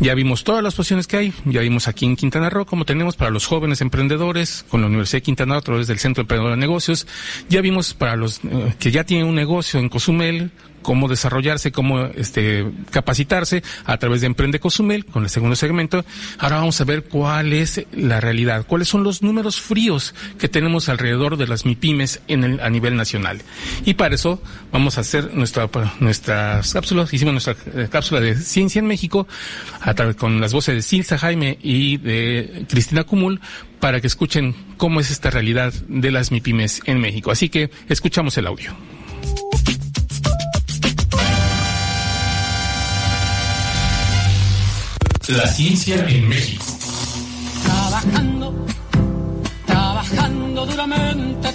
Ya 0.00 0.14
vimos 0.14 0.44
todas 0.44 0.62
las 0.62 0.74
posiciones 0.74 1.06
que 1.06 1.16
hay, 1.16 1.32
ya 1.44 1.60
vimos 1.60 1.88
aquí 1.88 2.04
en 2.04 2.16
Quintana 2.16 2.50
Roo, 2.50 2.66
como 2.66 2.84
tenemos 2.84 3.16
para 3.16 3.30
los 3.30 3.46
jóvenes 3.46 3.80
emprendedores, 3.80 4.64
con 4.68 4.80
la 4.80 4.86
Universidad 4.86 5.18
de 5.18 5.22
Quintana 5.22 5.54
Roo 5.54 5.58
a 5.58 5.62
través 5.62 5.86
del 5.86 5.98
Centro 5.98 6.22
Emprendedor 6.22 6.52
de 6.52 6.60
Negocios, 6.60 7.06
ya 7.48 7.60
vimos 7.60 7.94
para 7.94 8.16
los 8.16 8.40
eh, 8.44 8.74
que 8.78 8.90
ya 8.90 9.04
tienen 9.04 9.26
un 9.26 9.34
negocio 9.34 9.78
en 9.78 9.88
Cozumel, 9.88 10.50
cómo 10.82 11.08
desarrollarse, 11.08 11.72
cómo 11.72 12.06
este, 12.06 12.66
capacitarse 12.90 13.62
a 13.84 13.96
través 13.96 14.20
de 14.20 14.26
Emprende 14.26 14.60
Cozumel 14.60 15.06
con 15.06 15.24
el 15.24 15.30
segundo 15.30 15.56
segmento. 15.56 16.04
Ahora 16.38 16.56
vamos 16.56 16.80
a 16.80 16.84
ver 16.84 17.04
cuál 17.04 17.52
es 17.52 17.86
la 17.92 18.20
realidad, 18.20 18.66
cuáles 18.66 18.88
son 18.88 19.04
los 19.04 19.22
números 19.22 19.60
fríos 19.60 20.14
que 20.38 20.48
tenemos 20.48 20.88
alrededor 20.88 21.36
de 21.36 21.46
las 21.46 21.64
MIPIMES 21.64 22.20
en 22.28 22.44
el, 22.44 22.60
a 22.60 22.70
nivel 22.70 22.96
nacional. 22.96 23.42
Y 23.84 23.94
para 23.94 24.14
eso 24.14 24.42
vamos 24.70 24.98
a 24.98 25.02
hacer 25.02 25.34
nuestra, 25.34 25.68
nuestras 26.00 26.72
cápsulas, 26.72 27.12
hicimos 27.12 27.32
nuestra 27.32 27.56
eh, 27.74 27.88
cápsula 27.90 28.20
de 28.20 28.36
Ciencia 28.36 28.80
en 28.80 28.86
México 28.86 29.26
a 29.80 29.94
través, 29.94 30.16
con 30.16 30.40
las 30.40 30.52
voces 30.52 30.74
de 30.74 30.82
Silsa 30.82 31.18
Jaime 31.18 31.58
y 31.62 31.96
de 31.98 32.66
Cristina 32.68 33.04
Cumul 33.04 33.40
para 33.80 34.00
que 34.00 34.06
escuchen 34.06 34.54
cómo 34.76 35.00
es 35.00 35.10
esta 35.10 35.30
realidad 35.30 35.72
de 35.88 36.10
las 36.10 36.30
MIPIMES 36.30 36.82
en 36.86 37.00
México. 37.00 37.30
Así 37.30 37.48
que 37.48 37.70
escuchamos 37.88 38.36
el 38.38 38.46
audio. 38.46 38.72
La 45.36 45.46
ciencia 45.46 45.96
en 46.06 46.28
México. 46.28 46.66
Trabajando, 47.64 48.66
trabajando 49.64 50.66
duramente. 50.66 51.51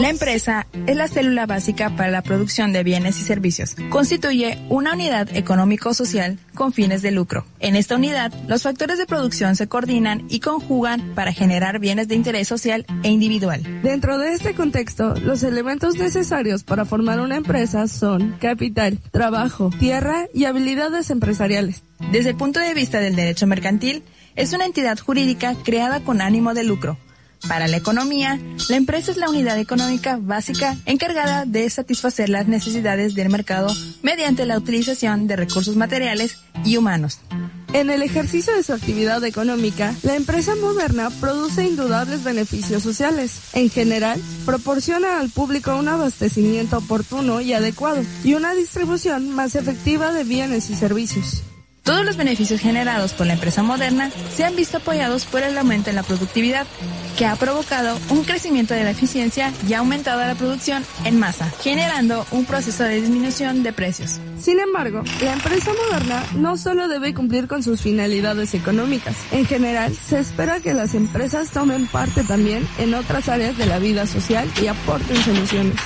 La 0.00 0.10
empresa 0.10 0.66
es 0.86 0.96
la 0.96 1.08
célula 1.08 1.46
básica 1.46 1.90
para 1.96 2.10
la 2.10 2.22
producción 2.22 2.72
de 2.72 2.82
bienes 2.82 3.18
y 3.20 3.22
servicios. 3.22 3.76
Constituye 3.88 4.58
una 4.68 4.94
unidad 4.94 5.28
económico-social 5.36 6.38
con 6.54 6.72
fines 6.72 7.02
de 7.02 7.10
lucro. 7.10 7.44
En 7.60 7.76
esta 7.76 7.96
unidad, 7.96 8.32
los 8.48 8.62
factores 8.62 8.98
de 8.98 9.06
producción 9.06 9.56
se 9.56 9.68
coordinan 9.68 10.26
y 10.28 10.40
conjugan 10.40 11.14
para 11.14 11.32
generar 11.32 11.78
bienes 11.78 12.08
de 12.08 12.14
interés 12.14 12.48
social 12.48 12.86
e 13.02 13.10
individual. 13.10 13.62
Dentro 13.82 14.18
de 14.18 14.32
este 14.32 14.54
contexto, 14.54 15.14
los 15.14 15.42
elementos 15.42 15.96
necesarios 15.96 16.64
para 16.64 16.84
formar 16.84 17.20
una 17.20 17.36
empresa 17.36 17.86
son 17.88 18.36
capital, 18.40 18.98
trabajo, 19.10 19.70
tierra 19.78 20.26
y 20.34 20.44
habilidades 20.44 21.10
empresariales. 21.10 21.82
Desde 22.10 22.30
el 22.30 22.36
punto 22.36 22.60
de 22.60 22.74
vista 22.74 23.00
del 23.00 23.16
derecho 23.16 23.46
mercantil, 23.46 24.02
es 24.36 24.52
una 24.52 24.66
entidad 24.66 24.98
jurídica 24.98 25.54
creada 25.64 26.00
con 26.00 26.20
ánimo 26.20 26.54
de 26.54 26.64
lucro. 26.64 26.98
Para 27.48 27.68
la 27.68 27.76
economía, 27.76 28.38
la 28.68 28.76
empresa 28.76 29.10
es 29.10 29.16
la 29.16 29.30
unidad 29.30 29.58
económica 29.58 30.18
básica 30.20 30.76
encargada 30.86 31.46
de 31.46 31.68
satisfacer 31.70 32.28
las 32.28 32.46
necesidades 32.46 33.14
del 33.14 33.30
mercado 33.30 33.74
mediante 34.02 34.46
la 34.46 34.58
utilización 34.58 35.26
de 35.26 35.36
recursos 35.36 35.76
materiales 35.76 36.38
y 36.64 36.76
humanos. 36.76 37.20
En 37.72 37.88
el 37.88 38.02
ejercicio 38.02 38.54
de 38.54 38.64
su 38.64 38.72
actividad 38.72 39.22
económica, 39.24 39.94
la 40.02 40.16
empresa 40.16 40.56
moderna 40.56 41.08
produce 41.20 41.64
indudables 41.64 42.24
beneficios 42.24 42.82
sociales. 42.82 43.40
En 43.52 43.70
general, 43.70 44.20
proporciona 44.44 45.20
al 45.20 45.30
público 45.30 45.76
un 45.76 45.86
abastecimiento 45.86 46.78
oportuno 46.78 47.40
y 47.40 47.52
adecuado 47.52 48.02
y 48.24 48.34
una 48.34 48.54
distribución 48.54 49.30
más 49.30 49.54
efectiva 49.54 50.12
de 50.12 50.24
bienes 50.24 50.68
y 50.68 50.74
servicios. 50.74 51.44
Todos 51.90 52.04
los 52.04 52.16
beneficios 52.16 52.60
generados 52.60 53.14
por 53.14 53.26
la 53.26 53.32
empresa 53.32 53.64
moderna 53.64 54.12
se 54.32 54.44
han 54.44 54.54
visto 54.54 54.76
apoyados 54.76 55.24
por 55.24 55.42
el 55.42 55.58
aumento 55.58 55.90
en 55.90 55.96
la 55.96 56.04
productividad, 56.04 56.64
que 57.18 57.26
ha 57.26 57.34
provocado 57.34 57.98
un 58.10 58.22
crecimiento 58.22 58.74
de 58.74 58.84
la 58.84 58.90
eficiencia 58.90 59.52
y 59.68 59.72
ha 59.72 59.80
aumentado 59.80 60.20
la 60.20 60.36
producción 60.36 60.84
en 61.04 61.18
masa, 61.18 61.50
generando 61.60 62.24
un 62.30 62.44
proceso 62.44 62.84
de 62.84 63.00
disminución 63.00 63.64
de 63.64 63.72
precios. 63.72 64.20
Sin 64.38 64.60
embargo, 64.60 65.02
la 65.20 65.32
empresa 65.32 65.72
moderna 65.72 66.22
no 66.36 66.56
solo 66.56 66.86
debe 66.86 67.12
cumplir 67.12 67.48
con 67.48 67.64
sus 67.64 67.80
finalidades 67.80 68.54
económicas. 68.54 69.16
En 69.32 69.44
general, 69.44 69.92
se 69.92 70.20
espera 70.20 70.60
que 70.60 70.74
las 70.74 70.94
empresas 70.94 71.50
tomen 71.50 71.88
parte 71.88 72.22
también 72.22 72.68
en 72.78 72.94
otras 72.94 73.28
áreas 73.28 73.58
de 73.58 73.66
la 73.66 73.80
vida 73.80 74.06
social 74.06 74.48
y 74.62 74.68
aporten 74.68 75.16
soluciones. 75.24 75.80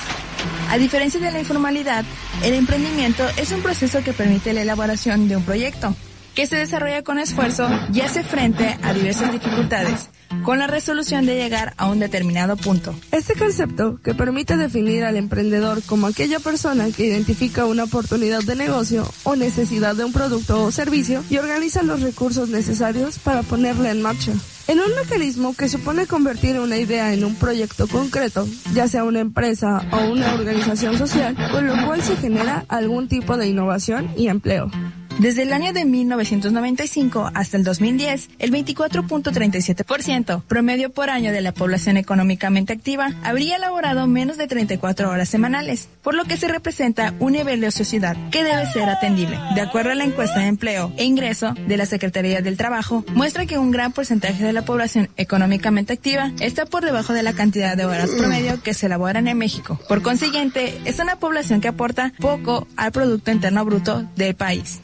A 0.69 0.77
diferencia 0.77 1.19
de 1.19 1.31
la 1.31 1.39
informalidad, 1.39 2.03
el 2.43 2.53
emprendimiento 2.53 3.25
es 3.37 3.51
un 3.51 3.61
proceso 3.61 4.03
que 4.03 4.13
permite 4.13 4.53
la 4.53 4.61
elaboración 4.61 5.27
de 5.27 5.37
un 5.37 5.43
proyecto, 5.43 5.95
que 6.35 6.45
se 6.45 6.57
desarrolla 6.57 7.01
con 7.01 7.17
esfuerzo 7.17 7.67
y 7.93 8.01
hace 8.01 8.23
frente 8.23 8.77
a 8.83 8.93
diversas 8.93 9.31
dificultades, 9.31 10.09
con 10.43 10.59
la 10.59 10.67
resolución 10.67 11.25
de 11.25 11.35
llegar 11.35 11.73
a 11.77 11.87
un 11.87 11.99
determinado 11.99 12.57
punto. 12.57 12.93
Este 13.11 13.35
concepto, 13.35 13.99
que 14.03 14.13
permite 14.13 14.57
definir 14.57 15.05
al 15.05 15.15
emprendedor 15.15 15.81
como 15.83 16.07
aquella 16.07 16.39
persona 16.39 16.87
que 16.91 17.05
identifica 17.05 17.65
una 17.65 17.85
oportunidad 17.85 18.43
de 18.43 18.55
negocio 18.55 19.09
o 19.23 19.35
necesidad 19.35 19.95
de 19.95 20.03
un 20.03 20.11
producto 20.11 20.61
o 20.61 20.71
servicio 20.71 21.23
y 21.29 21.37
organiza 21.37 21.83
los 21.83 22.01
recursos 22.01 22.49
necesarios 22.49 23.17
para 23.17 23.41
ponerla 23.41 23.91
en 23.91 24.01
marcha. 24.01 24.33
En 24.67 24.79
un 24.79 24.93
mecanismo 24.95 25.55
que 25.55 25.69
supone 25.69 26.07
convertir 26.07 26.59
una 26.59 26.77
idea 26.77 27.13
en 27.13 27.23
un 27.23 27.35
proyecto 27.35 27.87
concreto, 27.87 28.47
ya 28.73 28.87
sea 28.87 29.03
una 29.03 29.19
empresa 29.19 29.87
o 29.91 30.11
una 30.11 30.33
organización 30.33 30.97
social, 30.97 31.35
con 31.51 31.67
lo 31.67 31.85
cual 31.85 32.01
se 32.01 32.17
genera 32.17 32.65
algún 32.67 33.07
tipo 33.07 33.37
de 33.37 33.47
innovación 33.47 34.09
y 34.17 34.27
empleo. 34.27 34.71
Desde 35.19 35.43
el 35.43 35.53
año 35.53 35.71
de 35.71 35.85
1995 35.85 37.31
hasta 37.33 37.55
el 37.55 37.63
2010, 37.63 38.29
el 38.37 38.51
24.37%, 38.51 40.43
promedio 40.43 40.89
por 40.91 41.09
año 41.09 41.31
de 41.31 41.39
la 41.39 41.53
población 41.53 41.95
económicamente 41.95 42.73
activa, 42.73 43.13
habría 43.23 43.55
elaborado 43.55 44.07
menos 44.07 44.37
de 44.37 44.47
34 44.47 45.09
horas 45.09 45.29
semanales, 45.29 45.87
por 46.03 46.15
lo 46.15 46.25
que 46.25 46.35
se 46.35 46.49
representa 46.49 47.13
un 47.19 47.31
nivel 47.31 47.61
de 47.61 47.67
ociosidad 47.67 48.17
que 48.29 48.43
debe 48.43 48.65
ser 48.65 48.89
atendible. 48.89 49.39
De 49.55 49.61
acuerdo 49.61 49.91
a 49.91 49.95
la 49.95 50.03
encuesta 50.03 50.41
de 50.41 50.47
empleo 50.47 50.91
e 50.97 51.05
ingreso 51.05 51.53
de 51.65 51.77
la 51.77 51.85
Secretaría 51.85 52.41
del 52.41 52.57
Trabajo, 52.57 53.05
muestra 53.13 53.45
que 53.45 53.57
un 53.57 53.71
gran 53.71 53.93
porcentaje 53.93 54.43
de 54.43 54.53
la 54.53 54.65
población 54.65 55.09
económicamente 55.15 55.93
activa 55.93 56.33
está 56.41 56.65
por 56.65 56.83
debajo 56.83 57.13
de 57.13 57.23
la 57.23 57.33
cantidad 57.33 57.77
de 57.77 57.85
horas 57.85 58.09
promedio 58.09 58.61
que 58.61 58.73
se 58.73 58.87
elaboran 58.87 59.29
en 59.29 59.37
México. 59.37 59.79
Por 59.87 60.01
consiguiente, 60.01 60.77
es 60.83 60.99
una 60.99 61.15
población 61.15 61.61
que 61.61 61.69
aporta 61.69 62.11
poco 62.19 62.67
al 62.75 62.91
Producto 62.91 63.31
Interno 63.31 63.63
Bruto 63.63 64.05
del 64.17 64.35
país. 64.35 64.81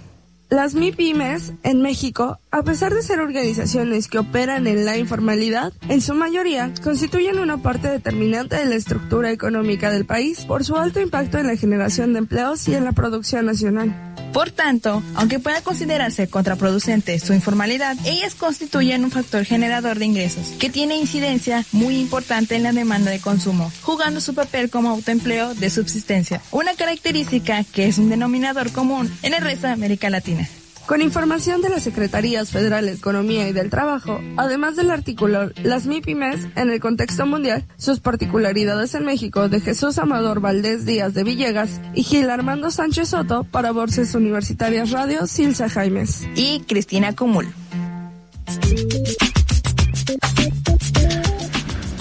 Las 0.52 0.76
MIPIMES 0.76 1.54
en 1.64 1.82
México, 1.82 2.41
a 2.52 2.64
pesar 2.64 2.94
de 2.94 3.02
ser 3.02 3.22
organizaciones 3.22 4.10
que 4.10 4.20
operan 4.20 4.68
en 4.68 4.84
la 4.86 4.98
informalidad, 4.98 5.72
en 5.88 6.02
su 6.02 6.14
mayoría 6.14 6.72
constituyen 6.84 7.40
una 7.40 7.58
parte 7.58 7.90
determinante 7.90 8.58
de 8.58 8.66
la 8.66 8.76
estructura 8.76 9.32
económica 9.32 9.90
del 9.90 10.06
país 10.06 10.44
por 10.44 10.66
su 10.66 10.76
alto 10.76 11.00
impacto 11.00 11.38
en 11.38 11.48
la 11.48 11.56
generación 11.56 12.12
de 12.12 12.20
empleos 12.20 12.68
y 12.68 12.76
en 12.76 12.84
la 12.84 12.92
producción 12.92 13.46
nacional. 13.46 13.96
Por 14.34 14.52
tanto, 14.52 15.02
aunque 15.16 15.40
pueda 15.40 15.62
considerarse 15.62 16.28
contraproducente 16.28 17.20
su 17.20 17.34
informalidad, 17.34 17.98
ellas 18.06 18.36
constituyen 18.36 19.06
un 19.06 19.12
factor 19.12 19.46
generador 19.46 19.98
de 19.98 20.06
ingresos 20.06 20.48
que 20.60 20.70
tiene 20.70 20.98
incidencia 20.98 21.66
muy 21.72 21.98
importante 21.98 22.56
en 22.56 22.64
la 22.64 22.74
demanda 22.74 23.12
de 23.12 23.20
consumo, 23.20 23.72
jugando 23.82 24.20
su 24.20 24.34
papel 24.36 24.70
como 24.70 24.90
autoempleo 24.90 25.54
de 25.54 25.70
subsistencia, 25.70 26.42
una 26.52 26.76
característica 26.76 27.64
que 27.64 27.88
es 27.88 27.98
un 27.98 28.10
denominador 28.10 28.72
común 28.72 29.10
en 29.22 29.34
el 29.34 29.42
resto 29.42 29.68
de 29.68 29.74
América 29.74 30.10
Latina. 30.10 30.48
Con 30.86 31.02
información 31.02 31.62
de 31.62 31.70
las 31.70 31.84
Secretarías 31.84 32.52
Federales 32.52 32.94
de 32.94 32.98
Economía 32.98 33.48
y 33.48 33.54
del 33.54 33.70
Trabajo, 33.70 34.20
además 34.38 34.76
del 34.76 34.92
artículo 34.92 35.50
Las 35.64 35.86
MIPIMES 35.86 36.48
en 36.56 36.70
el 36.70 36.80
contexto 36.80 37.26
mundial, 37.26 37.64
sus 37.78 38.00
particularidades 38.00 38.94
en 38.96 39.06
México 39.06 39.48
de 39.48 39.62
Jesús 39.62 39.98
Amador 39.98 40.42
Valdés 40.42 40.86
Díaz 40.86 41.14
de 41.14 41.24
Villegas 41.24 41.80
y 41.94 42.04
Gil 42.04 42.30
Armando 42.30 42.72
Sánchez 42.72 43.10
Soto 43.10 43.44
para 43.46 43.72
Voces 43.72 44.14
Universitarias 44.16 44.92
Radio 44.92 45.28
Silsa 45.28 45.70
Jaimes. 45.70 46.28
Y 46.36 46.62
Cristina 46.68 47.16
Cumul. 47.16 47.48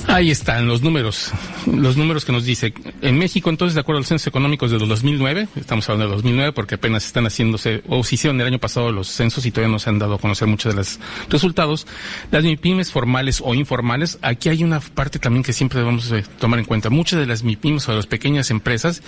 Ahí 0.06 0.32
están 0.32 0.66
los 0.66 0.82
números, 0.82 1.30
los 1.66 1.96
números 1.96 2.24
que 2.24 2.32
nos 2.32 2.44
dice. 2.44 2.74
En 3.00 3.18
México, 3.18 3.50
entonces, 3.50 3.74
de 3.74 3.80
acuerdo 3.80 3.98
a 3.98 4.00
los 4.00 4.08
censos 4.08 4.26
económicos 4.26 4.70
de 4.70 4.78
2009, 4.78 5.48
estamos 5.56 5.88
hablando 5.88 6.08
de 6.08 6.16
2009 6.16 6.52
porque 6.52 6.74
apenas 6.74 7.06
están 7.06 7.24
haciéndose, 7.24 7.82
o 7.88 8.04
se 8.04 8.16
hicieron 8.16 8.40
el 8.40 8.46
año 8.46 8.58
pasado 8.58 8.92
los 8.92 9.08
censos 9.08 9.46
y 9.46 9.50
todavía 9.50 9.72
no 9.72 9.78
se 9.78 9.90
han 9.90 9.98
dado 9.98 10.14
a 10.14 10.18
conocer 10.18 10.48
muchos 10.48 10.72
de 10.74 10.78
los 10.78 11.00
resultados. 11.28 11.86
Las 12.30 12.44
MIPIMES 12.44 12.92
formales 12.92 13.40
o 13.44 13.54
informales, 13.54 14.18
aquí 14.22 14.48
hay 14.48 14.62
una 14.64 14.80
parte 14.80 15.18
también 15.18 15.42
que 15.42 15.52
siempre 15.52 15.78
debemos 15.78 16.12
tomar 16.38 16.58
en 16.58 16.64
cuenta. 16.64 16.90
Muchas 16.90 17.18
de 17.18 17.26
las 17.26 17.42
MIPIMES 17.42 17.88
o 17.88 17.94
las 17.94 18.06
pequeñas 18.06 18.50
empresas 18.50 19.02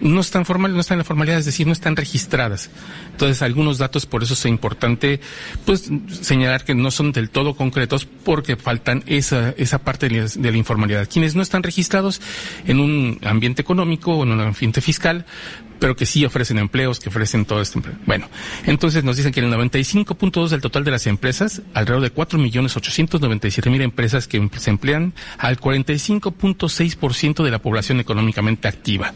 no 0.00 0.20
están 0.20 0.44
formales, 0.44 0.74
no 0.74 0.80
están 0.80 0.96
en 0.96 1.00
la 1.00 1.04
formalidad, 1.04 1.38
es 1.38 1.46
decir, 1.46 1.66
no 1.66 1.72
están 1.72 1.96
registradas. 1.96 2.70
Entonces, 3.12 3.42
algunos 3.42 3.78
datos, 3.78 4.06
por 4.06 4.22
eso 4.22 4.34
es 4.34 4.44
importante, 4.46 5.20
pues, 5.64 5.90
señalar 6.20 6.64
que 6.64 6.74
no 6.74 6.90
son 6.90 7.12
del 7.12 7.30
todo 7.30 7.54
concretos 7.54 8.04
porque 8.04 8.56
faltan 8.56 9.02
esa, 9.06 9.50
esa 9.56 9.78
parte 9.78 10.08
de 10.08 10.18
de 10.26 10.50
la 10.50 10.56
informalidad. 10.56 11.08
Quienes 11.10 11.34
no 11.34 11.42
están 11.42 11.62
registrados 11.62 12.07
en 12.66 12.80
un 12.80 13.18
ambiente 13.24 13.62
económico 13.62 14.14
o 14.14 14.22
en 14.24 14.32
un 14.32 14.40
ambiente 14.40 14.80
fiscal, 14.80 15.24
pero 15.78 15.96
que 15.96 16.06
sí 16.06 16.24
ofrecen 16.24 16.58
empleos, 16.58 17.00
que 17.00 17.08
ofrecen 17.08 17.44
todo 17.44 17.60
este 17.60 17.78
empleo. 17.78 17.96
Bueno, 18.06 18.28
entonces 18.66 19.04
nos 19.04 19.16
dicen 19.16 19.32
que 19.32 19.40
el 19.40 19.52
95.2 19.52 20.48
del 20.48 20.60
total 20.60 20.84
de 20.84 20.90
las 20.90 21.06
empresas, 21.06 21.62
alrededor 21.74 22.02
de 22.02 22.14
4.897.000 22.14 23.82
empresas 23.82 24.28
que 24.28 24.48
se 24.56 24.70
emplean 24.70 25.12
al 25.38 25.58
45.6% 25.58 27.44
de 27.44 27.50
la 27.50 27.60
población 27.60 28.00
económicamente 28.00 28.68
activa. 28.68 29.12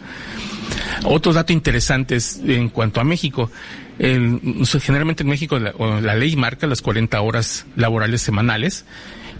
Otro 1.04 1.32
dato 1.32 1.52
interesante 1.52 2.16
es 2.16 2.40
en 2.44 2.68
cuanto 2.68 3.00
a 3.00 3.04
México. 3.04 3.50
generalmente 3.98 5.22
en 5.22 5.28
México 5.28 5.58
la 5.58 6.14
ley 6.14 6.36
marca 6.36 6.66
las 6.66 6.82
40 6.82 7.20
horas 7.20 7.66
laborales 7.76 8.22
semanales 8.22 8.84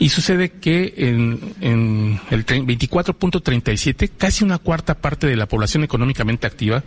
y 0.03 0.09
sucede 0.09 0.51
que 0.51 0.95
en, 0.97 1.39
en 1.61 2.21
el 2.33 2.45
24.37, 2.45 4.11
casi 4.19 4.43
una 4.43 4.59
cuarta 4.59 4.95
parte 4.95 5.29
de 5.29 5.37
la 5.37 5.47
población 5.47 5.85
económicamente 5.85 6.49
activa 6.49 6.83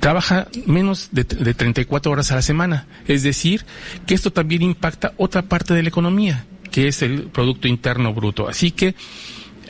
trabaja 0.00 0.48
menos 0.66 1.10
de, 1.12 1.22
de 1.22 1.54
34 1.54 2.10
horas 2.10 2.32
a 2.32 2.34
la 2.34 2.42
semana. 2.42 2.88
Es 3.06 3.22
decir, 3.22 3.64
que 4.06 4.14
esto 4.14 4.32
también 4.32 4.62
impacta 4.62 5.12
otra 5.18 5.42
parte 5.42 5.72
de 5.72 5.84
la 5.84 5.88
economía, 5.88 6.46
que 6.72 6.88
es 6.88 7.00
el 7.02 7.28
Producto 7.28 7.68
Interno 7.68 8.12
Bruto. 8.12 8.48
Así 8.48 8.72
que 8.72 8.96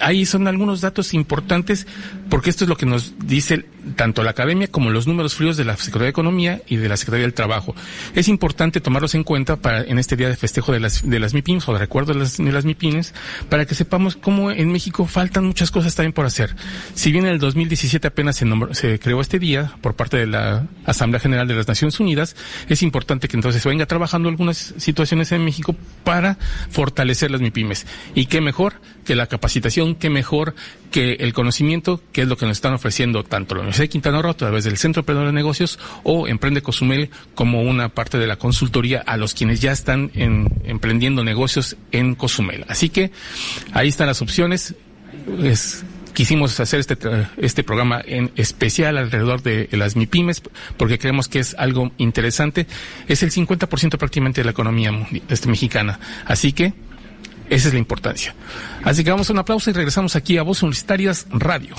ahí 0.00 0.26
son 0.26 0.46
algunos 0.48 0.80
datos 0.80 1.14
importantes 1.14 1.86
porque 2.28 2.50
esto 2.50 2.64
es 2.64 2.68
lo 2.68 2.76
que 2.76 2.86
nos 2.86 3.14
dice 3.18 3.64
tanto 3.96 4.22
la 4.22 4.30
academia 4.30 4.68
como 4.68 4.90
los 4.90 5.06
números 5.06 5.34
fríos 5.34 5.56
de 5.56 5.64
la 5.64 5.76
Secretaría 5.76 6.04
de 6.04 6.10
Economía 6.10 6.62
y 6.66 6.76
de 6.76 6.88
la 6.88 6.96
Secretaría 6.96 7.24
del 7.24 7.34
Trabajo. 7.34 7.74
Es 8.14 8.28
importante 8.28 8.80
tomarlos 8.80 9.14
en 9.14 9.24
cuenta 9.24 9.56
para 9.56 9.82
en 9.82 9.98
este 9.98 10.16
día 10.16 10.28
de 10.28 10.36
festejo 10.36 10.72
de 10.72 10.80
las, 10.80 11.08
de 11.08 11.18
las 11.18 11.34
MIPIMs 11.34 11.68
o 11.68 11.72
de 11.72 11.78
recuerdo 11.78 12.12
de 12.12 12.20
las, 12.20 12.36
de 12.36 12.52
las 12.52 12.64
MIPIMs 12.64 13.14
para 13.48 13.66
que 13.66 13.74
sepamos 13.74 14.16
cómo 14.16 14.50
en 14.50 14.70
México 14.70 15.06
faltan 15.06 15.44
muchas 15.44 15.70
cosas 15.70 15.94
también 15.94 16.12
por 16.12 16.26
hacer. 16.26 16.54
Si 16.94 17.12
bien 17.12 17.26
en 17.26 17.32
el 17.32 17.38
2017 17.38 18.06
apenas 18.08 18.36
se, 18.36 18.46
se 18.72 18.98
creó 18.98 19.20
este 19.20 19.38
día 19.38 19.72
por 19.80 19.94
parte 19.94 20.16
de 20.16 20.26
la 20.26 20.66
Asamblea 20.84 21.20
General 21.20 21.46
de 21.48 21.54
las 21.54 21.68
Naciones 21.68 21.98
Unidas, 22.00 22.36
es 22.68 22.82
importante 22.82 23.28
que 23.28 23.36
entonces 23.36 23.64
venga 23.64 23.86
trabajando 23.86 24.28
algunas 24.28 24.74
situaciones 24.76 25.32
en 25.32 25.44
México 25.44 25.74
para 26.04 26.38
fortalecer 26.70 27.30
las 27.30 27.40
MIPIMES. 27.40 27.86
Y 28.14 28.26
qué 28.26 28.40
mejor 28.40 28.74
que 29.08 29.14
la 29.14 29.26
capacitación, 29.26 29.94
qué 29.94 30.10
mejor 30.10 30.54
que 30.90 31.14
el 31.14 31.32
conocimiento, 31.32 32.02
que 32.12 32.20
es 32.20 32.28
lo 32.28 32.36
que 32.36 32.44
nos 32.44 32.58
están 32.58 32.74
ofreciendo 32.74 33.24
tanto 33.24 33.54
la 33.54 33.62
Universidad 33.62 33.84
de 33.84 33.88
Quintana 33.88 34.20
Roo 34.20 34.32
a 34.32 34.36
través 34.36 34.64
del 34.64 34.76
Centro 34.76 35.00
Emprendedor 35.00 35.28
de 35.28 35.32
Negocios 35.32 35.78
o 36.02 36.28
Emprende 36.28 36.60
Cozumel 36.60 37.08
como 37.34 37.62
una 37.62 37.88
parte 37.88 38.18
de 38.18 38.26
la 38.26 38.36
consultoría 38.36 39.00
a 39.00 39.16
los 39.16 39.32
quienes 39.32 39.62
ya 39.62 39.72
están 39.72 40.10
en, 40.12 40.50
emprendiendo 40.64 41.24
negocios 41.24 41.78
en 41.90 42.16
Cozumel. 42.16 42.66
Así 42.68 42.90
que 42.90 43.10
ahí 43.72 43.88
están 43.88 44.08
las 44.08 44.20
opciones. 44.20 44.74
Es, 45.42 45.86
quisimos 46.12 46.60
hacer 46.60 46.80
este, 46.80 46.98
este 47.38 47.64
programa 47.64 48.02
en 48.04 48.30
especial 48.36 48.98
alrededor 48.98 49.40
de 49.42 49.70
las 49.72 49.96
MIPIMES 49.96 50.42
porque 50.76 50.98
creemos 50.98 51.28
que 51.28 51.38
es 51.38 51.54
algo 51.54 51.92
interesante. 51.96 52.66
Es 53.06 53.22
el 53.22 53.30
50% 53.30 53.96
prácticamente 53.96 54.42
de 54.42 54.44
la 54.44 54.50
economía 54.50 54.92
este, 55.30 55.48
mexicana. 55.48 55.98
Así 56.26 56.52
que 56.52 56.74
esa 57.50 57.68
es 57.68 57.74
la 57.74 57.78
importancia. 57.78 58.34
Así 58.84 59.04
que 59.04 59.10
vamos 59.10 59.28
a 59.30 59.32
un 59.32 59.38
aplauso 59.38 59.70
y 59.70 59.72
regresamos 59.72 60.16
aquí 60.16 60.38
a 60.38 60.42
Voz 60.42 60.62
Universitarias 60.62 61.26
Radio. 61.30 61.74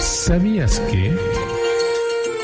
¿Sabías 0.00 0.80
que... 0.90 1.35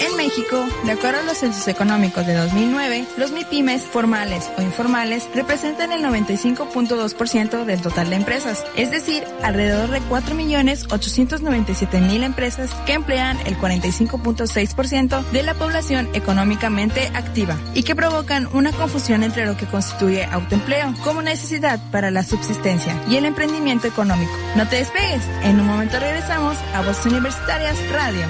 En 0.05 0.17
México, 0.17 0.67
de 0.85 0.91
acuerdo 0.91 1.21
a 1.21 1.23
los 1.23 1.39
censos 1.39 1.69
económicos 1.69 2.27
de 2.27 2.35
2009, 2.35 3.07
los 3.19 3.31
MIPIMES 3.31 3.83
formales 3.83 4.51
o 4.59 4.63
informales 4.63 5.29
representan 5.33 5.93
el 5.93 6.03
95.2% 6.03 7.65
del 7.65 7.81
total 7.81 8.11
de 8.11 8.17
empresas, 8.17 8.65
es 8.75 8.91
decir, 8.91 9.23
alrededor 9.45 9.91
de 9.91 10.01
4.897.000 10.01 12.25
empresas 12.25 12.75
que 12.85 12.95
emplean 12.95 13.39
el 13.47 13.57
45.6% 13.57 15.25
de 15.31 15.43
la 15.45 15.55
población 15.55 16.09
económicamente 16.15 17.07
activa 17.15 17.57
y 17.73 17.85
que 17.85 17.95
provocan 17.95 18.49
una 18.55 18.73
confusión 18.73 19.23
entre 19.23 19.47
lo 19.47 19.57
que 19.57 19.67
constituye 19.67 20.25
autoempleo 20.25 20.95
como 21.05 21.23
necesidad 21.23 21.79
para 21.93 22.11
la 22.11 22.25
subsistencia 22.25 23.01
y 23.09 23.19
el 23.19 23.25
emprendimiento 23.25 23.87
económico. 23.87 24.33
No 24.57 24.69
te 24.69 24.75
despegues, 24.77 25.23
en 25.45 25.61
un 25.61 25.67
momento 25.69 26.01
regresamos 26.01 26.57
a 26.75 26.83
Voces 26.83 27.07
Universitarias 27.07 27.77
Radio. 27.93 28.27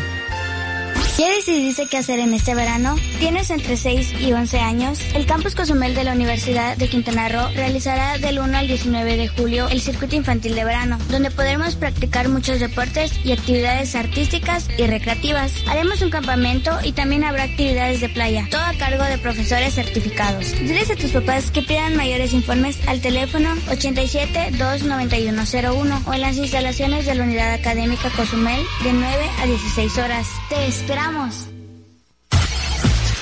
¿Ya 1.23 1.31
decidiste 1.31 1.87
qué 1.87 1.99
hacer 1.99 2.19
en 2.19 2.35
este 2.35 2.53
verano? 2.53 2.97
¿Tienes 3.21 3.51
entre 3.51 3.77
6 3.77 4.23
y 4.23 4.33
11 4.33 4.59
años? 4.59 4.99
El 5.15 5.25
Campus 5.25 5.55
Cozumel 5.55 5.95
de 5.95 6.03
la 6.03 6.15
Universidad 6.15 6.77
de 6.77 6.89
Quintana 6.89 7.29
Roo 7.29 7.47
realizará 7.55 8.19
del 8.19 8.41
1 8.41 8.59
al 8.59 8.67
19 8.67 9.17
de 9.17 9.29
julio 9.29 9.69
el 9.69 9.81
circuito 9.81 10.17
infantil 10.17 10.57
de 10.57 10.65
verano, 10.65 10.99
donde 11.11 11.31
podremos 11.31 11.77
practicar 11.77 12.29
muchos 12.29 12.59
deportes 12.59 13.13
y 13.25 13.31
actividades 13.31 13.95
artísticas 13.95 14.67
y 14.77 14.85
recreativas. 14.89 15.53
Haremos 15.69 16.03
un 16.03 16.11
campamento 16.11 16.77
y 16.83 16.91
también 16.91 17.23
habrá 17.23 17.45
actividades 17.45 18.01
de 18.01 18.09
playa, 18.09 18.49
todo 18.51 18.65
a 18.65 18.75
cargo 18.75 19.05
de 19.05 19.19
profesores 19.19 19.75
certificados. 19.75 20.51
Diles 20.59 20.91
a 20.91 20.97
tus 20.97 21.13
papás 21.13 21.53
que 21.53 21.63
pidan 21.63 21.95
mayores 21.95 22.33
informes 22.33 22.77
al 22.89 23.01
teléfono 23.01 23.55
87 23.71 24.57
29101 24.59 26.03
o 26.05 26.15
en 26.15 26.21
las 26.21 26.37
instalaciones 26.37 27.07
de 27.07 27.15
la 27.15 27.23
Unidad 27.23 27.53
Académica 27.53 28.11
Cozumel 28.11 28.61
de 28.83 28.93
9 28.93 29.31
a 29.41 29.47
16 29.47 29.99
horas. 29.99 30.27
Te 30.49 30.67
esperamos. 30.67 31.12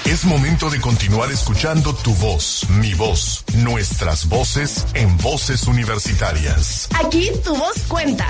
Es 0.05 0.25
momento 0.25 0.69
de 0.71 0.81
continuar 0.81 1.31
escuchando 1.31 1.95
tu 1.95 2.13
voz, 2.15 2.69
mi 2.81 2.95
voz, 2.95 3.45
nuestras 3.59 4.29
voces 4.29 4.87
en 4.95 5.17
voces 5.19 5.67
universitarias. 5.67 6.89
Aquí 7.03 7.31
tu 7.45 7.55
voz 7.55 7.83
cuenta. 7.89 8.27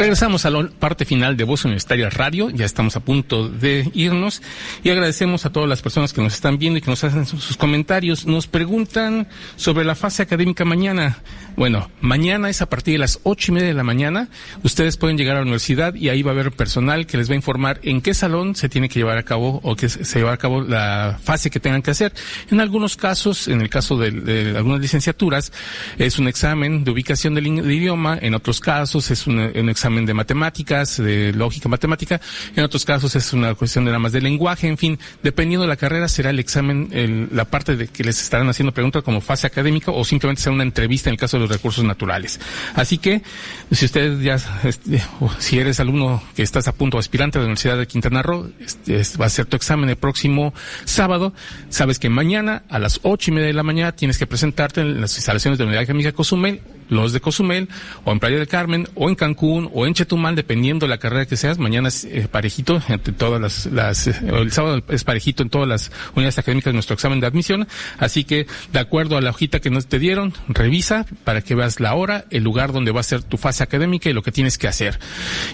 Regresamos 0.00 0.46
a 0.46 0.50
la 0.50 0.66
parte 0.78 1.04
final 1.04 1.36
de 1.36 1.44
Voz 1.44 1.66
Universitaria 1.66 2.08
Radio. 2.08 2.48
Ya 2.48 2.64
estamos 2.64 2.96
a 2.96 3.00
punto 3.00 3.50
de 3.50 3.90
irnos 3.92 4.40
y 4.82 4.88
agradecemos 4.88 5.44
a 5.44 5.52
todas 5.52 5.68
las 5.68 5.82
personas 5.82 6.14
que 6.14 6.22
nos 6.22 6.32
están 6.32 6.58
viendo 6.58 6.78
y 6.78 6.80
que 6.80 6.90
nos 6.90 7.04
hacen 7.04 7.26
sus 7.26 7.56
comentarios. 7.58 8.24
Nos 8.24 8.46
preguntan 8.46 9.28
sobre 9.56 9.84
la 9.84 9.94
fase 9.94 10.22
académica 10.22 10.64
mañana. 10.64 11.18
Bueno, 11.60 11.90
mañana 12.00 12.48
es 12.48 12.62
a 12.62 12.70
partir 12.70 12.94
de 12.94 12.98
las 13.00 13.20
ocho 13.22 13.52
y 13.52 13.54
media 13.56 13.68
de 13.68 13.74
la 13.74 13.84
mañana. 13.84 14.30
Ustedes 14.62 14.96
pueden 14.96 15.18
llegar 15.18 15.36
a 15.36 15.40
la 15.40 15.42
universidad 15.42 15.94
y 15.94 16.08
ahí 16.08 16.22
va 16.22 16.30
a 16.30 16.32
haber 16.32 16.52
personal 16.52 17.06
que 17.06 17.18
les 17.18 17.28
va 17.28 17.34
a 17.34 17.36
informar 17.36 17.80
en 17.82 18.00
qué 18.00 18.14
salón 18.14 18.54
se 18.56 18.70
tiene 18.70 18.88
que 18.88 18.98
llevar 18.98 19.18
a 19.18 19.24
cabo 19.24 19.60
o 19.62 19.76
que 19.76 19.90
se 19.90 20.18
lleva 20.18 20.32
a 20.32 20.38
cabo 20.38 20.62
la 20.62 21.18
fase 21.22 21.50
que 21.50 21.60
tengan 21.60 21.82
que 21.82 21.90
hacer. 21.90 22.14
En 22.50 22.60
algunos 22.60 22.96
casos, 22.96 23.46
en 23.46 23.60
el 23.60 23.68
caso 23.68 23.98
de, 23.98 24.54
algunas 24.56 24.80
licenciaturas, 24.80 25.52
es 25.98 26.18
un 26.18 26.28
examen 26.28 26.82
de 26.82 26.92
ubicación 26.92 27.34
del 27.34 27.46
idioma. 27.48 28.18
En 28.22 28.32
otros 28.32 28.58
casos 28.58 29.10
es 29.10 29.26
un, 29.26 29.38
un 29.38 29.68
examen 29.68 30.06
de 30.06 30.14
matemáticas, 30.14 30.96
de 30.96 31.34
lógica 31.34 31.68
matemática. 31.68 32.22
En 32.56 32.64
otros 32.64 32.86
casos 32.86 33.14
es 33.16 33.34
una 33.34 33.54
cuestión 33.54 33.84
de 33.84 33.90
nada 33.90 33.98
más 33.98 34.12
de 34.12 34.22
lenguaje. 34.22 34.66
En 34.66 34.78
fin, 34.78 34.98
dependiendo 35.22 35.64
de 35.64 35.68
la 35.68 35.76
carrera 35.76 36.08
será 36.08 36.30
el 36.30 36.38
examen, 36.38 36.88
el- 36.92 37.28
la 37.32 37.44
parte 37.44 37.76
de 37.76 37.86
que 37.88 38.02
les 38.02 38.18
estarán 38.22 38.48
haciendo 38.48 38.72
preguntas 38.72 39.02
como 39.02 39.20
fase 39.20 39.46
académica 39.46 39.90
o 39.90 40.02
simplemente 40.06 40.40
será 40.40 40.54
una 40.54 40.62
entrevista 40.64 41.10
en 41.10 41.12
el 41.16 41.20
caso 41.20 41.36
de 41.36 41.42
los 41.42 41.49
recursos 41.50 41.84
naturales. 41.84 42.40
Así 42.74 42.98
que, 42.98 43.22
si 43.70 43.84
usted 43.84 44.20
ya, 44.20 44.36
este, 44.64 45.02
si 45.38 45.58
eres 45.58 45.80
alumno 45.80 46.22
que 46.34 46.42
estás 46.42 46.68
a 46.68 46.72
punto 46.72 46.98
aspirante 46.98 47.38
a 47.38 47.40
la 47.40 47.46
Universidad 47.46 47.76
de 47.76 47.86
Quintana 47.86 48.22
Roo, 48.22 48.50
este, 48.60 49.00
es- 49.00 49.20
va 49.20 49.26
a 49.26 49.30
ser 49.30 49.46
tu 49.46 49.56
examen 49.56 49.90
el 49.90 49.96
próximo 49.96 50.54
sábado. 50.84 51.34
Sabes 51.68 51.98
que 51.98 52.08
mañana 52.08 52.62
a 52.68 52.78
las 52.78 53.00
ocho 53.02 53.30
y 53.30 53.34
media 53.34 53.48
de 53.48 53.52
la 53.54 53.62
mañana 53.62 53.92
tienes 53.92 54.16
que 54.18 54.26
presentarte 54.26 54.80
en 54.80 55.00
las 55.00 55.16
instalaciones 55.16 55.58
de 55.58 55.64
la 55.64 55.68
Unidad 55.68 55.82
Académica 55.82 56.12
Cozumel, 56.12 56.60
los 56.90 57.12
de 57.12 57.20
Cozumel, 57.20 57.68
o 58.04 58.12
en 58.12 58.20
Playa 58.20 58.36
del 58.36 58.48
Carmen, 58.48 58.88
o 58.94 59.08
en 59.08 59.14
Cancún, 59.14 59.70
o 59.72 59.86
en 59.86 59.94
Chetumal, 59.94 60.36
dependiendo 60.36 60.84
de 60.84 60.90
la 60.90 60.98
carrera 60.98 61.24
que 61.24 61.36
seas. 61.36 61.58
Mañana 61.58 61.88
es 61.88 62.04
eh, 62.04 62.28
parejito 62.30 62.82
entre 62.88 63.14
todas 63.14 63.40
las, 63.40 63.66
las 63.66 64.06
eh, 64.06 64.14
el 64.22 64.52
sábado 64.52 64.82
es 64.88 65.04
parejito 65.04 65.42
en 65.42 65.50
todas 65.50 65.68
las 65.68 65.92
unidades 66.14 66.38
académicas 66.38 66.72
de 66.72 66.74
nuestro 66.74 66.94
examen 66.94 67.20
de 67.20 67.26
admisión. 67.26 67.66
Así 67.98 68.24
que, 68.24 68.46
de 68.72 68.78
acuerdo 68.78 69.16
a 69.16 69.20
la 69.20 69.30
hojita 69.30 69.60
que 69.60 69.70
nos 69.70 69.86
te 69.86 69.98
dieron, 69.98 70.34
revisa 70.48 71.06
para 71.24 71.42
que 71.42 71.54
veas 71.54 71.80
la 71.80 71.94
hora, 71.94 72.24
el 72.30 72.42
lugar 72.42 72.72
donde 72.72 72.90
va 72.90 73.00
a 73.00 73.04
ser 73.04 73.22
tu 73.22 73.36
fase 73.36 73.62
académica 73.62 74.10
y 74.10 74.12
lo 74.12 74.22
que 74.22 74.32
tienes 74.32 74.58
que 74.58 74.68
hacer. 74.68 74.98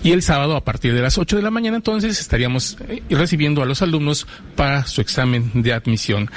Y 0.03 0.13
el 0.13 0.23
sábado, 0.23 0.57
a 0.57 0.65
partir 0.65 0.95
de 0.95 1.03
las 1.03 1.19
8 1.19 1.37
de 1.37 1.43
la 1.43 1.51
mañana, 1.51 1.77
entonces, 1.77 2.21
estaríamos 2.21 2.79
eh, 2.89 3.03
recibiendo 3.11 3.63
a 3.63 3.67
los 3.67 3.83
alumnos 3.83 4.27
para 4.55 4.87
su 4.87 5.01
examen 5.01 5.51
de 5.55 5.73
admisión. 5.73 6.31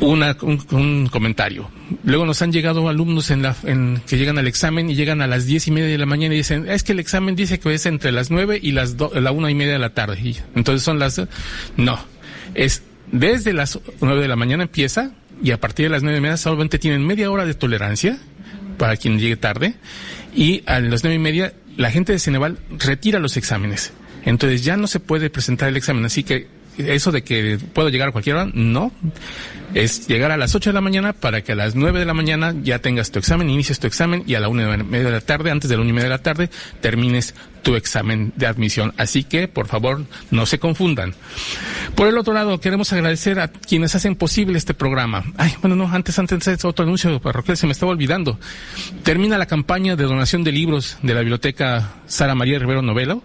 Una, 0.00 0.36
un, 0.42 1.08
comentario. 1.08 1.70
Luego 2.04 2.24
nos 2.24 2.40
han 2.42 2.52
llegado 2.52 2.88
alumnos 2.88 3.30
en 3.30 3.42
la, 3.42 3.56
en, 3.64 4.00
que 4.06 4.16
llegan 4.16 4.38
al 4.38 4.46
examen 4.46 4.88
y 4.90 4.94
llegan 4.94 5.20
a 5.22 5.26
las 5.26 5.46
diez 5.46 5.66
y 5.66 5.70
media 5.72 5.88
de 5.88 5.98
la 5.98 6.06
mañana 6.06 6.34
y 6.34 6.38
dicen, 6.38 6.68
es 6.68 6.84
que 6.84 6.92
el 6.92 7.00
examen 7.00 7.34
dice 7.34 7.58
que 7.58 7.74
es 7.74 7.84
entre 7.86 8.12
las 8.12 8.30
nueve 8.30 8.58
y 8.62 8.72
las 8.72 8.96
do, 8.96 9.10
la 9.14 9.32
una 9.32 9.50
y 9.50 9.54
media 9.54 9.72
de 9.72 9.78
la 9.78 9.94
tarde. 9.94 10.20
Y 10.22 10.36
entonces 10.54 10.84
son 10.84 10.98
las, 10.98 11.20
no, 11.76 11.98
es 12.54 12.82
desde 13.10 13.52
las 13.52 13.78
nueve 14.00 14.20
de 14.20 14.28
la 14.28 14.36
mañana 14.36 14.64
empieza 14.64 15.12
y 15.42 15.50
a 15.50 15.60
partir 15.60 15.86
de 15.86 15.90
las 15.90 16.02
nueve 16.02 16.18
y 16.18 16.20
media 16.20 16.36
solamente 16.36 16.78
tienen 16.78 17.06
media 17.06 17.30
hora 17.30 17.46
de 17.46 17.54
tolerancia 17.54 18.18
para 18.76 18.96
quien 18.96 19.18
llegue 19.18 19.36
tarde 19.36 19.74
y 20.34 20.62
a 20.66 20.80
las 20.80 21.02
nueve 21.02 21.16
y 21.16 21.18
media 21.18 21.52
la 21.76 21.90
gente 21.90 22.12
de 22.12 22.18
Ceneval 22.18 22.58
retira 22.70 23.18
los 23.18 23.36
exámenes. 23.36 23.92
Entonces 24.24 24.64
ya 24.64 24.76
no 24.76 24.86
se 24.86 25.00
puede 25.00 25.30
presentar 25.30 25.68
el 25.68 25.76
examen, 25.76 26.04
así 26.04 26.22
que 26.22 26.48
eso 26.78 27.12
de 27.12 27.22
que 27.22 27.58
puedo 27.72 27.88
llegar 27.88 28.08
a 28.08 28.12
cualquier 28.12 28.36
hora, 28.36 28.50
no. 28.54 28.92
Es 29.74 30.08
llegar 30.08 30.30
a 30.30 30.38
las 30.38 30.54
8 30.54 30.70
de 30.70 30.74
la 30.74 30.80
mañana 30.80 31.12
para 31.12 31.42
que 31.42 31.52
a 31.52 31.54
las 31.54 31.74
9 31.74 31.98
de 31.98 32.06
la 32.06 32.14
mañana 32.14 32.54
ya 32.62 32.78
tengas 32.78 33.10
tu 33.10 33.18
examen, 33.18 33.50
inicies 33.50 33.78
tu 33.78 33.86
examen 33.86 34.24
y 34.26 34.34
a 34.34 34.40
la 34.40 34.48
una 34.48 34.62
y 34.62 34.82
media 34.82 35.06
de 35.06 35.12
la 35.12 35.20
tarde, 35.20 35.50
antes 35.50 35.68
de 35.68 35.76
la 35.76 35.82
una 35.82 35.90
y 35.90 35.92
media 35.92 36.08
de 36.08 36.14
la 36.14 36.22
tarde, 36.22 36.48
termines 36.80 37.34
tu 37.62 37.74
examen 37.74 38.32
de 38.36 38.46
admisión. 38.46 38.94
Así 38.96 39.24
que, 39.24 39.46
por 39.46 39.66
favor, 39.66 40.04
no 40.30 40.46
se 40.46 40.58
confundan. 40.58 41.14
Por 41.94 42.08
el 42.08 42.16
otro 42.16 42.32
lado, 42.32 42.60
queremos 42.60 42.92
agradecer 42.94 43.40
a 43.40 43.48
quienes 43.48 43.94
hacen 43.94 44.16
posible 44.16 44.56
este 44.56 44.72
programa. 44.72 45.24
Ay, 45.36 45.54
bueno, 45.60 45.76
no, 45.76 45.92
antes, 45.92 46.18
antes, 46.18 46.48
antes 46.48 46.64
otro 46.64 46.84
anuncio 46.84 47.20
parroquial, 47.20 47.56
se 47.58 47.66
me 47.66 47.72
estaba 47.72 47.92
olvidando. 47.92 48.38
Termina 49.02 49.36
la 49.36 49.46
campaña 49.46 49.96
de 49.96 50.04
donación 50.04 50.44
de 50.44 50.52
libros 50.52 50.96
de 51.02 51.12
la 51.12 51.20
biblioteca 51.20 51.92
Sara 52.06 52.34
María 52.34 52.58
Rivero 52.58 52.80
Novelo. 52.80 53.22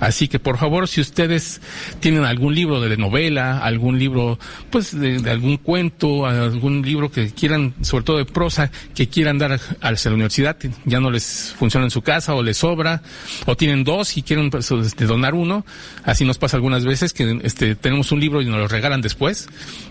Así 0.00 0.28
que 0.28 0.38
por 0.38 0.58
favor, 0.58 0.88
si 0.88 1.00
ustedes 1.00 1.60
tienen 2.00 2.24
algún 2.24 2.54
libro 2.54 2.80
de 2.80 2.96
novela, 2.96 3.58
algún 3.58 3.98
libro, 3.98 4.38
pues 4.70 4.98
de, 4.98 5.18
algún 5.30 5.56
cuento, 5.56 6.26
algún 6.26 6.82
libro 6.82 7.10
que 7.10 7.30
quieran, 7.30 7.74
sobre 7.82 8.04
todo 8.04 8.18
de 8.18 8.24
prosa, 8.24 8.70
que 8.94 9.08
quieran 9.08 9.38
dar 9.38 9.52
a, 9.52 9.60
a 9.80 9.90
la 9.90 9.98
universidad, 10.12 10.56
ya 10.84 11.00
no 11.00 11.10
les 11.10 11.54
funciona 11.58 11.86
en 11.86 11.90
su 11.90 12.02
casa 12.02 12.34
o 12.34 12.42
les 12.42 12.58
sobra, 12.58 13.02
o 13.46 13.56
tienen 13.56 13.84
dos 13.84 14.16
y 14.16 14.22
quieren 14.22 14.50
pues, 14.50 14.70
este, 14.70 15.06
donar 15.06 15.34
uno, 15.34 15.64
así 16.04 16.24
nos 16.24 16.38
pasa 16.38 16.56
algunas 16.56 16.84
veces 16.84 17.12
que 17.12 17.40
este, 17.42 17.74
tenemos 17.74 18.12
un 18.12 18.20
libro 18.20 18.42
y 18.42 18.46
nos 18.46 18.58
lo 18.58 18.68
regalan 18.68 19.00
después, 19.00 19.48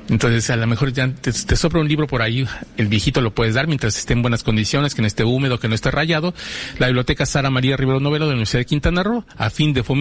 entonces 0.10 0.49
a 0.49 0.56
lo 0.56 0.68
mejor 0.68 0.93
ya 0.93 1.08
te, 1.10 1.32
te 1.32 1.56
sobra 1.56 1.82
un 1.82 1.88
libro 1.88 2.08
por 2.08 2.22
ahí, 2.22 2.47
el 2.78 2.88
viejito 2.88 3.22
lo 3.22 3.34
puedes 3.34 3.56
dar 3.56 3.68
mientras 3.68 3.97
esté 3.97 4.14
en 4.14 4.22
buenas 4.22 4.43
condiciones, 4.43 4.93
que 4.93 5.01
no 5.01 5.08
esté 5.08 5.24
húmedo, 5.24 5.60
que 5.60 5.68
no 5.68 5.76
esté 5.76 5.91
rayado. 5.91 6.34
La 6.78 6.88
biblioteca 6.88 7.26
Sara 7.26 7.49
María 7.49 7.78
Rivero 7.78 7.99
Novelo 7.99 8.26
de 8.26 8.32
la 8.32 8.36
Universidad 8.36 8.60
de 8.60 8.66
Quintana 8.66 9.03
Roo, 9.03 9.26
a 9.38 9.49
fin 9.49 9.74
de 9.74 9.84
fomentar 9.84 9.95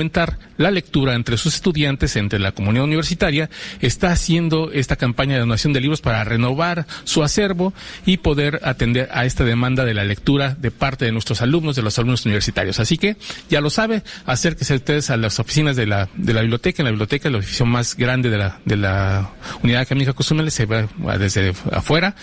la 0.56 0.70
lectura 0.70 1.14
entre 1.14 1.36
sus 1.36 1.54
estudiantes, 1.54 2.16
entre 2.16 2.38
la 2.38 2.52
comunidad 2.52 2.84
universitaria, 2.84 3.50
está 3.80 4.10
haciendo 4.10 4.70
esta 4.72 4.96
campaña 4.96 5.34
de 5.34 5.40
donación 5.40 5.72
de 5.72 5.80
libros 5.80 6.00
para 6.00 6.24
renovar 6.24 6.86
su 7.04 7.22
acervo 7.22 7.72
y 8.06 8.18
poder 8.18 8.60
atender 8.64 9.08
a 9.12 9.24
esta 9.24 9.44
demanda 9.44 9.84
de 9.84 9.94
la 9.94 10.04
lectura 10.04 10.56
de 10.58 10.70
parte 10.70 11.04
de 11.04 11.12
nuestros 11.12 11.42
alumnos, 11.42 11.76
de 11.76 11.82
los 11.82 11.98
alumnos 11.98 12.24
universitarios. 12.24 12.80
Así 12.80 12.98
que, 12.98 13.16
ya 13.48 13.60
lo 13.60 13.70
sabe, 13.70 14.02
acérquese 14.26 14.74
ustedes 14.74 15.10
a 15.10 15.16
las 15.16 15.38
oficinas 15.38 15.76
de 15.76 15.86
la, 15.86 16.08
de 16.14 16.34
la 16.34 16.40
biblioteca, 16.40 16.82
en 16.82 16.84
la 16.84 16.90
biblioteca, 16.90 17.28
el 17.28 17.36
edificio 17.36 17.66
más 17.66 17.96
grande 17.96 18.30
de 18.30 18.38
la, 18.38 18.60
de 18.64 18.76
la 18.76 19.30
unidad 19.62 19.82
académica 19.82 20.12
Cozumel, 20.12 20.50
se 20.50 20.66
va 20.66 20.88
desde 21.18 21.52
afuera, 21.72 22.14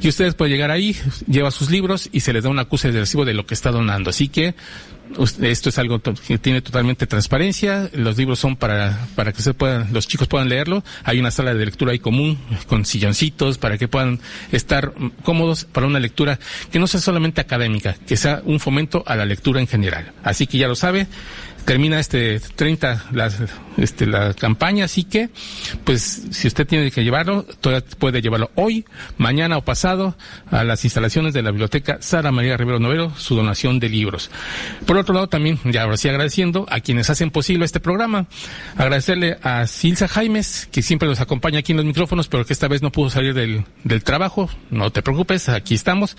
y 0.00 0.08
ustedes 0.08 0.34
pueden 0.34 0.52
llegar 0.54 0.70
ahí, 0.70 0.96
lleva 1.26 1.50
sus 1.50 1.70
libros 1.70 2.08
y 2.12 2.20
se 2.20 2.32
les 2.32 2.44
da 2.44 2.50
una 2.50 2.62
acusa 2.62 2.88
de 2.88 3.00
recibo 3.00 3.24
de 3.24 3.34
lo 3.34 3.46
que 3.46 3.54
está 3.54 3.70
donando. 3.70 4.10
Así 4.10 4.28
que, 4.28 4.54
esto 5.40 5.68
es 5.68 5.78
algo 5.78 6.00
que 6.00 6.38
tiene 6.38 6.60
totalmente 6.60 7.06
transparencia. 7.06 7.90
Los 7.92 8.16
libros 8.16 8.38
son 8.38 8.56
para, 8.56 9.06
para 9.14 9.32
que 9.32 9.42
se 9.42 9.54
puedan, 9.54 9.92
los 9.92 10.06
chicos 10.06 10.28
puedan 10.28 10.48
leerlo. 10.48 10.84
Hay 11.04 11.18
una 11.18 11.30
sala 11.30 11.54
de 11.54 11.64
lectura 11.64 11.92
ahí 11.92 11.98
común 11.98 12.38
con 12.66 12.84
silloncitos 12.84 13.58
para 13.58 13.78
que 13.78 13.88
puedan 13.88 14.20
estar 14.52 14.92
cómodos 15.22 15.64
para 15.64 15.86
una 15.86 16.00
lectura 16.00 16.38
que 16.70 16.78
no 16.78 16.86
sea 16.86 17.00
solamente 17.00 17.40
académica, 17.40 17.94
que 18.06 18.16
sea 18.16 18.42
un 18.44 18.60
fomento 18.60 19.02
a 19.06 19.16
la 19.16 19.24
lectura 19.24 19.60
en 19.60 19.66
general. 19.66 20.12
Así 20.22 20.46
que 20.46 20.58
ya 20.58 20.68
lo 20.68 20.74
sabe. 20.74 21.06
Termina 21.66 21.98
este 21.98 22.38
30 22.38 23.06
la, 23.12 23.30
este, 23.76 24.06
la 24.06 24.32
campaña, 24.34 24.84
así 24.84 25.02
que, 25.04 25.28
pues, 25.84 26.28
si 26.30 26.46
usted 26.46 26.66
tiene 26.66 26.90
que 26.92 27.02
llevarlo, 27.02 27.44
todavía 27.60 27.86
puede 27.98 28.22
llevarlo 28.22 28.52
hoy, 28.54 28.86
mañana 29.18 29.58
o 29.58 29.64
pasado 29.64 30.16
a 30.50 30.62
las 30.62 30.84
instalaciones 30.84 31.34
de 31.34 31.42
la 31.42 31.50
biblioteca 31.50 31.98
Sara 32.00 32.30
María 32.30 32.56
Rivero 32.56 32.78
Novero, 32.78 33.12
su 33.16 33.34
donación 33.34 33.80
de 33.80 33.88
libros. 33.88 34.30
Por 34.86 34.96
otro 34.96 35.12
lado, 35.12 35.28
también, 35.28 35.58
ya 35.64 35.82
ahora 35.82 35.96
sí 35.96 36.08
agradeciendo 36.08 36.66
a 36.70 36.80
quienes 36.80 37.10
hacen 37.10 37.30
posible 37.30 37.64
este 37.64 37.80
programa, 37.80 38.28
agradecerle 38.76 39.38
a 39.42 39.66
Silsa 39.66 40.06
Jaimes, 40.06 40.68
que 40.70 40.82
siempre 40.82 41.08
nos 41.08 41.20
acompaña 41.20 41.58
aquí 41.58 41.72
en 41.72 41.78
los 41.78 41.86
micrófonos, 41.86 42.28
pero 42.28 42.46
que 42.46 42.52
esta 42.52 42.68
vez 42.68 42.80
no 42.80 42.92
pudo 42.92 43.10
salir 43.10 43.34
del, 43.34 43.64
del 43.82 44.04
trabajo, 44.04 44.48
no 44.70 44.92
te 44.92 45.02
preocupes, 45.02 45.48
aquí 45.48 45.74
estamos, 45.74 46.16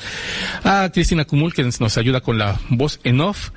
a 0.66 0.90
Cristina 0.94 1.24
Cumul, 1.24 1.54
que 1.54 1.64
nos 1.64 1.98
ayuda 1.98 2.20
con 2.20 2.38
la 2.38 2.60
voz 2.70 3.00
en 3.06 3.22
off, 3.22 3.52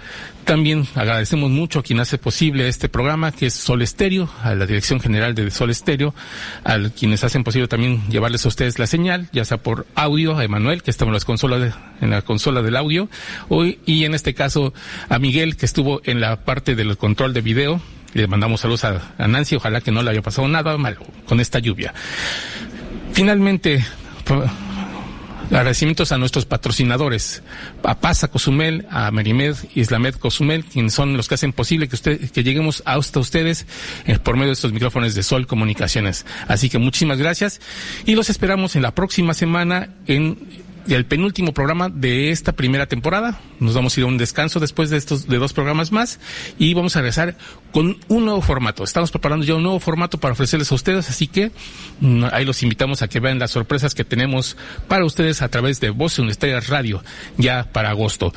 también 0.51 0.85
agradecemos 0.97 1.49
mucho 1.49 1.79
a 1.79 1.83
quien 1.85 2.01
hace 2.01 2.19
posible 2.19 2.67
este 2.67 2.89
programa, 2.89 3.31
que 3.31 3.47
es 3.47 3.55
Sol 3.55 3.83
Estéreo, 3.83 4.29
a 4.43 4.53
la 4.57 4.67
Dirección 4.67 4.99
General 4.99 5.33
de 5.33 5.49
Sol 5.53 5.71
Estéreo, 5.71 6.13
a 6.65 6.77
quienes 6.89 7.23
hacen 7.23 7.45
posible 7.45 7.69
también 7.69 8.03
llevarles 8.09 8.45
a 8.45 8.49
ustedes 8.49 8.81
la 8.81 8.89
señal, 8.89 9.29
ya 9.33 9.45
sea 9.45 9.59
por 9.59 9.87
audio, 9.95 10.37
a 10.37 10.43
Emanuel, 10.43 10.83
que 10.83 10.91
está 10.91 11.05
en, 11.05 11.13
las 11.13 11.25
consolas 11.25 11.73
en 12.01 12.11
la 12.11 12.23
consola 12.23 12.63
del 12.63 12.75
audio, 12.75 13.09
hoy, 13.49 13.79
y 13.87 14.05
en 14.07 14.13
este 14.13 14.35
caso 14.35 14.75
a 15.09 15.21
Miguel, 15.21 15.57
que 15.57 15.67
estuvo 15.67 16.01
en 16.03 16.21
la 16.21 16.45
parte 16.45 16.75
del 16.75 16.97
control 16.97 17.33
de 17.33 17.43
video. 17.43 17.81
Le 18.15 18.27
mandamos 18.27 18.63
saludos 18.63 18.83
a, 18.83 19.15
a 19.19 19.29
Nancy, 19.29 19.55
ojalá 19.55 19.81
que 19.83 19.93
no 19.93 20.03
le 20.03 20.11
haya 20.11 20.21
pasado 20.21 20.49
nada 20.49 20.77
malo 20.79 20.99
con 21.29 21.39
esta 21.39 21.61
lluvia. 21.61 21.95
Finalmente, 23.13 23.85
Agradecimientos 25.51 26.13
a 26.13 26.19
nuestros 26.19 26.47
patrocinadores, 26.47 27.43
a 27.83 27.99
Pasa 27.99 28.29
Cozumel, 28.29 28.87
a 28.91 29.11
Merimed 29.11 29.57
Islamed 29.75 30.15
Cozumel, 30.15 30.65
quienes 30.65 30.95
son 30.95 31.17
los 31.17 31.29
que 31.29 31.35
hacen 31.35 31.53
posible 31.53 31.89
que 31.89 31.97
usted, 31.97 32.31
que 32.31 32.45
lleguemos 32.45 32.83
hasta 32.87 33.19
ustedes 33.19 33.67
eh, 34.07 34.19
por 34.19 34.37
medio 34.37 34.49
de 34.49 34.53
estos 34.55 34.73
micrófonos 34.73 35.15
de 35.15 35.23
Sol 35.25 35.49
Comunicaciones. 35.49 36.25
Así 36.47 36.71
que 36.71 36.79
muchísimas 36.79 37.19
gracias 37.19 37.61
y 38.07 38.15
los 38.15 38.31
esperamos 38.31 38.77
en 38.77 38.83
la 38.83 38.95
próxima 38.95 39.35
semana 39.35 39.91
en 40.07 40.39
el 40.89 41.05
penúltimo 41.07 41.53
programa 41.53 41.89
de 41.89 42.31
esta 42.31 42.53
primera 42.53 42.87
temporada. 42.87 43.41
Nos 43.59 43.75
vamos 43.75 43.97
a 43.97 44.01
ir 44.01 44.05
a 44.05 44.09
un 44.09 44.19
descanso 44.19 44.61
después 44.61 44.91
de 44.91 44.97
estos 44.97 45.29
de 45.29 45.39
dos 45.39 45.53
programas 45.53 45.93
más 45.93 46.19
y 46.59 46.75
vamos 46.75 46.97
a 46.97 47.01
regresar 47.01 47.37
con 47.73 47.99
un 48.09 48.25
nuevo 48.25 48.41
formato. 48.41 48.85
Estamos 48.85 49.11
preparando 49.11 49.45
ya 49.45 49.55
un 49.55 49.63
nuevo 49.63 49.81
formato 49.81 50.19
para 50.19 50.33
ofrecerles 50.33 50.71
a 50.73 50.75
ustedes, 50.75 51.09
así 51.09 51.27
que 51.27 51.53
mm, 52.01 52.25
ahí 52.33 52.45
los 52.45 52.63
invitamos 52.63 53.03
a 53.03 53.09
que 53.09 53.21
vean 53.21 53.39
las 53.39 53.51
sorpresas 53.51 53.95
que 53.95 54.05
tenemos 54.05 54.57
para 54.89 55.05
ustedes 55.05 55.43
a 55.43 55.49
través 55.49 55.81
de 55.81 55.91
Voz 55.91 56.19
Universitaria 56.19 56.61
Radio 56.61 57.03
ya 57.37 57.65
para 57.73 57.91
agosto. 57.91 58.33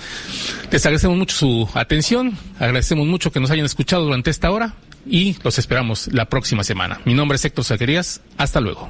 Les 0.72 0.86
agradecemos 0.86 1.18
mucho 1.18 1.36
su 1.36 1.70
atención, 1.74 2.38
agradecemos 2.60 3.08
mucho 3.08 3.32
que 3.32 3.40
nos 3.40 3.52
hayan 3.52 3.66
escuchado 3.66 4.04
durante 4.04 4.30
esta 4.30 4.52
hora 4.52 4.76
y 5.06 5.36
los 5.44 5.58
esperamos 5.58 6.08
la 6.12 6.26
próxima 6.26 6.64
semana. 6.64 7.02
Mi 7.06 7.14
nombre 7.14 7.36
es 7.36 7.46
Héctor 7.46 7.66
Zaquerías. 7.66 8.22
Hasta 8.38 8.60
luego. 8.60 8.90